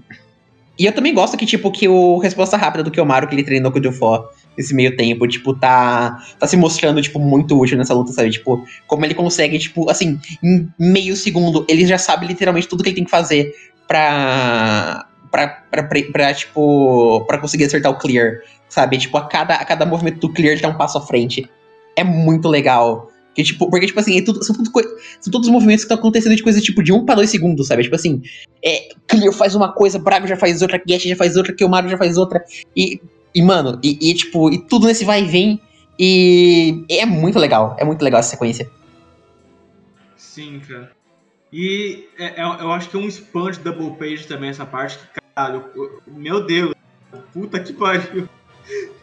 [0.78, 3.72] e eu também gosto que, tipo, que o resposta rápida do Kiyomaru que ele treinou
[3.72, 7.94] com o Dufo nesse meio tempo, tipo, tá, tá se mostrando, tipo, muito útil nessa
[7.94, 8.30] luta, sabe?
[8.30, 12.90] Tipo, como ele consegue, tipo, assim, em meio segundo, ele já sabe literalmente tudo que
[12.90, 13.54] ele tem que fazer
[13.88, 15.06] pra.
[15.30, 18.98] pra, pra, pra, pra tipo, pra conseguir acertar o clear, sabe?
[18.98, 21.48] Tipo, a cada, a cada movimento do clear ele tá um passo à frente.
[21.96, 23.10] É muito legal.
[23.34, 24.70] Que, tipo, porque, tipo assim, é tudo, são, tudo
[25.20, 27.66] são todos os movimentos que estão acontecendo de coisa tipo de 1 para 2 segundos,
[27.66, 27.82] sabe?
[27.82, 28.20] Tipo assim,
[28.62, 31.96] é, Clear faz uma coisa, Brago já faz outra, Gash já faz outra, Kiyomaru já
[31.96, 32.44] faz outra.
[32.76, 33.00] E,
[33.34, 35.60] e mano, e, e, tipo, e tudo nesse vai e vem.
[35.98, 38.70] E é muito legal, é muito legal essa sequência.
[40.16, 40.90] Sim, cara.
[41.52, 44.98] E é, é, eu acho que é um spam de double page também essa parte,
[44.98, 45.64] que, caralho,
[46.06, 46.74] meu Deus,
[47.32, 48.28] puta que pariu.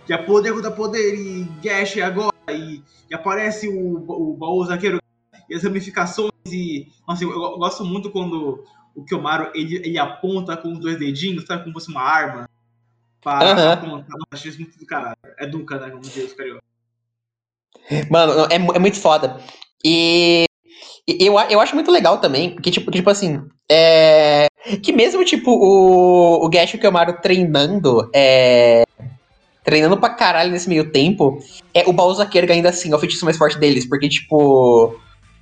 [0.05, 4.99] Que é poder contra poder e Gash agora e, e aparece o, o baú zagueiro
[5.47, 6.87] e as ramificações e.
[7.07, 8.63] Nossa, eu, eu, gosto muito quando
[8.95, 11.63] o Kiyomaru ele, ele aponta com os dois dedinhos, sabe?
[11.63, 12.49] Como se fosse uma arma.
[13.21, 14.03] Para uhum.
[14.33, 15.17] isso muito do caralho.
[15.37, 15.89] É Duca, né?
[15.89, 16.61] Como diz os carioca.
[18.09, 19.39] Mano, é, é muito foda.
[19.83, 20.45] E
[21.07, 24.47] eu, eu acho muito legal também, porque, tipo, tipo assim, é,
[24.83, 28.83] que mesmo, tipo, o, o Gash e o Kiyomaru treinando, é,
[29.63, 31.43] treinando pra caralho nesse meio tempo,
[31.73, 34.99] é o baú Zaquerga ainda assim é o feitiço mais forte deles, porque, tipo.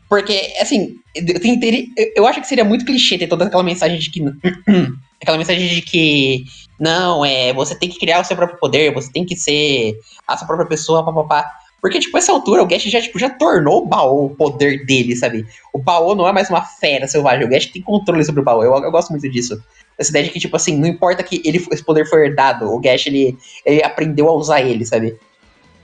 [0.09, 4.09] Porque, assim, eu, tentei, eu acho que seria muito clichê ter toda aquela mensagem de
[4.09, 4.21] que.
[5.21, 6.45] aquela mensagem de que.
[6.79, 7.53] Não, é.
[7.53, 10.67] Você tem que criar o seu próprio poder, você tem que ser a sua própria
[10.67, 11.45] pessoa, papapá.
[11.81, 15.15] Porque, tipo, essa altura, o Gash já, tipo, já tornou o baú o poder dele,
[15.15, 15.45] sabe?
[15.71, 18.63] O baú não é mais uma fera selvagem, o Gash tem controle sobre o baú.
[18.63, 19.61] Eu, eu gosto muito disso.
[19.97, 22.79] Essa ideia de que, tipo assim, não importa que ele, esse poder foi herdado, o
[22.79, 25.17] Gash, ele, ele aprendeu a usar ele, sabe?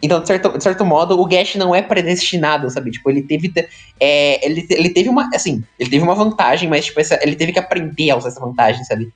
[0.01, 2.91] Então, de certo, de certo modo, o Gash não é predestinado, sabe?
[2.91, 3.53] Tipo, ele teve.
[3.99, 5.29] É, ele, ele teve uma.
[5.33, 8.41] Assim, ele teve uma vantagem, mas, tipo, essa, ele teve que aprender a usar essa
[8.41, 9.13] vantagem, sabe?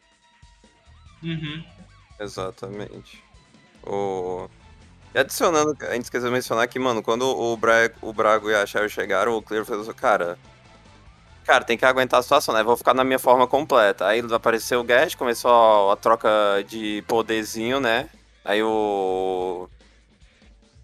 [1.23, 1.64] Uhum.
[2.19, 3.23] Exatamente.
[3.84, 4.49] O...
[5.14, 8.56] E adicionando, a gente esqueceu de mencionar que, mano, quando o, Bra o Brago e
[8.56, 10.38] a Cheryl chegaram, o Clear falou assim, cara,
[11.45, 12.61] cara, tem que aguentar a situação, né?
[12.61, 14.06] Vou ficar na minha forma completa.
[14.06, 16.30] Aí apareceu o Gash, começou a, a troca
[16.68, 18.10] de poderzinho, né?
[18.44, 19.69] Aí o.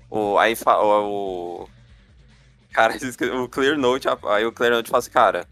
[0.10, 0.38] O.
[0.38, 1.68] Aí o
[2.72, 2.96] cara,
[3.44, 5.48] o Clear Note, aí o Clear Note fala assim, cara.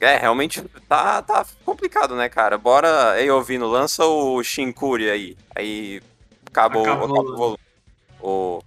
[0.00, 2.56] É, realmente tá, tá complicado, né, cara?
[2.56, 5.36] Bora, aí ouvindo, lança o Shinkuri aí.
[5.54, 6.00] Aí
[6.46, 7.20] acabou, acabou.
[7.20, 7.58] acabou
[8.20, 8.62] o,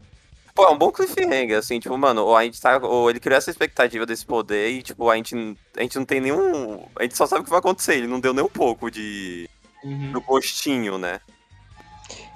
[0.56, 2.78] Pô, é um bom cliffhanger, assim, tipo, mano, a gente tá.
[2.78, 5.36] Ou ele criou essa expectativa desse poder e, tipo, a gente,
[5.76, 6.86] a gente não tem nenhum.
[6.98, 9.50] A gente só sabe o que vai acontecer, ele não deu nem um pouco de.
[9.84, 10.14] Uhum.
[10.14, 11.20] do gostinho, né?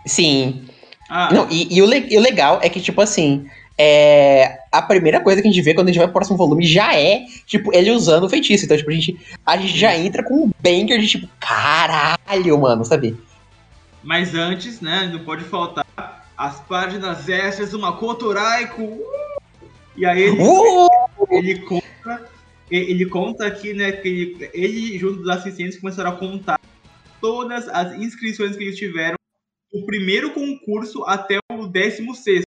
[0.05, 0.67] Sim.
[1.09, 1.33] Ah.
[1.33, 3.49] Não, e, e, o, e o legal é que, tipo assim.
[3.81, 6.65] É, a primeira coisa que a gente vê quando a gente vai pro próximo volume
[6.65, 8.65] já é, tipo, ele usando o feitiço.
[8.65, 12.83] Então, tipo, a gente, a gente já entra com um banger de tipo, caralho, mano,
[12.83, 13.15] sabe?
[14.03, 15.85] Mas antes, né, não pode faltar
[16.37, 18.99] as páginas extras do Makoto Raiko.
[19.95, 20.87] E aí ele, uh!
[21.31, 22.29] ele conta,
[22.69, 26.59] ele conta aqui, né, que ele, ele junto dos assistentes começaram a contar
[27.21, 29.15] todas as inscrições que eles tiveram
[29.71, 32.48] do primeiro concurso até o 16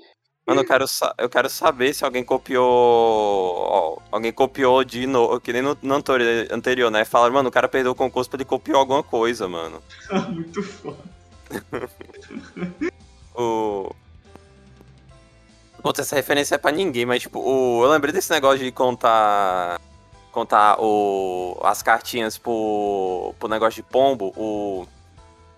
[0.44, 0.84] Mano, eu quero,
[1.18, 2.64] eu quero saber se alguém copiou.
[2.66, 7.05] Ó, alguém copiou de novo, que nem no, no anterior, né?
[7.05, 9.80] Falaram, mano, o cara perdeu o concurso porque ele copiou alguma coisa, mano.
[10.30, 10.98] Muito foda.
[13.36, 13.94] o.
[15.83, 17.85] Putz, essa referência é pra ninguém, mas tipo, o...
[17.85, 19.81] eu lembrei desse negócio de contar.
[20.31, 21.61] Contar o...
[21.63, 23.35] as cartinhas pro...
[23.39, 24.33] pro negócio de pombo.
[24.37, 24.87] O.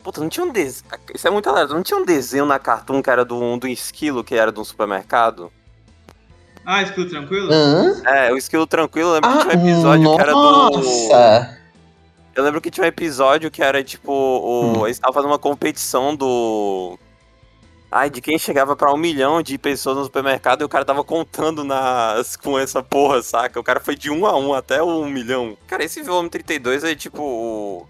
[0.03, 0.87] Puta, não tinha um desenho.
[1.15, 1.77] Isso é muito aleatório.
[1.77, 4.65] Não tinha um desenho na Cartoon que era do, do esquilo que era de um
[4.65, 5.53] supermercado?
[6.65, 7.53] Ah, esquilo tranquilo?
[7.53, 8.03] Hã?
[8.07, 10.17] É, o esquilo tranquilo, eu lembro ah, que tinha um episódio nossa.
[10.17, 11.65] que era do.
[12.35, 14.13] Eu lembro que tinha um episódio que era tipo.
[14.13, 14.79] O...
[14.79, 14.87] Hum.
[14.87, 16.99] Eles estavam fazendo uma competição do
[17.97, 21.05] Ai, de quem chegava pra um milhão de pessoas no supermercado e o cara tava
[21.05, 23.61] contando nas, com essa porra, saca?
[23.61, 25.57] O cara foi de um a um até um milhão.
[25.69, 27.87] Cara, esse volume 32 é tipo.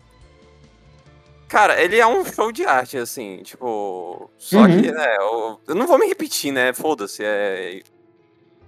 [1.49, 4.31] Cara, ele é um show de arte, assim, tipo.
[4.37, 4.83] Só Uhum.
[4.83, 6.75] que, né, eu, eu não vou me repetir, né?
[6.75, 7.81] Foda-se, é.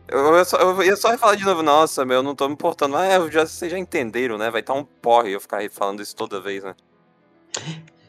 [0.09, 2.55] Eu, eu, só, eu ia só falar de novo, nossa, meu, eu não tô me
[2.55, 2.97] importando.
[2.97, 4.49] Ah, eu já, vocês já entenderam, né?
[4.51, 6.75] Vai estar um porre eu ficar falando isso toda vez, né?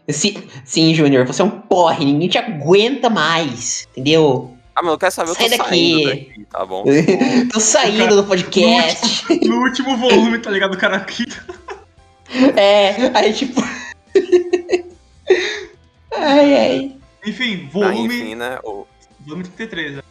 [0.10, 4.54] Sim, sim, Júnior, você é um porre, ninguém te aguenta mais, entendeu?
[4.74, 5.70] Ah, mas eu quero saber, eu tô Sai daqui.
[5.70, 6.86] saindo daqui, tá bom?
[7.52, 9.26] Tô saindo do podcast.
[9.48, 10.76] No último volume, tá ligado?
[10.76, 11.26] O cara aqui.
[12.58, 13.62] É, aí tipo.
[16.14, 16.96] ai, ai.
[17.26, 18.60] Enfim, Ah, volume, enfim, né?
[18.66, 18.86] O,
[19.22, 19.96] volume 33.
[19.96, 20.02] né?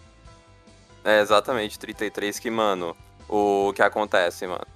[1.04, 2.96] É, exatamente, 33 que, mano,
[3.28, 4.66] o que acontece, mano.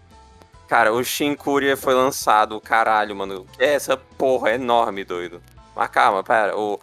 [0.70, 3.44] Cara, o Shin Courier foi lançado, caralho, mano.
[3.58, 5.42] É essa porra enorme, doido.
[5.74, 6.56] Mas calma, pera.
[6.56, 6.78] O...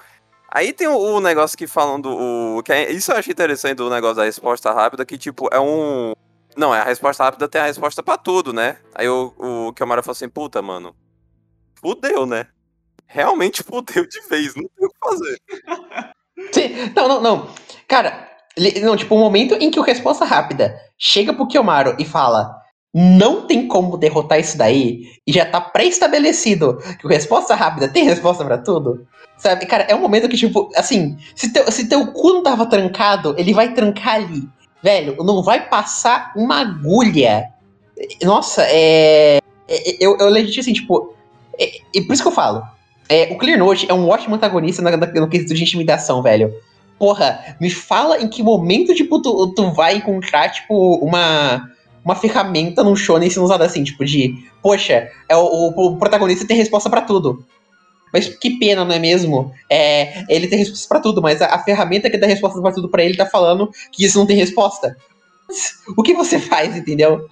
[0.51, 2.09] Aí tem o, o negócio que falam do.
[2.57, 2.63] O...
[2.63, 2.91] Que é...
[2.91, 6.11] Isso eu achei interessante do negócio da resposta rápida, que, tipo, é um.
[6.57, 8.75] Não, é a resposta rápida tem a resposta pra tudo, né?
[8.93, 10.93] Aí o, o Kiomara falou assim, puta, mano.
[11.79, 12.47] Fudeu, né?
[13.05, 15.41] Realmente fudeu de vez, não tem o que fazer.
[16.51, 17.49] Sim, Não, não, não.
[17.87, 18.27] Cara,
[18.81, 22.66] não, tipo, o momento em que o resposta rápida chega pro Kiyomaru e fala.
[22.93, 28.05] Não tem como derrotar isso daí, e já tá pré-estabelecido que o resposta rápida tem
[28.05, 29.05] resposta pra tudo.
[29.37, 32.65] Sabe, cara, é um momento que, tipo, assim, se teu, se teu cu não tava
[32.65, 34.47] trancado, ele vai trancar ali.
[34.81, 37.49] Velho, não vai passar uma agulha.
[38.23, 39.37] Nossa, é.
[39.67, 41.13] é- Eu, eu legit assim, tipo.
[41.59, 42.63] É, e por isso que eu falo.
[43.09, 46.53] É, o Clear Note é um ótimo antagonista no quesito de intimidação, velho.
[46.99, 51.69] Porra, me fala em que momento, tipo, tu, tu vai encontrar, tipo, uma,
[52.07, 56.47] uma ferramenta num shonen sendo usada assim, tipo, de, poxa, é o, o- o protagonista
[56.47, 57.45] tem resposta pra tudo.
[58.13, 59.53] Mas que pena, não é mesmo?
[59.69, 62.87] É, ele tem resposta pra tudo, mas a, a ferramenta que dá resposta pra tudo
[62.87, 64.95] pra ele tá falando que isso não tem resposta.
[65.97, 67.27] O que você faz, entendeu?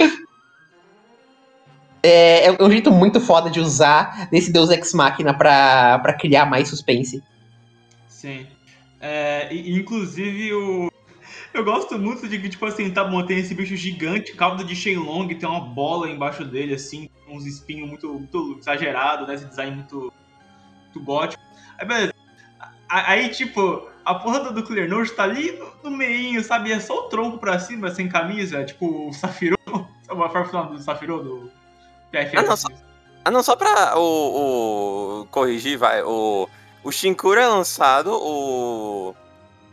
[2.04, 6.46] É, é um jeito muito foda de usar desse Deus Ex Machina pra, pra criar
[6.46, 7.24] mais suspense.
[8.08, 8.46] Sim.
[9.02, 10.92] É, inclusive, o...
[11.56, 14.76] eu gosto muito de que, tipo assim, tá bom, tem esse bicho gigante, caldo de
[14.76, 19.36] Shenlong, tem uma bola embaixo dele, assim, uns espinhos muito, muito exagerados, né?
[19.36, 20.14] Esse design muito,
[20.84, 21.42] muito gótico.
[21.78, 22.14] Aí, beleza.
[22.88, 26.72] Aí, tipo, a porra do- Clear Note tá ali no, no meinho, sabe?
[26.72, 29.58] É só o tronco pra cima, sem camisa, tipo o Safiro.
[30.04, 31.52] Sabe a forma do Safiro, do
[32.12, 32.38] PFF?
[32.38, 32.68] Ah, não, só-
[33.26, 36.04] Ah, não, só pra o, o- corrigir, vai.
[36.04, 36.48] O,
[36.84, 39.16] o Shinkura é lançado, o.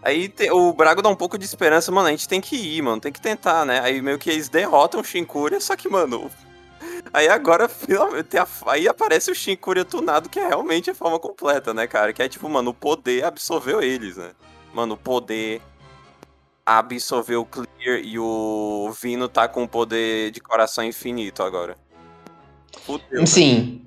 [0.02, 2.08] Aí te- o Brago dá um pouco de esperança, mano.
[2.08, 3.00] A gente tem que ir, mano.
[3.00, 3.80] Tem que tentar, né?
[3.80, 6.30] Aí meio que eles derrotam o Shinkura, só que, mano.
[7.14, 8.28] Aí agora, finalmente,
[8.66, 12.12] aí aparece o Shinkura tunado, que é realmente a forma completa, né, cara?
[12.12, 14.30] Que é tipo, mano, o poder absorveu eles, né?
[14.72, 15.60] Mano, o poder
[16.64, 21.76] absorveu o Clear e o Vino tá com o poder de coração infinito agora.
[22.86, 23.20] Fudeu.
[23.20, 23.26] né?
[23.26, 23.84] Sim.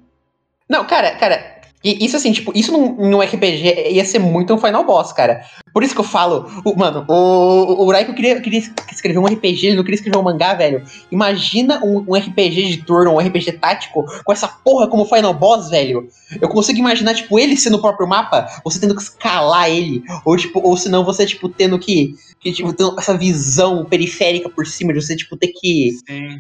[0.70, 1.55] Não, cara, cara,
[1.86, 5.42] e- isso assim, tipo, isso num, num RPG ia ser muito um final boss, cara.
[5.72, 8.60] Por isso que eu falo, o- mano, o, o Raiko queria, queria
[8.92, 10.82] escrever um RPG, ele não queria escrever um mangá, velho.
[11.12, 15.70] Imagina um, um RPG de turno, um RPG tático, com essa porra como final boss,
[15.70, 16.08] velho.
[16.42, 20.36] Eu consigo imaginar, tipo, ele sendo o próprio mapa, você tendo que escalar ele, ou
[20.36, 24.92] tipo, ou senão você, tipo, tendo que, que tipo, tendo essa visão periférica por cima,
[24.94, 26.40] de você, tipo, ter que Sim.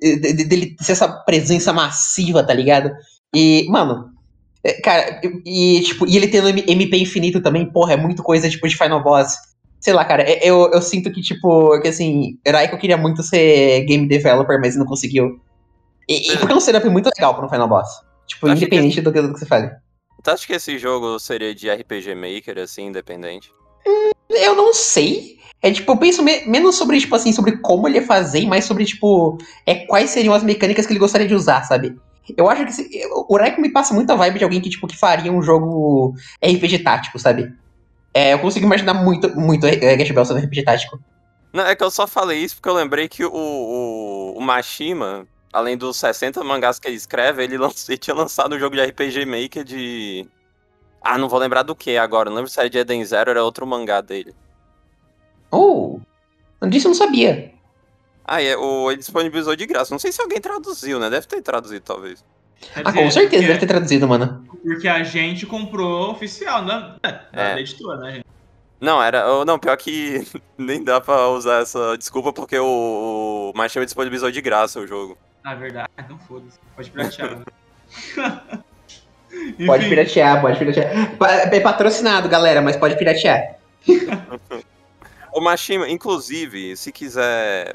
[0.00, 2.90] De- de- dele ser essa presença massiva, tá ligado?
[3.34, 4.13] E, mano,
[4.82, 8.76] cara, e, tipo, e ele tendo MP infinito também, porra, é muito coisa, tipo, de
[8.76, 9.36] Final Boss.
[9.80, 13.84] Sei lá, cara, é- eu, eu sinto que, tipo, que assim, Raiko queria muito ser
[13.84, 15.38] game developer, mas não conseguiu.
[16.08, 17.88] E, e porque é um setup muito legal pra um Final Boss.
[18.26, 19.70] Tipo, Acho que- independente do que, do que você fale.
[20.22, 23.50] Tu acha que esse jogo seria de RPG Maker, assim, independente?
[24.30, 25.34] Eu não sei.
[25.62, 28.64] É tipo, eu penso me- menos sobre, tipo assim, sobre como ele ia fazer mais
[28.64, 29.36] sobre, tipo,
[29.66, 31.94] é, quais seriam as mecânicas que ele gostaria de usar, sabe?
[32.36, 32.88] Eu acho que se-
[33.28, 36.78] o Raiko me passa muita vibe de alguém que, tipo, que faria um jogo RPG
[36.80, 37.52] tático, sabe?
[38.14, 40.98] É, eu consigo imaginar muito, muito é, Gash Bell sendo RPG tático.
[41.52, 45.26] Não, é que eu só falei isso porque eu lembrei que o, o, o Mashima,
[45.52, 48.82] além dos 60 mangás que ele escreve, ele, lanç- ele tinha lançado um jogo de
[48.82, 50.26] RPG Maker de.
[51.02, 52.30] Ah, não vou lembrar do que agora.
[52.30, 54.34] Não lembro se era de Eden Zero, era outro mangá dele.
[55.50, 56.00] Oh,
[56.68, 57.52] disso eu não sabia.
[58.24, 59.92] Ah, é, o, ele disponibilizou de graça.
[59.94, 61.10] Não sei se alguém traduziu, né?
[61.10, 62.24] Deve ter traduzido, talvez.
[62.60, 64.44] Quer Ah, dizer, com certeza porque- deve ter traduzido, mano.
[64.62, 66.96] Porque a gente comprou oficial, né?
[67.32, 67.54] É.
[67.54, 68.26] da editora, né, gente?
[68.80, 69.30] Não, era.
[69.30, 70.26] oh, Não, pior que
[70.56, 75.18] nem dá pra usar essa desculpa porque o, o disponibilizou de graça o jogo.
[75.44, 76.58] Na verdade, então foda-se.
[76.74, 77.38] Pode piratear.
[77.38, 77.44] né?
[79.66, 80.86] Pode piratear, pode piratear.
[81.52, 83.56] É patrocinado, galera, mas pode piratear.
[85.32, 87.74] Ô Mashima, inclusive, se quiser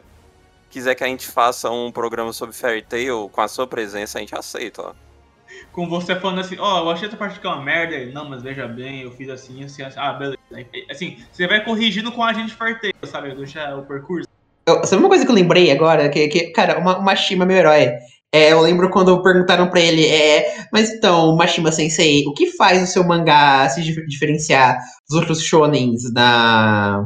[0.70, 4.22] quiser que a gente faça um programa sobre Fairy Tail com a sua presença, a
[4.22, 4.94] gente aceita, ó.
[5.72, 7.96] Com você falando assim, ó, eu achei essa parte que é uma merda.
[7.96, 10.00] Ele, Não, mas veja bem, eu fiz assim, assim, assim.
[10.00, 10.38] Ah, beleza.
[10.90, 13.34] Assim, você vai corrigindo com a gente Fairy Tail, sabe?
[13.36, 14.28] Deixa o percurso.
[14.68, 16.08] Eu- sabe uma coisa que eu lembrei agora?
[16.10, 17.92] Que, que cara, uma, o Mashima é meu herói.
[18.32, 22.84] É, eu lembro quando perguntaram pra ele, é, mas então, Mashima Sensei, o que faz
[22.84, 24.78] o seu mangá se dif- diferenciar
[25.10, 27.04] dos outros shonens na...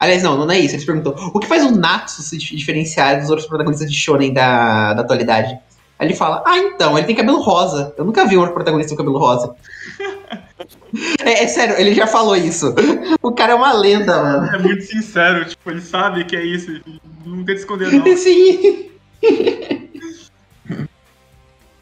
[0.00, 0.74] Aliás, não, não é isso.
[0.74, 4.32] Eles perguntam, o que faz o Natsu se dif- diferenciar dos outros protagonistas de shonen
[4.32, 5.58] da, da atualidade?
[5.98, 7.92] Aí ele fala, ah, então, ele tem cabelo rosa.
[7.98, 9.56] Eu nunca vi um outro protagonista com cabelo rosa.
[11.24, 12.74] é, é sério, ele já falou isso.
[13.20, 14.46] O cara é uma lenda, mano.
[14.54, 16.70] É muito sincero, tipo, ele sabe que é isso.
[16.70, 18.16] ele Não tem que esconder, não.
[18.16, 18.90] Sim.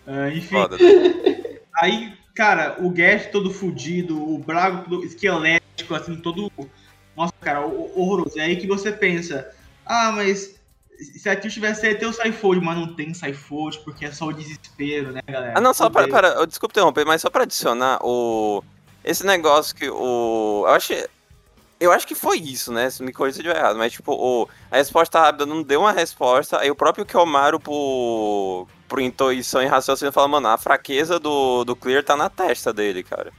[0.08, 0.76] Ah, enfim, Foda.
[1.82, 6.48] aí, cara, o Gash todo fudido, o Brago todo esquelético, assim, todo.
[7.16, 8.38] Nossa, cara, ho- horroroso.
[8.38, 9.50] É aí que você pensa,
[9.84, 10.54] ah, mas
[10.98, 15.12] se aqui tivesse ter o Cyfold, mas não tem Cyfold, porque é só o desespero,
[15.12, 15.54] né, galera?
[15.56, 18.62] Ah, não, só para, para, eu- desculpa interromper, mas só para adicionar o
[19.04, 20.92] esse negócio que o eu acho
[21.78, 22.88] eu acho que foi isso, né?
[22.90, 25.92] Se me corrija eu estiver errado, mas tipo, o, a resposta rápida não deu uma
[25.92, 31.64] resposta, aí o próprio Kiyomaru por, por intuição e raciocínio fala, mano, a fraqueza do,
[31.64, 33.30] do Clear tá na testa dele, cara.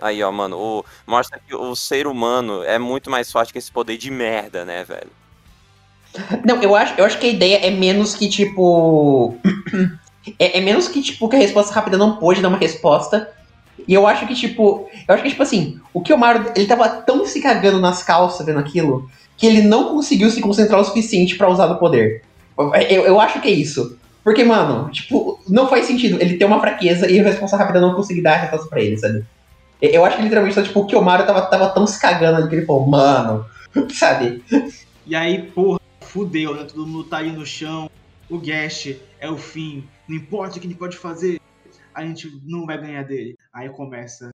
[0.00, 3.70] Aí, ó, mano, o, mostra que o ser humano é muito mais forte que esse
[3.70, 5.10] poder de merda, né, velho?
[6.44, 9.36] Não, eu acho, eu acho que a ideia é menos que, tipo.
[10.38, 13.30] é, é menos que, tipo, que a resposta rápida não pôde dar uma resposta.
[13.86, 14.88] E eu acho que, tipo.
[15.06, 18.58] Eu acho que, tipo assim, o Kiyomaru, ele tava tão se cagando nas calças vendo
[18.58, 22.22] aquilo, que ele não conseguiu se concentrar o suficiente pra usar do poder.
[22.88, 23.98] Eu, eu acho que é isso.
[24.22, 27.94] Porque, mano, tipo, não faz sentido ele ter uma fraqueza e a resposta rápida não
[27.94, 29.24] conseguir dar a resposta pra ele, sabe?
[29.80, 32.54] Eu acho que literalmente, só, tipo, o Kiyomaru tava, tava tão se cagando ali que
[32.56, 33.46] ele falou, mano,
[33.94, 34.44] sabe?
[35.06, 36.64] E aí, porra, fudeu, né?
[36.64, 37.90] Todo mundo tá aí no chão.
[38.28, 39.88] O Gash é o fim.
[40.06, 41.40] Não importa o que ele pode fazer,
[41.94, 43.36] a gente não vai ganhar dele.
[43.52, 44.30] Aí começa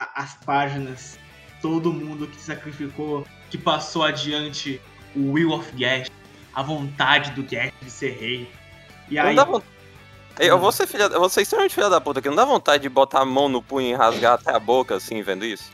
[0.00, 1.18] a- as páginas.
[1.60, 4.80] Todo mundo que sacrificou, que passou adiante
[5.14, 6.08] o Will of Gash,
[6.54, 8.48] a vontade do Gash de ser rei.
[9.10, 9.75] E Não aí, dá vontade.
[10.38, 12.82] Eu vou ser, filha, eu vou ser extremamente filha da puta, que não dá vontade
[12.82, 15.72] de botar a mão no punho e rasgar até a boca, assim, vendo isso?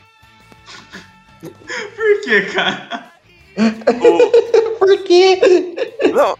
[1.41, 3.11] por que, cara?
[3.57, 5.39] O- Por quê?
[6.13, 6.37] Não,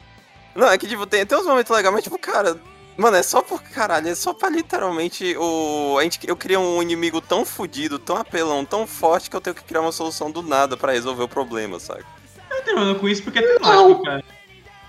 [0.55, 2.57] não, é que, tipo, tem, tem uns momentos legais, mas, tipo, cara,
[2.97, 5.97] mano, é só por caralho, é só pra literalmente o.
[5.99, 9.55] A gente, eu queria um inimigo tão fudido, tão apelão, tão forte que eu tenho
[9.55, 12.03] que criar uma solução do nada pra resolver o problema, sabe?
[12.49, 14.23] Eu tô terminando com isso porque é temático, cara.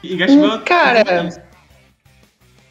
[0.02, 1.04] E Gash Bell- Cara,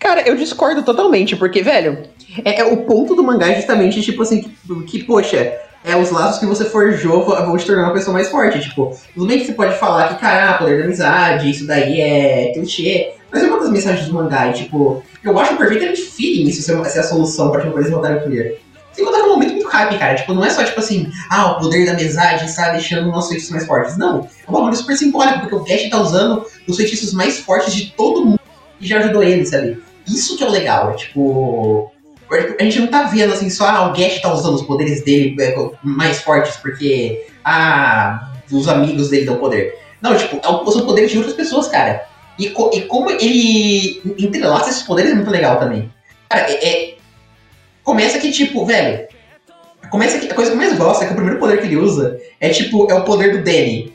[0.04, 2.00] Cara, eu discordo totalmente, porque, velho,
[2.44, 6.12] é, é o ponto do mangá é justamente, tipo assim, que, que, poxa, é os
[6.12, 8.60] laços que você forjou vão te tornar uma pessoa mais forte.
[8.60, 12.52] Tipo, tudo bem que você pode falar que, cara, poder da amizade, isso daí é
[12.54, 16.62] clichê, mas é uma das mensagens do mangá, e, tipo, eu acho perfeitamente feeling isso
[16.64, 18.56] ser, ser a solução pra tipo, eles voltarem a clear.
[18.92, 20.16] Sem que um momento muito hype, cara.
[20.16, 23.52] Tipo, não é só, tipo assim, ah, o poder da amizade está deixando nossos feitiços
[23.52, 23.98] mais fortes.
[23.98, 27.74] Não, é um bagulho super simbólico, porque o Gash tá usando os feitiços mais fortes
[27.74, 28.40] de todo mundo
[28.80, 29.82] que já ajudou ele, sabe?
[30.08, 31.92] Isso que é o legal, é tipo.
[32.60, 35.36] A gente não tá vendo assim só, ah, o Gash tá usando os poderes dele
[35.40, 39.78] é, mais fortes porque, ah, os amigos dele dão poder.
[40.02, 42.06] Não, tipo, é são poderes de outras pessoas, cara.
[42.40, 45.92] E, co- e como ele entrelaça esses poderes é muito legal também.
[46.30, 46.94] Cara, é, é-
[47.84, 49.08] Começa que, tipo, velho.
[49.92, 51.76] Começa que a coisa que eu mais gosto é que o primeiro poder que ele
[51.78, 53.94] usa é, tipo, é o poder do Danny.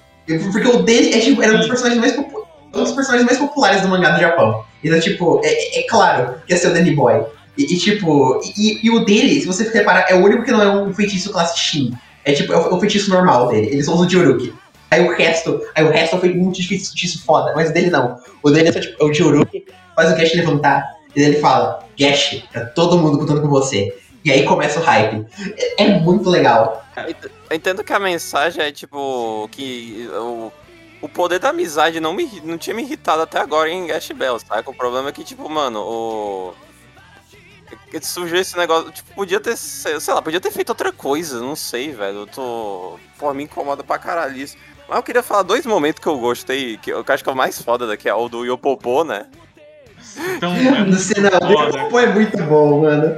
[0.52, 3.38] Porque o Danny é, tipo, era um dos personagens mais, popu- um dos personagens mais
[3.38, 4.64] populares do mangá do Japão.
[4.82, 7.22] Então, tipo, é, é- é claro que ia ser o Danny Boy.
[7.56, 10.62] E, e, tipo, e, e o dele, se você reparar, é o único que não
[10.62, 11.92] é um feitiço classe Shin.
[12.24, 13.66] É tipo, é o, é o feitiço normal dele.
[13.68, 14.54] Eles usam o Joruki.
[14.90, 18.18] Aí o resto, aí o resto foi muito difícil, feitiço foda, mas o dele não.
[18.42, 19.64] O dele é só tipo, é o Joruki,
[19.94, 23.94] faz o Gash levantar, e ele fala, Gash, tá todo mundo contando com você.
[24.24, 25.26] E aí começa o hype.
[25.78, 26.84] É, é muito legal.
[27.50, 30.50] Eu entendo que a mensagem é tipo que o,
[31.00, 34.38] o poder da amizade não, me, não tinha me irritado até agora em Gash Bell,
[34.38, 34.70] saca?
[34.70, 36.54] O problema é que, tipo, mano, o.
[38.02, 41.92] Surgiu esse negócio, tipo, podia ter, sei lá, podia ter feito outra coisa, não sei,
[41.92, 42.20] velho.
[42.20, 42.98] Eu tô.
[43.18, 44.56] Pô, me incomoda pra caralho isso.
[44.88, 47.36] Mas eu queria falar dois momentos que eu gostei, que eu acho que é o
[47.36, 49.26] mais foda daqui, é o do Yopopô, né?
[50.36, 51.88] Então, é Não sei não, foda.
[51.88, 53.14] Pô, é muito bom, mano.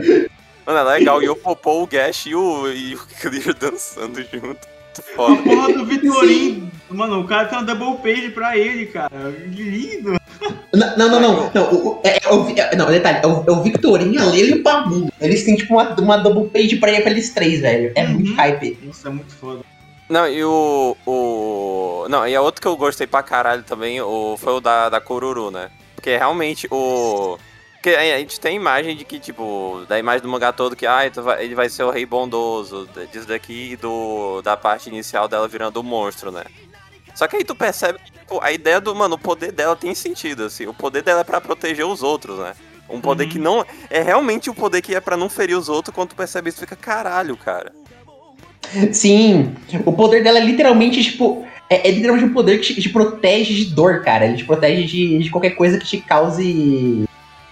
[0.67, 4.70] Mano, é legal, o Yopopô, o Gash e o, e o Clear dançando junto.
[4.91, 5.43] Muito A foda.
[5.43, 9.11] porra do Vitorin, mano, o cara tem uma double page pra ele, cara.
[9.55, 10.21] Que lindo.
[10.75, 11.51] Não, não, não, não.
[11.55, 13.63] não, o, é, é o, é, não detalhe, é o, é o
[14.31, 15.13] Lele e o Pamundo.
[15.21, 17.93] Eles têm tipo uma, uma double page pra, pra eles três, velho.
[17.95, 18.37] É muito Uhum.
[18.37, 18.79] hype.
[18.83, 19.61] Nossa, é muito foda.
[20.09, 22.07] Não, e o, o.
[22.09, 25.01] Não, e a outra que eu gostei pra caralho também o, foi o da, da
[25.01, 25.71] Kururu, né?
[25.95, 27.39] Porque realmente o.
[27.81, 31.01] Porque a gente tem imagem de que, tipo, da imagem do mangá todo que, ah,
[31.39, 35.83] ele vai ser o rei bondoso, disso daqui do, da parte inicial dela virando um
[35.83, 36.45] monstro, né?
[37.15, 39.95] Só que aí tu percebe que, tipo, a ideia do, mano, o poder dela tem
[39.95, 40.67] sentido, assim.
[40.67, 42.53] O poder dela é pra proteger os outros, né?
[42.87, 43.31] Um poder uhum.
[43.31, 43.65] que não.
[43.89, 46.61] É realmente o poder que é para não ferir os outros, quando tu percebe isso,
[46.61, 47.73] fica caralho, cara.
[48.93, 49.55] Sim,
[49.87, 51.47] o poder dela é literalmente, tipo.
[51.71, 54.27] É, é literalmente um poder que te, te, protege de dor, cara.
[54.27, 57.09] Ele te protege de, de qualquer coisa que te cause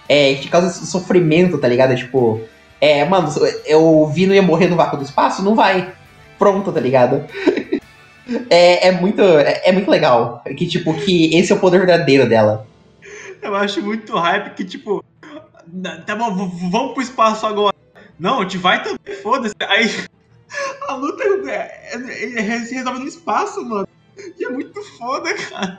[0.09, 1.95] é, que causa sofrimento, tá ligado?
[1.95, 2.41] Tipo,
[2.81, 3.29] é, mano,
[3.65, 5.43] eu vi não ia morrer no vácuo do espaço?
[5.43, 5.93] Não vai.
[6.39, 7.25] Pronto, tá ligado?
[8.49, 10.43] é, é, muito, é, é, muito legal.
[10.57, 12.65] Que, tipo, que esse é o poder verdadeiro dela.
[13.39, 15.05] Eu acho muito hype que, tipo,
[16.05, 16.33] tá bom,
[16.71, 17.75] vamos pro espaço agora.
[18.19, 19.55] Não, gente vai também, foda-se.
[19.61, 19.89] Aí
[20.89, 23.87] a luta é, é, é, se resolve no espaço, mano.
[24.37, 25.77] E é muito foda, cara.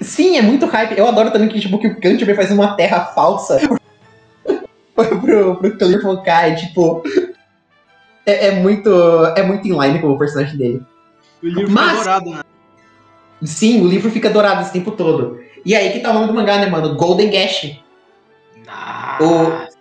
[0.00, 0.98] Sim, é muito hype.
[0.98, 3.60] Eu adoro também que, tipo, que o Canterbury faz uma terra falsa
[4.94, 6.44] pro, pro Clear focar.
[6.44, 7.02] É, tipo.
[8.26, 8.90] É, é, muito.
[9.36, 10.82] É muito inline com o personagem dele.
[11.42, 12.42] O livro Mas, fica dourado, né?
[13.44, 15.40] Sim, o livro fica dourado esse tempo todo.
[15.64, 16.94] E aí que tá o nome do mangá, né, mano?
[16.94, 17.78] Golden Gash.
[18.66, 19.24] Nossa.
[19.24, 19.72] O...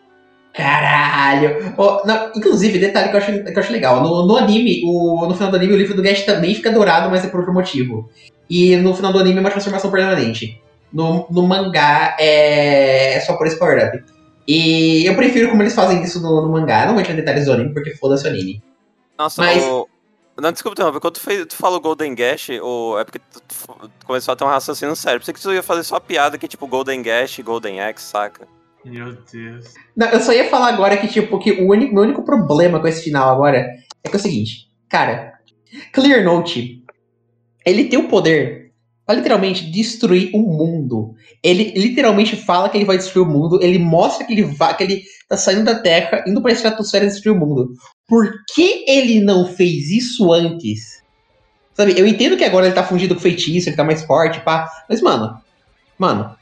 [0.53, 1.73] Caralho!
[1.77, 4.03] Oh, não, inclusive, detalhe que eu acho, que eu acho legal.
[4.03, 7.09] No, no anime, o, no final do anime, o livro do Gash também fica dourado,
[7.09, 8.09] mas é por outro motivo.
[8.51, 10.61] E no final do anime é uma transformação permanente.
[10.91, 14.03] No, no mangá é, é só por esse power-up.
[14.45, 16.85] E eu prefiro como eles fazem isso no, no mangá.
[16.85, 18.61] Não vou entrar em detalhes do anime, porque foda-se o anime.
[19.17, 19.63] Nossa, Mas...
[19.63, 19.87] o...
[20.37, 23.91] Não, desculpa, não, quando tu, fez, tu falou Golden Gash, ou é porque tu, tu,
[24.05, 25.19] começou a ter um raciocínio sério.
[25.19, 28.47] Pensei que tu ia fazer só piada que tipo Golden Gash e Golden Axe, saca?
[28.83, 29.73] Meu Deus.
[29.95, 32.87] Não, eu só ia falar agora que, tipo, que o único, meu único problema com
[32.87, 33.69] esse final agora
[34.03, 35.33] é que é o seguinte, cara,
[35.93, 36.80] Clear Note
[37.65, 38.71] ele tem o poder
[39.05, 41.15] para literalmente destruir o mundo.
[41.43, 44.83] Ele literalmente fala que ele vai destruir o mundo, ele mostra que ele vai, que
[44.83, 47.73] ele tá saindo da Terra, indo pra estratosfera destruir o mundo.
[48.07, 51.01] Por que ele não fez isso antes?
[51.73, 54.69] Sabe, eu entendo que agora ele tá fundido com feitiço, ele tá mais forte, pá.
[54.87, 55.37] Mas, mano,
[55.97, 56.35] mano,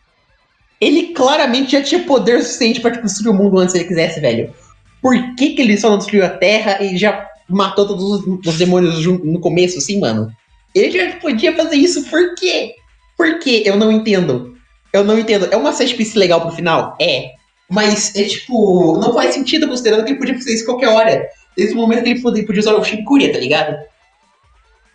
[0.81, 4.53] ele claramente já tinha poder suficiente para destruir o mundo antes se ele quisesse, velho.
[5.01, 9.05] Por que, que ele só não destruiu a Terra e já matou todos os demônios
[9.05, 10.31] no começo, assim, mano?
[10.73, 12.75] Ele já podia fazer isso por quê?
[13.17, 13.63] Por quê?
[13.65, 14.57] Eu não entendo.
[14.93, 15.47] Eu não entendo.
[15.51, 16.95] É uma set piece legal pro final?
[17.01, 17.31] É.
[17.69, 21.29] Mas é tipo, não faz sentido considerando que ele podia fazer isso qualquer hora.
[21.55, 23.77] Desde o momento que ele podia, podia usar o Shinkuri, tá ligado?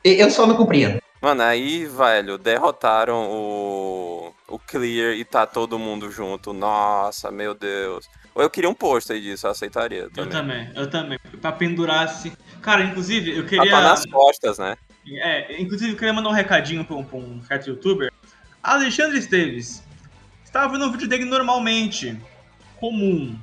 [0.03, 0.99] Eu só não compreendo.
[1.21, 4.33] Mano, aí, velho, derrotaram o.
[4.49, 6.53] o Clear e tá todo mundo junto.
[6.53, 8.07] Nossa, meu Deus.
[8.35, 10.11] Ou eu queria um pôster disso, eu aceitaria.
[10.11, 10.25] Também.
[10.25, 11.19] Eu também, eu também.
[11.41, 12.33] Pra pendurar assim.
[12.61, 13.71] Cara, inclusive, eu queria.
[13.71, 14.77] Tá nas costas, né?
[15.07, 18.13] É, inclusive eu queria mandar um recadinho pra um, pra um certo youtuber.
[18.63, 19.83] Alexandre Esteves.
[20.45, 22.19] Estava vendo um vídeo dele normalmente.
[22.77, 23.39] Comum.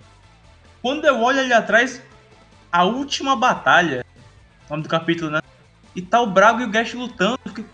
[0.82, 2.02] Quando eu olho ali atrás,
[2.72, 4.06] a última batalha.
[4.70, 5.42] Nome do capítulo, né?
[5.96, 7.38] E tá o Brago e o Gash lutando.
[7.46, 7.66] Eu fiquei,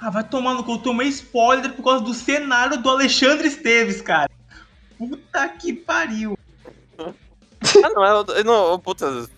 [0.00, 0.72] ah, vai tomar no cu.
[0.72, 4.30] Eu tomei spoiler por causa do cenário do Alexandre Esteves, cara.
[4.98, 6.38] Puta que pariu.
[6.98, 8.44] ah, não, é.
[8.44, 9.28] Não, puta.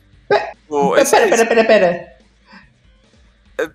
[0.69, 1.87] Pera, pera, pera, pera.
[1.87, 2.12] É,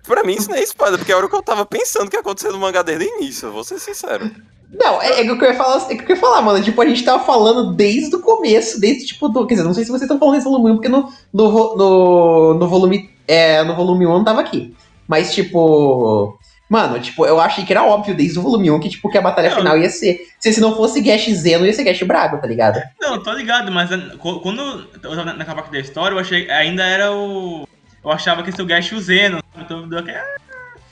[0.02, 2.20] pra mim isso não é spoiler, porque era o que eu tava pensando que ia
[2.20, 4.30] acontecer no mangá desde o início, vou ser sincero.
[4.70, 6.62] Não, é, é o que eu ia falar, é o que eu ia falar, mano.
[6.62, 9.46] Tipo, a gente tava falando desde o começo, desde tipo do.
[9.46, 12.54] Quer dizer, não sei se vocês estão falando nesse volume 1, porque no, no, no,
[12.54, 13.10] no volume.
[13.26, 14.74] É, no volume 1 não tava aqui.
[15.06, 16.38] Mas, tipo.
[16.68, 19.22] Mano, tipo, eu achei que era óbvio desde o volume 1 que, tipo, que a
[19.22, 19.56] batalha não.
[19.56, 20.20] final ia ser.
[20.38, 22.78] Se, não fosse Gash Zeno, ia ser Gash Braga, tá ligado?
[23.00, 23.88] Não, tô ligado, mas
[24.18, 26.50] quando eu tava naquela parte da história, eu achei.
[26.50, 27.66] Ainda era o.
[28.08, 29.38] Eu achava que esse é o Gash o Zeno.
[29.54, 30.16] Então deu aquele.
[30.16, 30.26] Ah,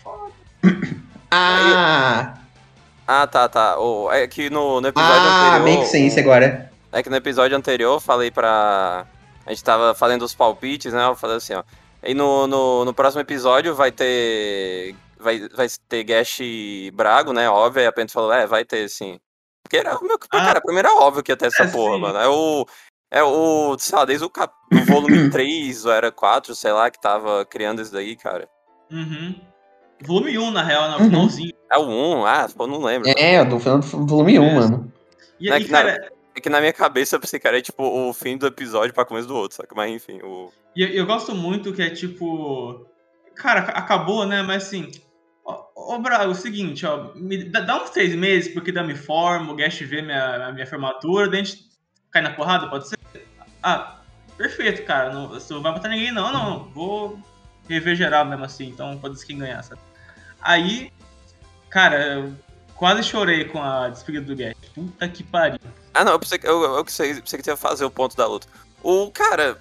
[0.03, 0.33] foda.
[1.31, 2.35] Ah!
[3.09, 3.79] Ah, tá, tá.
[3.79, 5.57] Oh, é que no, no episódio ah, anterior.
[5.57, 6.71] Ah, make sense agora.
[6.93, 9.07] É que no episódio anterior eu falei pra.
[9.47, 11.07] A gente tava fazendo os palpites, né?
[11.07, 11.63] Eu falei assim, ó.
[12.03, 14.95] E no, no, no próximo episódio vai ter.
[15.19, 16.41] Vai, vai ter Gash
[16.93, 17.49] Brago, né?
[17.49, 17.81] Óbvio.
[17.81, 19.19] Aí a Pento falou, é, vai ter sim.
[19.63, 20.19] Porque era o meu.
[20.31, 22.01] Ah, cara, primeiro era óbvio que ia ter essa é, porra, sim.
[22.03, 22.19] mano.
[22.19, 22.67] É o.
[23.11, 24.53] É o, sei lá, desde o, cap...
[24.73, 28.49] o volume 3 ou era 4, sei lá, que tava criando isso daí, cara.
[28.91, 29.41] Uhum.
[30.03, 31.05] Volume 1, na real, no uhum.
[31.05, 31.53] finalzinho.
[31.71, 33.09] É o 1, ah, pô, não lembro.
[33.17, 34.55] É, eu tô falando do volume 1, é.
[34.55, 34.93] mano.
[35.41, 35.99] E aí, é cara...
[35.99, 38.93] Na, é que na minha cabeça eu pensei, cara, é tipo o fim do episódio
[38.93, 39.75] pra começo do outro, saca?
[39.75, 40.53] Mas enfim, o...
[40.77, 42.87] E eu, eu gosto muito que é tipo...
[43.35, 44.43] Cara, acabou, né?
[44.43, 44.91] Mas assim...
[45.43, 48.83] Ô, ô Braga, é o seguinte, ó, me dá, dá, uns três meses, porque dá
[48.83, 51.65] me forma, o Guest vê minha, minha formatura, daí a gente
[52.11, 52.96] cai na porrada, pode ser?
[53.69, 53.97] Ah,
[54.37, 55.13] perfeito, cara.
[55.13, 56.69] Não, você não vai botar ninguém, não, não.
[56.71, 57.19] Vou
[57.69, 59.81] rever geral mesmo assim, então pode ser quem ganhar, sabe?
[60.41, 60.93] Aí,
[61.69, 62.33] cara, eu
[62.77, 64.55] quase chorei com a despedida do Gash.
[64.73, 65.59] Puta que pariu.
[65.93, 68.25] Ah, não, eu pensei, que- eu, eu pensei, pensei que ia fazer o ponto da
[68.27, 68.47] luta.
[68.85, 69.59] O cara.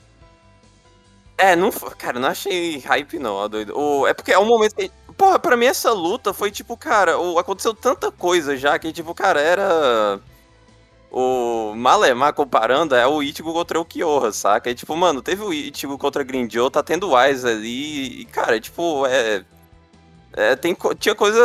[1.35, 1.89] É, não foi.
[1.95, 3.75] Cara, não achei hype, não, ó, doido.
[3.75, 4.91] O, é porque é um momento que.
[5.17, 9.15] Porra, pra mim essa luta foi tipo, cara, o, aconteceu tanta coisa já que, tipo,
[9.15, 10.19] cara, era.
[11.17, 14.69] O Malemar comparando é o Ichigo contra o Kyoha, saca?
[14.69, 19.05] E, tipo, mano, teve o Ichigo contra Grindio, tá tendo Wise ali, e, cara, tipo,
[19.07, 19.45] é.
[20.33, 21.41] É, tem, tinha coisa.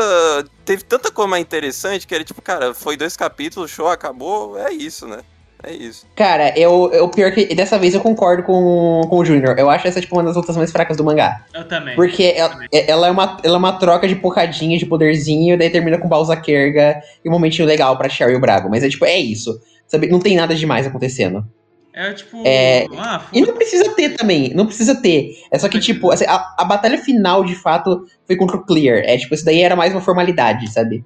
[0.64, 4.72] Teve tanta coisa mais interessante que era tipo, cara, foi dois capítulos, show, acabou, é
[4.72, 5.22] isso, né?
[5.62, 6.06] É isso.
[6.16, 9.54] Cara, eu, eu pior que dessa vez eu concordo com, com o Junior.
[9.58, 11.44] Eu acho essa tipo uma das lutas mais fracas do mangá.
[11.52, 11.94] Eu também.
[11.94, 15.98] Porque ela, ela é uma, ela é uma troca de porradinha, de poderzinho, daí termina
[15.98, 18.70] com Balsa Kerga e um momentinho legal pra Sherry e o Brago.
[18.70, 19.60] Mas é tipo, é isso.
[19.86, 20.08] Sabe?
[20.08, 21.44] Não tem nada demais acontecendo.
[21.92, 22.42] É tipo.
[22.46, 25.32] É, Ah, E não precisa ter também, não precisa ter.
[25.50, 29.02] É só que, tipo, assim, a, a batalha final, de fato, foi contra o Clear.
[29.04, 31.04] É, tipo, isso daí era mais uma formalidade, sabe?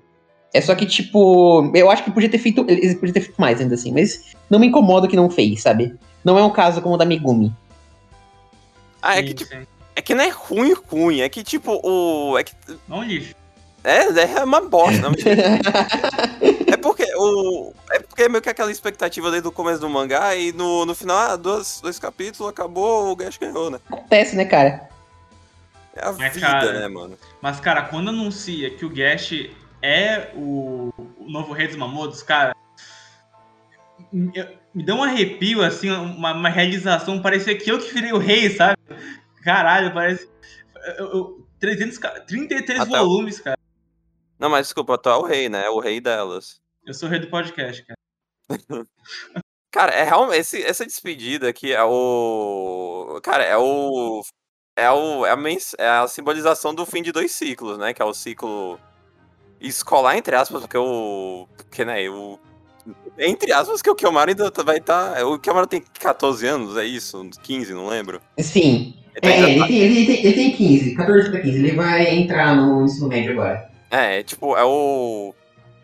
[0.54, 2.64] É só que, tipo, eu acho que podia ter feito.
[2.68, 5.96] Eles podiam ter feito mais ainda assim, mas não me incomoda que não fez, sabe?
[6.24, 7.52] Não é um caso como o da Megumi.
[9.02, 9.66] Ah, é sim, que, tipo, sim.
[9.96, 11.20] é que não é ruim, ruim.
[11.22, 12.38] É que, tipo, o.
[12.38, 12.52] É que.
[12.86, 13.34] Não lixo.
[13.82, 15.02] É, é uma bosta.
[15.02, 15.10] Não,
[16.72, 17.72] é porque o.
[17.90, 20.94] É porque é meio que aquela expectativa desde o começo do mangá e no, no
[20.94, 23.80] final, ah, dois, dois capítulos, acabou, o Gash ganhou, né?
[23.90, 24.88] Acontece, né, cara?
[25.96, 27.18] É a Mas, vida, cara, né, mano?
[27.42, 29.50] Mas, cara, quando anuncia que o Gash
[29.84, 32.54] é o, o novo rei dos Mamodos, cara.
[34.12, 34.32] Me,
[34.74, 37.20] me deu um arrepio, assim, uma, uma realização.
[37.20, 38.76] Parecia que eu que virei o rei, sabe?
[39.42, 40.28] Caralho, parece.
[40.98, 43.58] Eu, eu, 300, ca- 33 Até volumes, cara.
[44.38, 45.66] Não, mas desculpa, tu é o rei, né?
[45.66, 46.60] É o rei delas.
[46.86, 47.98] Eu sou o rei do podcast, cara.
[49.70, 50.38] Cara, é realmente.
[50.38, 53.18] esse- essa despedida aqui é o.
[53.24, 54.22] Cara, é o.
[54.76, 55.36] É, o, é, a,
[55.78, 57.92] é a simbolização do fim de dois ciclos, né?
[57.92, 58.78] Que é o ciclo
[59.68, 61.46] escolar, entre aspas, porque o.
[61.56, 62.38] Porque, né, o.
[63.18, 65.24] Entre aspas, que o Kiyomaru ainda tá- vai estar.
[65.24, 67.28] o Kiyomaru tem 14 anos, é isso?
[67.42, 68.20] 15, não lembro.
[68.38, 68.94] Sim.
[69.14, 71.58] Ele tá É, ele tem, ele, tem, ele tem 15, 14 pra 15.
[71.58, 73.70] Ele vai entrar no ensino médio agora.
[73.90, 75.32] É, tipo, é o.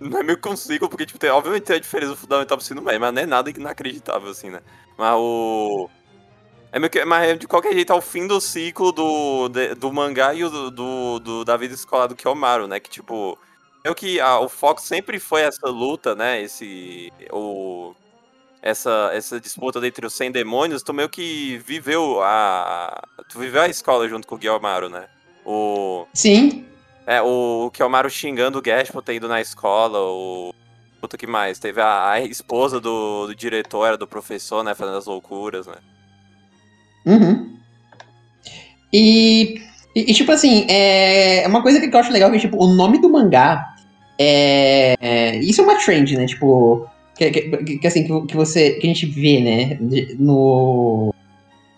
[0.01, 2.65] Não é meio que um ciclo, porque, tipo, tem, obviamente tem a diferença fundamental pro
[2.65, 4.61] ensino médio, mas não é nada inacreditável, assim, né?
[4.99, 5.89] Mas o.
[6.73, 7.05] É meio que.
[7.05, 10.51] Mas de qualquer jeito é o fim do ciclo do, de- do mangá e o
[10.51, 12.81] do, do- da vida escolar do Kiyomaru, né?
[12.81, 13.39] Que, tipo.
[13.85, 16.41] Meio que a- o foco sempre foi essa luta, né?
[16.43, 17.13] Esse.
[17.33, 17.95] O.
[18.63, 23.03] Essa, essa disputa entre os 100 demônios, tu meio que viveu a.
[23.31, 25.09] Tu viveu a escola junto com o Kiyomaru, né?
[25.47, 26.07] O.
[26.13, 26.67] Sim.
[27.07, 30.55] É, o, o Kiyomaru xingando o Gash por ter ido na escola, o.
[31.01, 31.59] Puta que mais?
[31.59, 34.75] Teve a, a esposa do, do diretor, era do professor, né?
[34.75, 35.77] Fazendo as loucuras, né?
[37.07, 37.59] Uhum.
[38.93, 39.63] E,
[39.95, 43.01] e, e, tipo assim, é uma coisa que eu acho legal que, tipo, o nome
[43.01, 43.75] do mangá
[44.19, 44.95] é.
[45.01, 46.27] é- isso é uma trend, né?
[46.27, 46.87] Tipo.
[47.17, 48.73] Que, que- que, assim, que, que você.
[48.73, 49.79] Que a gente vê, né?
[50.19, 51.13] No,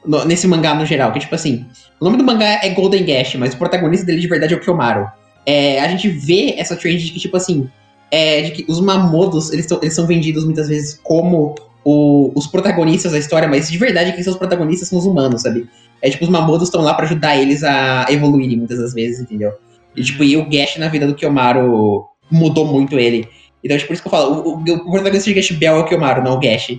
[0.05, 1.13] no- Nesse mangá no geral.
[1.13, 1.65] Que, tipo assim,
[2.01, 4.61] o nome do mangá é Golden Gash, mas o protagonista dele de verdade é o
[4.61, 5.07] Kiyomaru.
[5.47, 7.69] É, a gente vê essa trend de que, tipo assim.
[8.11, 12.47] É, de que os mamodos, eles, tão- eles são vendidos muitas vezes como o- os
[12.47, 15.69] protagonistas da história, mas de verdade quem são os protagonistas são os humanos, sabe?
[16.01, 19.53] É tipo, os mamodos estão lá pra ajudar eles a evoluírem muitas das vezes, entendeu?
[19.97, 23.29] E tipo, e o Gash na vida do Kiyomaru mudou muito ele.
[23.63, 25.79] Então, tipo, por isso que eu falo, o, o- o protagonista de Gash Bell é
[25.81, 26.79] o Kiyomaru, não o Gash.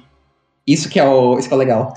[0.67, 1.93] Isso que é o, isso que é o legal.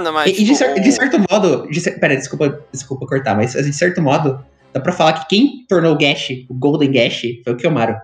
[0.00, 0.26] Não, mas.
[0.26, 3.52] E, e de, tipo, cer- de certo modo, de cer- pera, desculpa, desculpa cortar, mas
[3.52, 4.38] de certo modo,
[4.72, 7.96] dá pra falar que quem tornou o Gash, o Golden Gash, foi o Kiyomaru.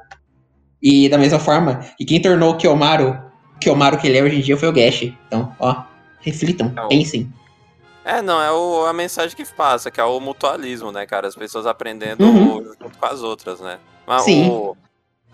[0.83, 3.17] E da mesma forma, que quem tornou o Kiyomaru,
[3.63, 5.03] Kiyomaru que ele é hoje em dia foi o Gash.
[5.27, 5.83] Então, ó,
[6.21, 7.33] reflitam, pensem.
[8.05, 11.29] É, não, é o- a mensagem que passa, que é o mutualismo, né, cara?
[11.29, 12.65] As pessoas aprendendo Uhum.
[12.65, 13.79] junto com as outras, né?
[14.07, 14.51] Mas Sim.
[14.51, 14.77] o.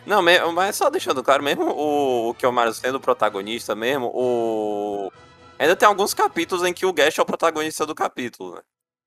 [0.06, 0.22] Não,
[0.52, 5.10] mas só deixando claro, mesmo o, o Kiyomaru sendo o protagonista mesmo, o.
[5.58, 8.60] Ainda tem alguns capítulos em que o Gash é o protagonista do capítulo, né?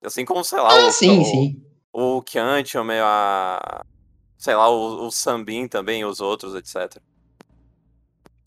[0.04, 1.62] Assim como, sei lá, Ah, o, sim, o, sim.
[1.94, 3.84] o Kyantium, a.
[4.38, 6.98] Sei lá, o, o Sambin também, os outros, etc.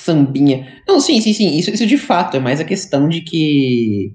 [0.04, 0.82] Sambinha.
[0.86, 1.56] Não, sim, sim, sim.
[1.56, 4.14] Isso, isso de fato é mais a questão de que.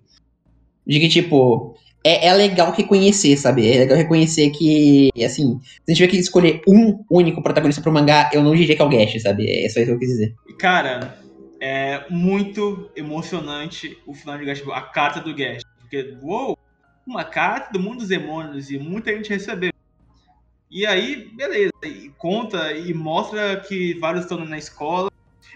[0.86, 1.76] De que, tipo.
[2.02, 3.70] É, é legal reconhecer, sabe?
[3.70, 7.92] É legal reconhecer que, assim, se a gente tiver que escolher um único protagonista pro
[7.92, 9.50] mangá, eu não diria que é o Gash, sabe?
[9.50, 10.36] É só isso que eu quis dizer.
[10.58, 11.20] Cara,
[11.60, 15.62] é muito emocionante o final de Gash, a carta do Gash.
[15.82, 16.58] Porque, uou,
[17.06, 19.74] uma carta do mundo dos demônios e muita gente recebeu.
[20.72, 25.10] E aí, beleza, e conta e mostra que vários estão na escola.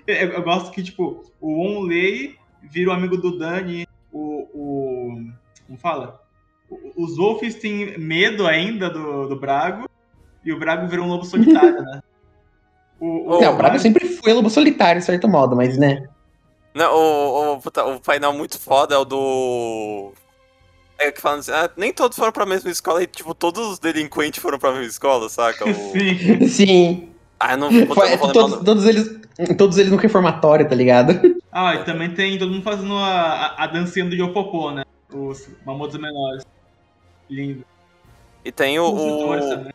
[0.06, 4.48] Eu, eu- gosto que, tipo, o Onley vira o amigo do Dani, o.
[4.54, 5.28] o
[5.68, 6.22] como fala?
[6.70, 9.88] o- os Wolves têm medo ainda do, do Brago
[10.44, 12.02] e o Brago virou um lobo solitário, né?
[13.00, 16.08] O, Não, o Braga sempre foi lobo solitário, de certo modo, mas né.
[16.74, 20.14] Não, o, o, puta, o painel muito foda é o do.
[20.98, 23.80] É que falando assim, ah, nem todos foram pra mesma escola e, tipo, todos os
[23.80, 25.66] delinquentes foram pra mesma escola, saca?
[25.68, 25.74] O...
[25.92, 26.48] Sim.
[26.48, 27.13] Sim.
[27.44, 29.22] Ah, eu não, Foi- eu não vou todos, todos eles.
[29.58, 31.14] Todos eles no reformatório, tá ligado?
[31.56, 34.84] Ah, e também tem todo mundo fazendo a, a, a dancinha do Yopopô, né?
[35.14, 36.44] Os mamotos menores.
[37.30, 37.64] Lindo.
[38.44, 38.86] E tem o.
[38.86, 39.68] O...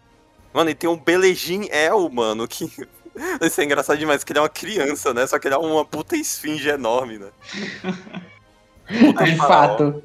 [0.53, 2.65] Mano, e tem um Belejin El, mano, que.
[3.41, 5.25] Isso é engraçado demais, que ele é uma criança, né?
[5.25, 7.29] Só que ele é uma puta esfinge enorme, né?
[9.01, 10.03] Puta De fato.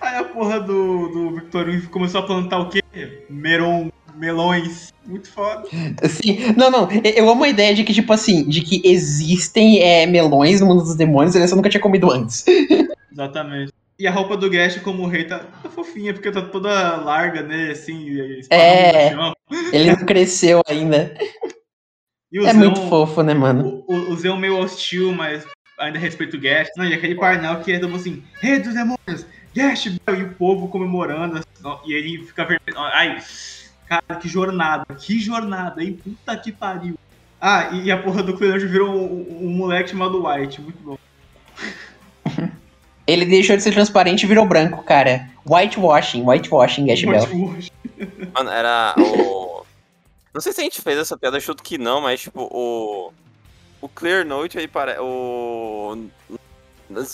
[0.00, 2.82] Aí a porra do, do Victorino começou a plantar o quê?
[3.30, 4.92] Meron, melões.
[5.06, 5.62] Muito foda.
[6.08, 6.52] Sim.
[6.56, 6.88] Não, não.
[6.90, 10.66] eu- Eu amo a ideia de que, tipo assim, de que existem é, melões no
[10.66, 12.44] mundo dos demônios e ele só nunca tinha comido antes.
[13.12, 13.72] Exatamente.
[13.98, 17.70] E a roupa do Gash como rei tá, tá fofinha, porque tá toda larga, né?
[17.70, 18.06] Assim,
[18.50, 19.14] É.
[19.72, 21.16] Ele não cresceu ainda.
[22.34, 23.82] É muito fofo, né, mano?
[23.88, 25.46] O, o, o Zeon meio hostil, mas
[25.78, 26.68] ainda respeita o Gash.
[26.76, 29.24] Não, e aquele painel que é tipo assim, rei dos demônios,
[29.54, 32.78] Gash, e o povo comemorando, assim, e ele fica vermelho.
[32.78, 33.16] Ai,
[33.88, 35.98] cara, que jornada, que jornada, hein?
[36.02, 36.98] Puta que pariu.
[37.40, 40.78] Ah, e, e a porra do Cleonard virou um, um- um moleque chamado White, muito
[40.82, 40.98] bom.
[43.06, 45.28] Ele deixou de ser transparente e virou branco, cara.
[45.48, 47.56] Whitewashing, whitewashing, Gash Bell.
[48.34, 49.64] Mano, era o.
[50.34, 53.12] Não sei se a gente fez essa piada, chuto que não, mas tipo, o.
[53.80, 54.98] O Clear Note aí parece.
[55.00, 56.08] O.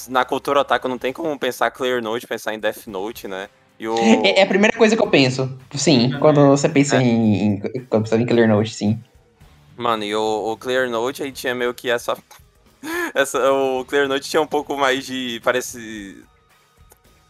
[0.08, 3.48] Na cultura otaku não tem como pensar Clear Note, pensar em Death Note, né?
[3.88, 3.96] O.
[3.98, 5.50] É, é a primeira coisa que eu penso.
[5.74, 6.20] Sim, Também.
[6.20, 7.02] quando você pensa É.
[7.02, 7.60] em, em.
[7.88, 8.98] Quando você pensa em Killer Note, sim.
[9.76, 12.16] Mano, e o, o Clear Note aí tinha meio que essa.
[13.14, 15.40] essa o Clear Note tinha um pouco mais de.
[15.42, 16.22] Parece.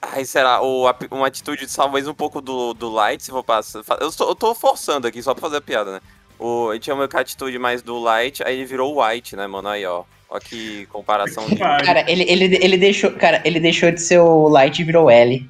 [0.01, 0.61] Ai, será?
[0.61, 3.83] O, a- uma atitude talvez um pouco do, do Light, se for passar.
[4.01, 6.01] Eu, eu tô forçando aqui só pra fazer a piada, né?
[6.39, 9.47] O, ele tinha meio que a atitude mais do Light, aí ele virou White, né,
[9.47, 9.69] mano?
[9.69, 10.03] Aí, ó.
[10.29, 11.57] Ó que comparação de.
[11.57, 13.13] Cara, ele, ele, ele deixou.
[13.13, 15.49] Cara, ele deixou de ser o Light e virou L.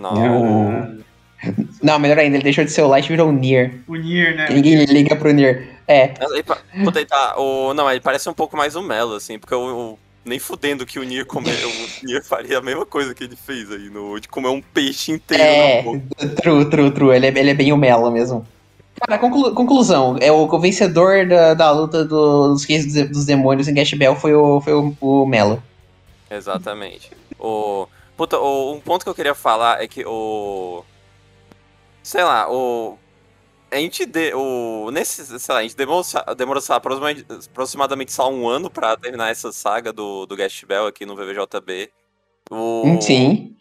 [0.00, 0.98] Não.
[1.82, 3.74] Não, melhor ainda, ele deixou de ser o Light e virou o Nier.
[3.88, 4.46] O Nier, né?
[4.46, 5.68] Que ninguém liga pro Nier.
[5.88, 6.12] É.
[6.20, 6.44] Ele,
[6.94, 7.34] ele tá.
[7.38, 9.92] O, não, ele parece um pouco mais o Melo, assim, porque o.
[9.94, 13.34] o- nem fudendo que o Nier, come, o Nier faria a mesma coisa que ele
[13.34, 15.42] fez aí, no, de comer um peixe inteiro
[16.18, 17.16] É, true, true, true.
[17.16, 18.46] Ele é, ele é bem o Melo mesmo.
[19.00, 20.18] Cara, conclu- conclusão.
[20.20, 23.94] É o, o vencedor da, da luta do- dos reis dos, dos demônios em Gash
[23.94, 25.60] Bell foi o, foi o, o Melo.
[26.30, 27.10] Exatamente.
[27.38, 27.86] O.
[28.20, 30.84] Puta, o, um ponto que eu queria falar é que o.
[32.02, 32.98] Sei lá, o.
[33.70, 36.02] A gente de, o, nesse, sei lá, a gente demorou,
[36.36, 40.86] demorou lá, aproximadamente, aproximadamente só um ano pra terminar essa saga do, do Guest Bell
[40.86, 41.90] aqui no VVJB.
[42.50, 43.56] O, Hum, Sim.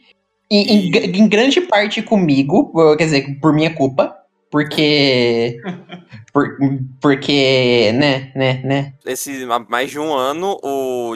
[0.51, 4.13] E, em, E- gra- em grande parte comigo, quer dizer, por minha culpa.
[4.51, 5.55] Porque.
[6.33, 6.57] por-
[6.99, 8.93] porque, né, né, né.
[9.05, 11.15] esse mais de um ano, o,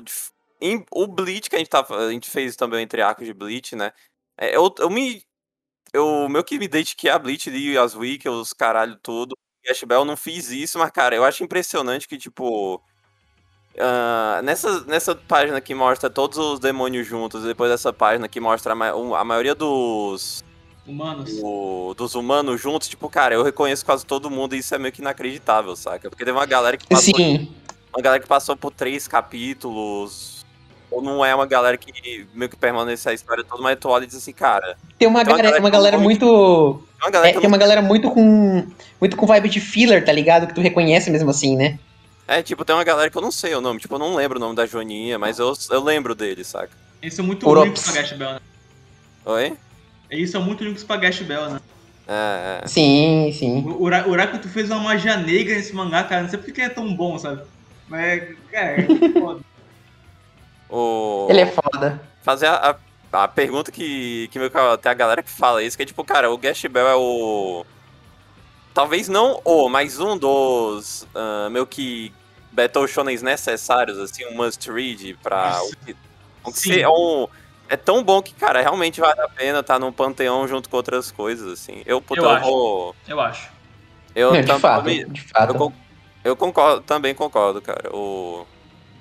[0.72, 3.76] em- o Bleach que a gente, tava, a gente fez também entre arcos de Bleach,
[3.76, 3.92] né?
[4.38, 5.22] É, eu, eu me.
[5.92, 9.36] Eu meio que me dediquei a Bleach, li as wiki, os caralho tudo.
[9.64, 12.82] E Ash Bell não fiz isso, mas, cara, eu acho impressionante que, tipo.
[13.78, 18.40] ah, nessa, nessa página que mostra todos os demônios juntos, e depois dessa página que
[18.40, 20.44] mostra a, ma- a maioria dos,
[20.86, 21.40] Humanos.
[21.44, 24.92] o- dos humanos juntos, tipo, cara, eu reconheço quase todo mundo e isso é meio
[24.94, 26.10] que inacreditável, saca?
[26.10, 27.54] Porque teve uma galera que passou Sim.
[27.96, 30.33] uma galera que passou por três capítulos.
[30.94, 34.04] Ou não é uma galera que meio que permanece a história toda, mas tu olha
[34.04, 34.78] e diz assim, cara.
[35.00, 36.84] Tem uma, Tem uma galera, galera uma galera não- muito.
[37.02, 38.68] É uma galera É, tem não- uma galera muito com.
[39.02, 40.46] Muito com vibe de filler, tá ligado?
[40.48, 41.80] Que tu reconhece mesmo assim, né?
[42.28, 43.80] É, tipo, tem uma galera que eu não sei o nome.
[43.80, 46.70] Tipo, eu não lembro o nome da Joaninha, mas eu, eu lembro dele, saca?
[47.02, 48.40] Eles são muito únicos pra Gash Bell, né?
[49.26, 49.54] Oi?
[50.10, 51.60] Eles são muito únicos pra Gash Bell, né?
[52.08, 52.68] É, é.
[52.68, 53.64] Sim, sim.
[53.66, 56.22] O Ura- Uraku, tu fez uma magia negra nesse mangá, cara.
[56.24, 57.42] Não sei porque ele é tão bom, sabe?
[57.90, 58.86] Mas, cara, é
[59.20, 59.42] foda.
[60.76, 61.28] O...
[61.30, 62.02] Ele é foda.
[62.24, 62.76] Fazer a,
[63.12, 64.50] a, a pergunta que, que que
[64.82, 67.66] tem a galera que fala isso, que é tipo, cara, o Gash Bell é o.
[68.74, 72.12] Talvez não o, mas um dos ah, meio que
[72.52, 75.62] Battle Shonens necessários, assim, um must read pra.
[75.62, 75.96] O que,
[76.44, 76.74] o que Sim.
[76.74, 77.28] ser- é, um,
[77.70, 81.12] é tão bom que, cara, realmente vale a pena estar num panteão junto com outras
[81.12, 81.84] coisas, assim.
[81.86, 82.46] Eu, puta, Eu eu, acho.
[82.50, 82.96] vou.
[83.08, 83.50] Eu acho.
[84.16, 85.50] Eu, Não, de tam- fato, me- de fato.
[85.54, 85.74] eu, con-
[86.24, 87.96] eu concordo, também concordo, cara.
[87.96, 88.46] O...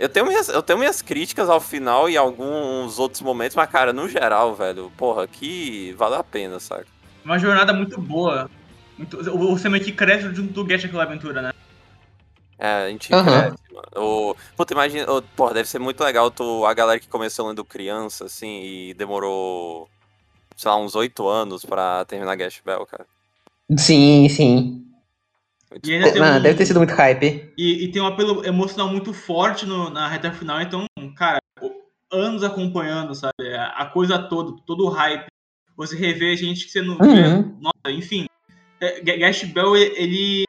[0.03, 3.93] Eu, tenho minhas, eu tenho minhas críticas ao final e alguns outros momentos, mas, cara,
[3.93, 6.89] no geral, velho, porra, que vale a pena, saca?
[7.25, 8.51] Uma jornada muito boa.
[8.99, 11.51] Muito, o, o Sam que cresce junto do Gash aquela aventura, né?
[12.59, 13.43] É, a gente Aham.
[13.43, 13.87] cresce, mano.
[13.95, 14.37] O...
[14.57, 18.25] Puta, imagina, o- porra, deve ser muito legal tu, a galera que começou lendo criança,
[18.25, 19.89] assim, e demorou
[20.57, 23.07] sei lá, uns oito anos pra terminar Gash Bell, cara.
[23.79, 24.85] Sim, sim.
[25.85, 27.53] E ainda tem Mano, um- deve ter sido muito hype.
[27.57, 30.87] E, e tem um apelo emocional muito forte no- na reta final, então,
[31.17, 31.39] cara,
[32.13, 33.55] anos acompanhando, sabe?
[33.57, 35.27] A, coisa toda, todo o hype.
[35.77, 37.05] Você rever gente que você não vê.
[37.07, 37.59] Uhum.
[37.61, 38.27] Nossa, enfim.
[38.81, 40.45] É, Ga- Gash Bell, e- ele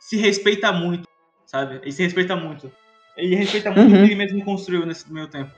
[0.00, 1.06] se respeita muito,
[1.44, 1.76] sabe?
[1.82, 2.72] Ele se respeita muito.
[3.16, 3.96] Ele respeita muito Uhum.
[4.02, 5.50] o que ele mesmo construiu nesse meio tempo.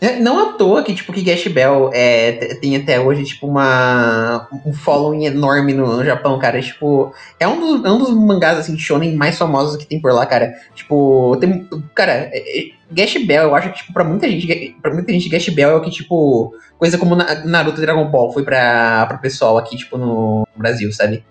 [0.00, 4.46] É, Não à toa que, tipo, que Gash Bell é, tem até hoje, tipo, uma,
[4.64, 6.60] um following enorme no Japão, cara.
[6.60, 10.12] Tipo, é um dos, é um dos mangás, assim, shonen mais famosos que tem por
[10.12, 10.52] lá, cara.
[10.74, 11.66] Tipo, tem...
[11.94, 15.28] Cara, é- é- Gash Bell, eu acho que, tipo, pra muita gente, pra muita gente,
[15.28, 19.18] Gash Bell é o que, tipo, coisa como Na- Naruto Dragon Ball foi pra, pra
[19.18, 21.24] pessoal aqui, tipo, no Brasil, sabe?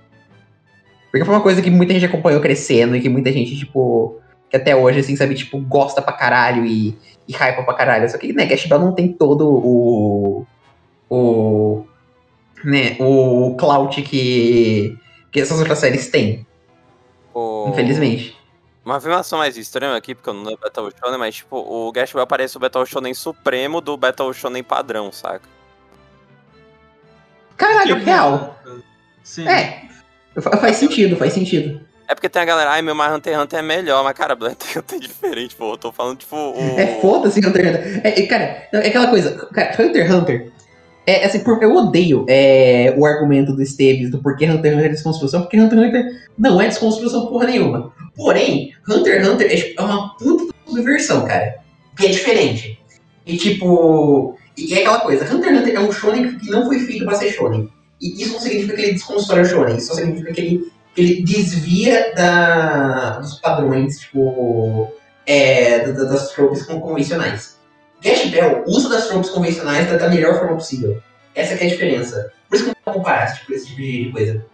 [1.12, 4.20] Porque foi uma coisa que muita gente acompanhou crescendo e que muita gente, tipo,
[4.50, 6.98] que até hoje, assim, sabe, tipo, gosta pra caralho e
[7.28, 8.08] e hypa pra caralho.
[8.10, 10.46] Só que, né, Gash Bell não tem todo o.
[11.10, 11.86] O.
[12.64, 14.98] Né, o clout que.
[15.32, 16.46] que essas outras séries têm,
[17.34, 18.36] O- infelizmente.
[18.84, 22.14] Uma afirmação mais extrema aqui, porque eu não lembro Battle Shonen, mas tipo, o Gash
[22.14, 25.50] Bell parece o Battle Shonen supremo do Battle Shonen padrão, saca?
[27.58, 28.60] Caralho, Tipo, real.
[29.24, 29.48] Sim.
[29.48, 29.88] É.
[30.40, 31.82] fa- Faz sentido, faz sentido.
[32.07, 34.36] É porque tem a galera, ai, meu mais Hunter x Hunter é melhor, mas cara,
[34.36, 35.73] x Hunter é diferente, pô.
[35.73, 36.80] Eu tô falando, tipo, o.
[36.80, 38.02] É foda-se Hunter x Hunter.
[38.03, 39.32] É, é, cara, é aquela coisa.
[39.53, 40.52] Cara, Hunter x Hunter.
[41.07, 44.86] É, assim, por- eu odeio é, o argumento do Esteves do porquê Hunter x Hunter
[44.86, 46.06] é desconstrução, porque Hunter x Hunter
[46.38, 47.94] não é desconstrução porra nenhuma.
[48.15, 51.56] Porém, Hunter x Hunter é, tipo, é uma puta subversão, cara.
[51.98, 52.80] Que é diferente.
[53.26, 54.36] E tipo.
[54.57, 57.15] E é aquela coisa, Hunter x Hunter é um shonen que não foi feito pra
[57.15, 57.68] ser shonen.
[58.02, 61.24] E isso não significa que ele desconstrói o shonen, isso só significa que ele, ele
[61.24, 64.92] desvia da, dos padrões, tipo.
[65.28, 67.58] É, da- da- das tropes con- convencionais.
[68.02, 71.02] Gash Bell usa das tropes convencionais da, da melhor forma possível.
[71.34, 72.32] Essa é a diferença.
[72.48, 74.46] Por isso que não comparar tipo, esse tipo de coisa.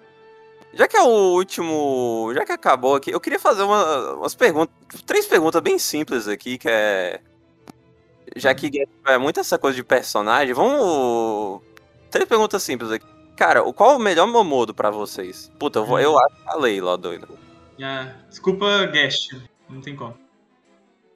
[0.74, 2.32] Já que é o último.
[2.34, 4.74] Já que acabou aqui, eu queria fazer uma- umas perguntas.
[5.06, 7.20] Três perguntas bem simples aqui, que é.
[8.38, 8.72] Já que
[9.08, 11.62] é muito essa coisa de personagem, vamos.
[12.10, 13.06] Três perguntas simples aqui.
[13.36, 15.52] Cara, o- qual é o melhor Momodo pra vocês?
[15.58, 17.28] Puta, eu, vou, eu acho a Leila, doido.
[17.82, 19.30] Ah, desculpa, Gash.
[19.70, 20.16] Não tem como.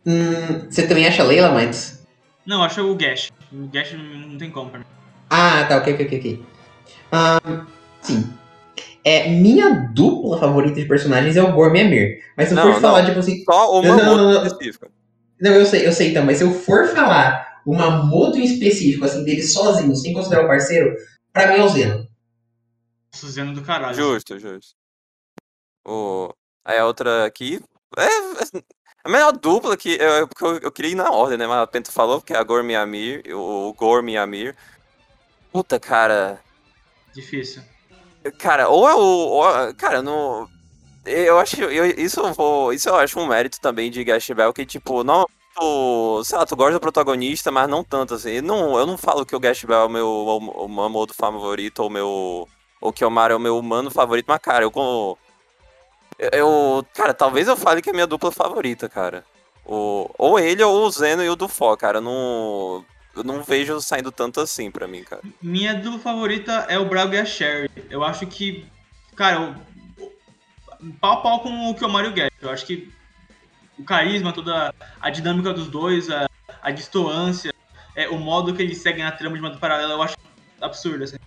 [0.05, 1.99] Hum, você também acha Leila, Matos?
[2.45, 3.31] Não, acho o Gash.
[3.51, 4.85] O Gash não tem como pra mim.
[5.29, 6.45] Ah, tá, ok, ok, ok, ok.
[7.11, 7.65] Ahn,
[8.01, 8.29] sim.
[9.03, 12.19] É, minha dupla favorita de personagens é o Gorm e a Mir.
[12.35, 12.81] Mas se eu Não, for não.
[12.81, 13.43] falar, tipo assim.
[13.43, 14.45] Só o não.
[14.45, 14.87] específico.
[15.39, 19.05] Não, eu sei, eu sei então, mas se eu for falar uma modo em específico,
[19.05, 20.95] assim, dele sozinho, sem considerar o parceiro,
[21.43, 22.07] pra mim é o Zeno.
[23.13, 23.95] Suzano do caralho.
[23.95, 24.73] Justo, justo.
[25.85, 26.33] O...
[26.63, 27.61] Aí a outra aqui.
[27.97, 28.61] É, assim,
[29.03, 31.45] a melhor dupla que eu, porque eu, eu queria ir na ordem, né?
[31.45, 34.17] Mas a Pento falou, que é a Gorm e a Mir, o, o Gorm e
[34.17, 34.55] a Mir.
[35.51, 36.41] Puta, cara.
[37.13, 37.61] Difícil.
[38.39, 38.99] Cara, ou é o.
[38.99, 40.49] ou- cara, no.
[41.05, 41.61] Eu acho.
[41.61, 45.03] Eu, isso, eu vou, isso eu acho um mérito também de Gash Bell, que, tipo,
[45.03, 45.27] não.
[46.23, 48.41] Sei lá, tu gosta do protagonista, mas não tanto assim.
[48.41, 51.79] Não, eu não falo que o Gash Bell é o meu o, o Mamodo favorito
[51.79, 52.47] ou meu.
[52.81, 54.71] Ou que o Mario é o meu humano favorito, mas, cara, eu.
[56.19, 59.23] Eu, eu- Cara, talvez eu fale que é minha dupla favorita, cara.
[59.65, 61.97] O, ou ele ou o Zeno e o Dufó, cara.
[61.97, 62.85] Eu não.
[63.15, 65.21] Eu não vejo saindo tanto assim pra mim, cara.
[65.41, 67.69] Minha dupla favorita é o Braga e a Sherry.
[67.89, 68.65] Eu acho que,
[69.15, 69.55] cara,
[70.01, 72.31] o- pau pau com o Kyomaru e o Gash.
[72.41, 72.91] Eu acho que
[73.77, 76.29] o carisma, toda a dinâmica dos dois, a,
[76.61, 77.53] a distância,
[77.95, 80.15] é, o modo que eles seguem a trama de modo paralelo, eu acho
[80.61, 81.17] absurdo, assim.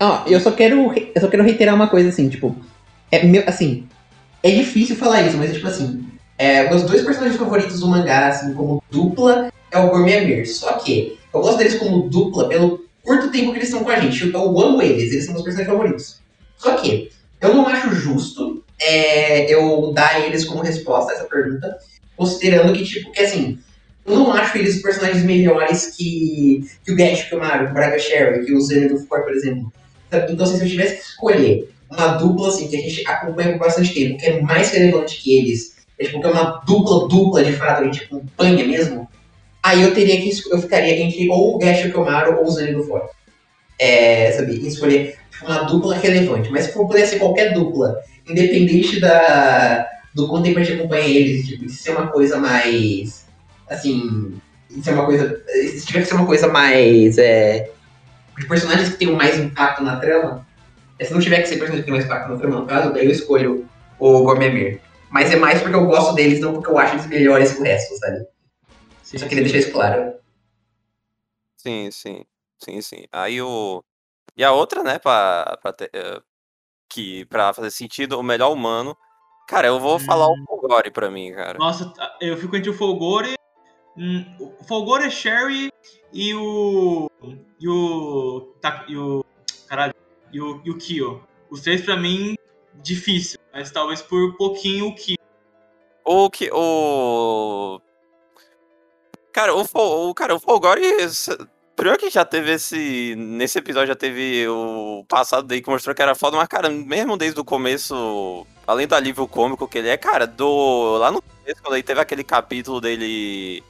[0.00, 0.92] Ó, eu só quero.
[1.14, 2.56] Eu só quero reiterar uma coisa assim, tipo.
[3.10, 3.86] É meu, assim.
[4.42, 6.08] É difícil falar isso, mas tipo assim.
[6.36, 10.44] É, meus dois personagens favoritos do mangá, assim, como dupla, é o Gorm a Mir.
[10.46, 14.00] Só que eu gosto deles como dupla pelo curto tempo que eles estão com a
[14.00, 14.32] gente.
[14.32, 16.20] Eu amo eles, eles são meus personagens favoritos.
[16.56, 21.78] Só que eu não acho justo é, eu dar eles como resposta a essa pergunta,
[22.16, 23.58] considerando que, tipo, que assim,
[24.04, 27.98] eu não acho eles personagens melhores que, que o Gash, que o Mario, o Braga
[27.98, 29.72] Sherry, que o Zeno do For, por exemplo.
[30.28, 33.60] Então, assim, se eu tivesse que escolher uma dupla, assim, que a gente acompanha por
[33.60, 37.44] bastante tempo, que é mais relevante que eles, é tipo, que é uma dupla, dupla
[37.44, 39.08] de fato, a gente acompanha mesmo,
[39.62, 42.84] aí eu teria que, eu ficaria entre ou o Gash Kiyomaru ou o Zeno do
[42.84, 43.08] For.
[43.78, 46.50] É, sabe, escolher uma dupla relevante.
[46.50, 51.06] Mas se for puder ser qualquer dupla, independente da, do quanto tempo a gente acompanha
[51.06, 53.26] eles, tipo, de ser uma coisa mais,
[53.68, 54.34] assim,
[54.70, 57.70] de ser uma coisa, se tiver que ser uma coisa mais, é,
[58.38, 60.46] de personagens que tenham mais impacto na trama,
[60.98, 62.92] é, se não tiver que ser personagens que tenham mais impacto na trama, no caso,
[62.92, 64.80] daí eu escolho o Gormemir.
[65.10, 67.64] Mas é mais porque eu gosto deles, não porque eu acho eles melhores que o
[67.64, 68.26] resto, sabe?
[69.02, 70.14] Sim, Só queria deixar isso claro.
[71.56, 72.24] Sim, sim.
[72.64, 73.04] Sim, sim.
[73.12, 73.84] Aí o.
[74.36, 76.20] E a outra, né, pra, pra, ter, eh,
[76.88, 78.96] que, pra fazer sentido, o melhor humano.
[79.48, 80.44] Cara, eu vou falar o Hum.
[80.46, 81.58] Fogori pra mim, cara.
[81.58, 83.34] Nossa, tá- eu fico entre o Folgore.
[83.96, 85.70] Hum, o Folgore, Sherry
[86.12, 87.10] e o.
[87.60, 88.54] E o.
[88.88, 89.24] E o.
[89.68, 89.94] Caralho.
[90.32, 91.22] E o, e o Kyo.
[91.50, 92.34] Os três pra mim,
[92.76, 93.38] difícil.
[93.52, 95.18] Mas talvez por pouquinho o Kyo.
[96.06, 96.50] O que.
[96.52, 97.78] O.
[99.30, 99.62] Cara, o,
[100.08, 100.80] o, cara, o Folgore.
[101.74, 103.14] Primeiro que já teve esse.
[103.16, 107.16] Nesse episódio já teve o passado dele que mostrou que era foda, mas, cara, mesmo
[107.16, 110.98] desde o começo, além do alívio cômico que ele é, cara, do.
[110.98, 113.62] Lá no começo, quando ele teve aquele capítulo dele.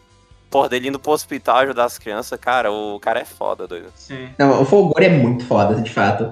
[0.50, 3.86] Porra, dele indo pro hospital ajudar as crianças, cara, o cara é foda, doido.
[3.94, 4.28] Sim.
[4.38, 6.30] Não, o Folgore é muito foda, de fato.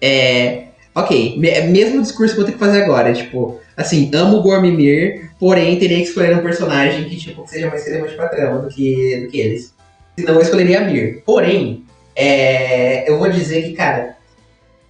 [0.00, 0.68] É.
[0.94, 3.12] Ok, me- mesmo discurso que eu vou ter que fazer agora.
[3.14, 7.68] Tipo, assim, amo o Gormimir, porém teria que escolher um personagem que, tipo, que seja
[7.70, 9.74] mais relevante pra trama do que, do que eles.
[10.18, 11.22] Senão eu escolheria a Mir.
[11.24, 11.84] Porém,
[12.14, 14.16] é, eu vou dizer que, cara,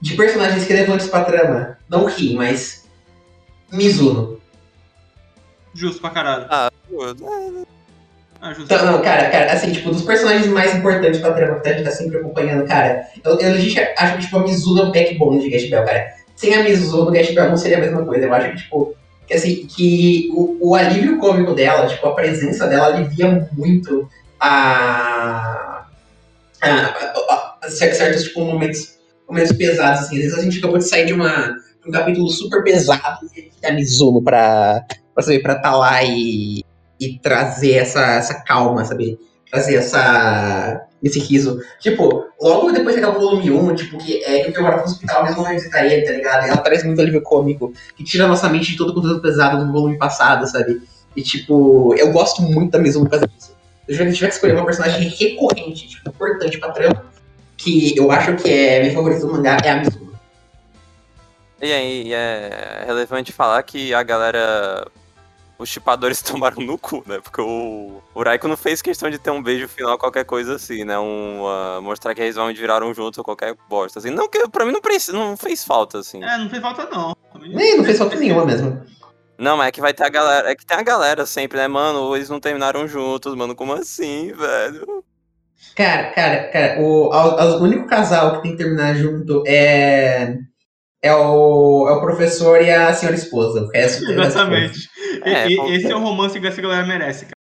[0.01, 2.85] de personagens relevantes pra trama, não Ri, mas.
[3.71, 4.41] Mizuno.
[5.75, 6.47] Justo pra caralho.
[6.51, 6.71] Ah,
[8.41, 8.65] Ah, justo.
[8.65, 11.85] Então, não, cara, cara, assim, tipo, dos personagens mais importantes pra trama que a gente
[11.85, 15.49] tá sempre acompanhando, cara, eu, eu acho que, tipo, a Mizuno é o backbone de
[15.49, 16.13] Gash Bell, cara.
[16.35, 18.27] Sem a Mizuno, Gash Bell não seria a mesma coisa.
[18.27, 18.95] Eu acho que, tipo,
[19.29, 24.09] que, assim, que o, o alívio cômico dela, tipo, a presença dela alivia muito
[24.49, 25.87] a...
[26.63, 28.99] a, a- a certos, tipo, momentos,
[29.29, 30.17] momentos pesados, assim.
[30.17, 31.55] Às vezes a gente acabou de sair de, uma,
[31.87, 36.65] um capítulo super pesado e a Mizuno pra, pra, saber, pra tá lá e,
[37.01, 39.17] e trazer essa, essa calma, sabe?
[39.49, 41.61] Trazer essa, esse riso.
[41.79, 45.43] Tipo, logo depois o volume 1, tipo, que é que o Fiora pro hospital mesmo
[45.43, 46.47] não visitar ele, tá ligado?
[46.47, 49.65] Ela traz muito alívio cômico, que tira a nossa mente de todo o conteúdo pesado
[49.65, 50.83] do volume passado, sabe?
[51.15, 53.52] E, tipo, eu gosto muito da Mizuno por causa disso.
[53.89, 57.05] Se eu tiver que escolher uma personagem recorrente, tipo, importante pra trama,
[57.57, 60.13] que eu acho que é minha favorita do mangá, é a Mizuno.
[61.61, 64.87] E aí, é relevante falar que a galera.
[65.59, 67.21] Os chipadores tomaram no cu, né?
[67.21, 70.85] Porque o, o Raiko não fez questão de ter um beijo final, qualquer coisa assim,
[70.85, 70.99] né?
[70.99, 74.11] Um, ah, mostrar que eles realmente viraram juntos ou qualquer bosta, assim.
[74.11, 76.23] Não, que pra mim não, precisa, não fez falta, assim.
[76.23, 77.17] É, não fez falta não.
[77.41, 78.85] Nem, não fez falta nenhuma mesmo.
[79.39, 80.51] Não, mas é que vai ter a galera.
[80.51, 82.15] É que tem a galera sempre, né, mano?
[82.15, 83.55] Eles não terminaram juntos, mano.
[83.55, 85.05] Como assim, velho?
[85.77, 90.37] Cara, cara, cara, o, a- o único casal que tem que terminar junto é.
[91.05, 93.63] É o, é o professor e a senhora esposa.
[93.63, 94.89] O resto Exatamente.
[95.25, 95.67] E- É, e- bom.
[95.73, 97.33] esse é o romance que essa galera merece, cara.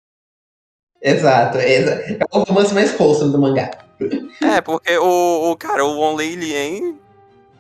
[1.00, 3.70] Exato, é, exa- é o romance mais wholesome do mangá.
[4.40, 6.98] É, porque o, o cara, o Onley Lien,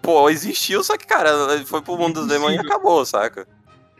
[0.00, 3.46] pô, existiu, só que, cara, ele foi pro mundo dos demônios e acabou, saca?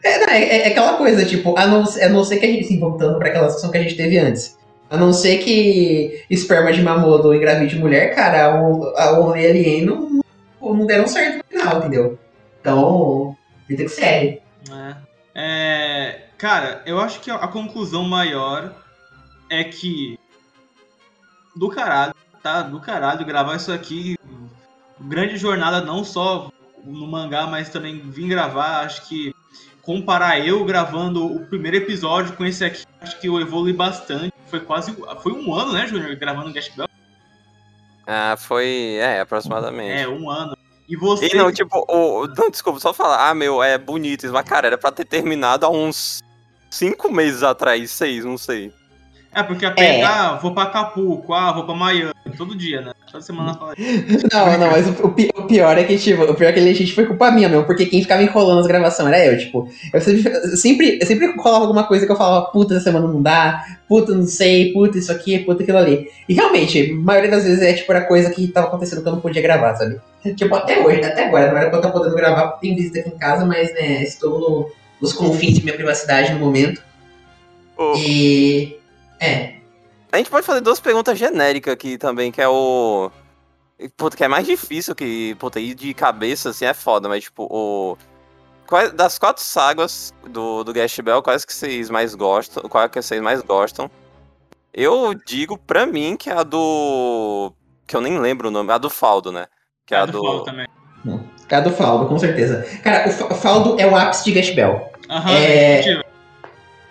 [0.03, 2.79] É, é, é aquela coisa, tipo, a não, a não ser que a gente, assim,
[2.79, 4.59] voltando pra aquela situação que a gente teve antes.
[4.91, 8.47] A não ser que esperma de Mamodo engravide mulher, cara,
[8.97, 10.21] a Only Alien não,
[10.61, 12.19] não deram certo no final, entendeu?
[12.61, 14.43] Então, vida que segue.
[14.71, 15.13] É.
[15.35, 18.75] É, cara, eu acho que a conclusão maior
[19.49, 20.19] é que
[21.57, 22.63] do caralho, tá?
[22.63, 24.19] Do caralho gravar isso aqui.
[25.01, 26.51] Grande jornada, não só
[26.85, 28.81] no mangá, mas também vim gravar.
[28.85, 29.35] Acho que
[29.83, 34.33] comparar eu gravando o primeiro episódio com esse aqui, acho que eu evolui bastante.
[34.47, 34.95] Foi quase.
[35.23, 36.15] Foi um ano, né, Júnior?
[36.17, 36.89] Gravando o Gash Bell?
[38.07, 40.03] Ah, foi, é, aproximadamente.
[40.03, 40.57] É, um ano.
[40.89, 41.29] E você.
[41.29, 44.67] E não, tipo, o, não, desculpa, só falar, ah, meu, é bonito isso, mas, cara,
[44.67, 46.23] era pra ter terminado há uns
[46.71, 48.73] cinco meses atrás, seis, não sei.
[49.35, 50.03] É, porque a é.
[50.03, 52.93] ah, vou pra Acapulco, ah, vou pra Miami, todo dia, né?
[53.11, 53.75] Toda semana fala
[54.31, 56.93] Não, não, mas o, o, pior é que, tipo, o pior é que a gente
[56.95, 60.01] foi culpa minha mesmo, porque quem ficava enrolando as gravações era eu, tipo, eu
[60.57, 64.15] sempre, eu sempre, rolava alguma coisa que eu falava, puta, essa semana não dá, puta,
[64.15, 66.11] não sei, puta, isso aqui, puta, aquilo ali.
[66.29, 69.13] E realmente, a maioria das vezes é, tipo, era coisa que tava acontecendo que eu
[69.13, 69.99] não podia gravar, sabe?
[70.37, 73.01] Tipo, até hoje, até agora, não era pra eu estar podendo gravar, porque tem visita
[73.01, 76.83] aqui em casa, mas, né, estou no, nos confins de minha privacidade no momento.
[77.79, 77.95] Oh.
[77.97, 78.82] E.
[79.23, 79.55] É.
[80.11, 83.11] A gente pode fazer duas perguntas genéricas aqui também, que é o.
[83.97, 85.35] Puta, que é mais difícil que.
[85.37, 87.97] Puta, ir de cabeça assim é foda, mas tipo, o.
[88.67, 92.69] Quais, das quatro sagas do, do Gash Bell, quais que vocês mais gostam?
[92.69, 93.91] Qual que vocês mais gostam?
[94.75, 97.53] Eu digo pra mim que é a do.
[97.87, 99.47] Que eu nem lembro o nome, a do Faldo, né?
[99.87, 100.21] Que é, é a do.
[100.21, 100.67] Faldo também.
[101.49, 102.67] É a do Faldo, com certeza.
[102.83, 104.91] Cara, o Faldo é o ápice de Gash Bell.
[105.11, 105.75] Aham, é...
[105.75, 106.05] indiscutível.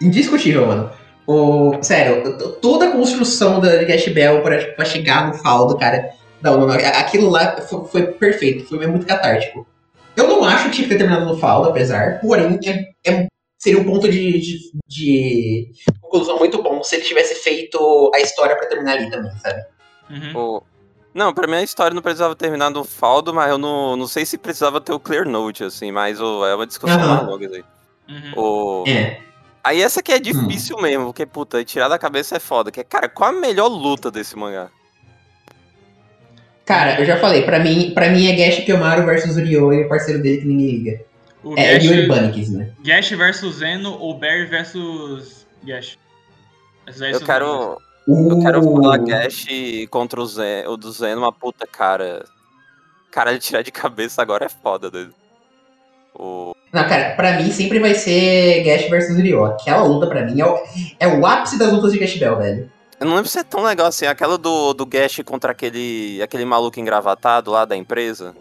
[0.02, 1.01] indiscutível, mano.
[1.27, 6.10] O, sério, toda a construção da Gash Bell pra, pra chegar no Faldo, cara.
[6.41, 9.65] Não, não, não, aquilo lá foi, foi perfeito, foi muito catártico.
[10.15, 13.27] Eu não acho que tinha que ter terminado no Faldo, apesar, porém, é, é,
[13.57, 14.57] seria um ponto de, de,
[14.88, 15.72] de,
[16.02, 19.64] conclusão muito bom se ele tivesse feito a história pra terminar ali também, sabe?
[20.10, 20.35] Uhum.
[20.35, 20.64] O,
[21.14, 24.26] Não, pra mim a história não precisava terminar no Faldo, mas eu não, não sei
[24.26, 27.64] se precisava ter o Clear Note, assim, mas o, é uma discussão longa aí.
[28.10, 28.34] Uhum.
[28.35, 29.31] O, É.
[29.64, 32.72] Aí essa aqui é difícil mesmo, porque, puta, tirar da cabeça é foda.
[32.72, 34.70] Que é, cara, qual a melhor luta desse mangá?
[36.66, 39.90] Cara, eu já falei, pra mim, pra mim é Gash Kiyomaru versus Ryo e o
[39.90, 41.02] parceiro dele que ninguém liga.
[41.44, 42.72] O É, Gash, Ryo e Bunnies, né?
[42.84, 45.98] Gash versus Zeno ou Barry versus Gash?
[47.12, 47.78] Eu quero,
[48.08, 48.32] O...
[48.32, 49.46] eu quero falar Gash
[49.90, 52.26] contra o, Zen, o do Zeno, uma puta, cara.
[53.12, 55.12] Cara, ele tirar de cabeça agora é foda dele.
[56.14, 56.54] O...
[56.74, 59.46] Não, cara, pra mim sempre vai ser Gash versus Ryo.
[59.46, 60.60] Aquela luta pra mim é o,
[61.00, 62.72] é o ápice das lutas de Gash Bell, velho.
[63.00, 66.46] Eu não lembro se é tão legal assim, aquela do, do Gash contra aquele, aquele
[66.46, 68.34] maluco engravatado lá da empresa.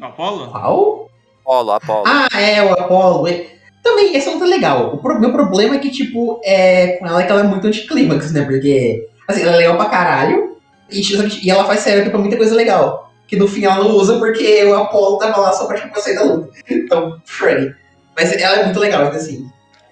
[0.00, 0.50] O Apollo?
[0.50, 1.08] Qual?
[1.42, 2.04] Apolo, Apolo.
[2.06, 3.26] Ah, é, o Apollo.
[3.26, 3.46] é-
[3.82, 4.94] Também, essa luta é legal.
[4.94, 7.66] O pro- meu problema é que, tipo, é com ela é que ela é muito
[7.66, 8.44] anticlímax, né?
[8.44, 10.56] Porque, assim, ela é legal pra caralho
[10.90, 11.00] e,
[11.42, 13.07] e ela faz setup pra muita coisa legal.
[13.28, 16.16] Que no fim ela não usa porque o Apollo tava lá só pra, tipo, sair
[16.16, 16.50] da luta.
[16.68, 17.76] Então, Freddy.
[18.16, 19.48] Mas ela é muito legal, assim.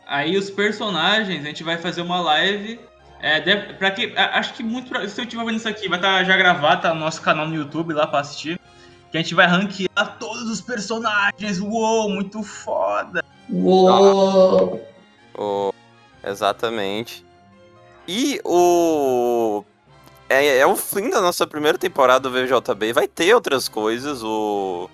[0.08, 2.80] Aí os personagens, a gente vai fazer uma live.
[3.20, 4.88] É, deve, pra que, acho que muito.
[4.88, 7.46] pra- Se eu estiver vendo isso aqui, vai estar já gravado, tá no nosso canal
[7.46, 8.58] no YouTube lá pra assistir.
[9.12, 11.60] Que a gente vai ranquear todos os personagens.
[11.60, 13.22] Uou, muito foda.
[13.50, 14.80] Uou!
[15.38, 15.72] O-
[16.24, 17.24] Exatamente.
[18.08, 19.62] E o.
[20.28, 22.92] É, é o fim da nossa primeira temporada do VJB.
[22.92, 24.22] Vai ter outras coisas.
[24.22, 24.90] O.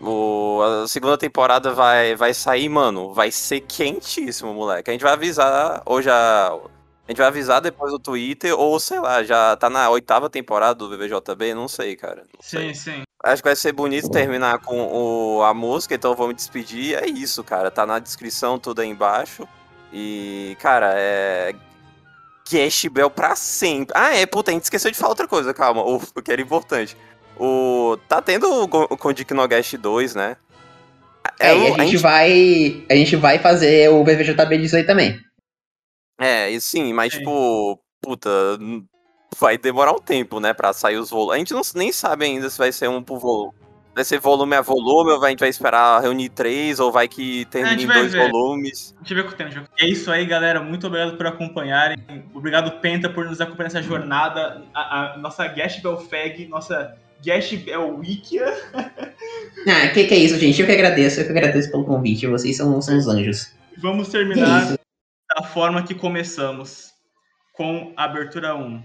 [0.00, 3.12] O, a segunda temporada vai, vai sair, mano.
[3.12, 4.90] Vai ser quentíssimo, moleque.
[4.90, 5.82] A gente vai avisar.
[5.84, 6.48] Ou já.
[6.48, 8.58] A gente vai avisar depois no Twitter.
[8.58, 11.54] Ou sei lá, já tá na oitava temporada do VVJB.
[11.54, 12.24] Não sei, cara.
[12.32, 12.74] Não sei.
[12.74, 13.02] Sim, sim.
[13.22, 16.96] Acho que vai ser bonito terminar com o, a música, então eu vou me despedir.
[16.96, 17.70] É isso, cara.
[17.70, 19.46] Tá na descrição tudo aí embaixo.
[19.92, 21.54] E, cara, é.
[22.52, 23.92] Gash Bell pra sempre.
[23.96, 25.82] Ah, é, puta, a gente esqueceu de falar outra coisa, calma.
[25.82, 26.96] O, o que era importante.
[27.38, 27.96] O.
[28.08, 30.36] Tá tendo o o Kondik no Gash 2, né?
[31.40, 32.84] É, o- e a gente, vai.
[32.90, 35.18] A gente vai fazer o BVJB disso aí também.
[36.20, 37.18] É, e sim, mas Sim.
[37.20, 38.30] tipo, puta,
[39.38, 41.34] vai demorar um tempo, né, pra sair os volumes.
[41.34, 43.54] A gente não, nem sabe ainda se vai ser um por volume.
[43.94, 47.06] Vai ser volume a volume, ou vai- a gente vai esperar reunir três, ou vai
[47.06, 48.30] que termine gente em dois ver.
[48.30, 48.94] volumes.
[48.96, 49.68] A gente vê com o tempo.
[49.78, 50.60] É isso aí, galera.
[50.62, 51.98] Muito obrigado por acompanharem.
[52.34, 54.62] Obrigado, Penta, por nos acompanhar nessa jornada.
[54.74, 58.46] A, a nossa Gash Belfag, nossa Gash Bel Wikia.
[59.68, 60.60] Ah, que que é isso, gente?
[60.60, 62.26] Eu que agradeço, eu que agradeço pelo convite.
[62.26, 63.52] Vocês são, são os anjos.
[63.78, 64.78] Vamos terminar isso?
[65.36, 66.90] da forma que começamos.
[67.52, 68.82] Com a abertura 1.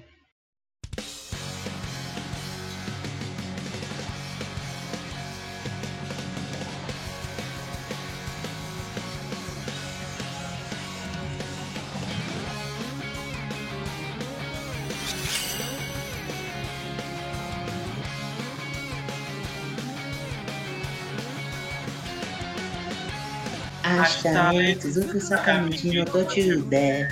[24.06, 27.10] 下に続く坂道の途中で、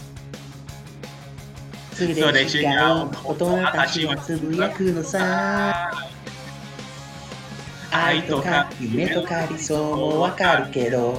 [1.94, 5.92] すれ違う大人たちがつぶやくのさ。
[7.92, 11.18] 愛とか夢とか理想もわかるけど、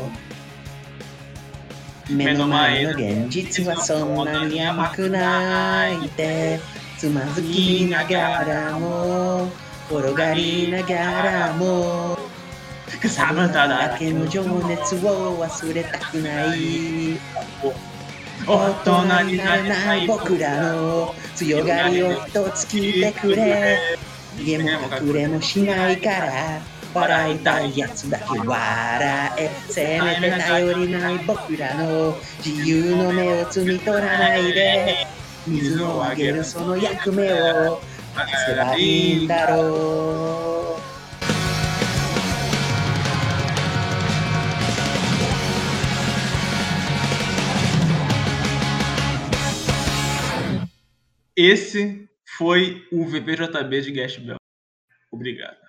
[2.10, 6.60] 目の前の現実はそんなに甘くないって、
[6.98, 9.50] つまずきながらも、
[9.90, 12.18] 転がりながらも、
[13.08, 17.18] サムタだだけの情熱を忘れたくない。
[18.46, 23.78] 大大人になれない僕らの強がりを一つ聞いてくれ。
[24.36, 24.70] 逃げも
[25.00, 26.60] 隠れもしないから
[26.92, 29.50] 笑いたいやつだけ笑え。
[29.68, 35.06] せめて頼りない僕らの自由の目を摘み取らないで。
[35.46, 37.80] 水をあげるその役目を。
[38.16, 40.75] 任せばいいんだろう
[51.36, 54.38] Esse foi o VPJB de Gash Bell.
[55.12, 55.65] Obrigado.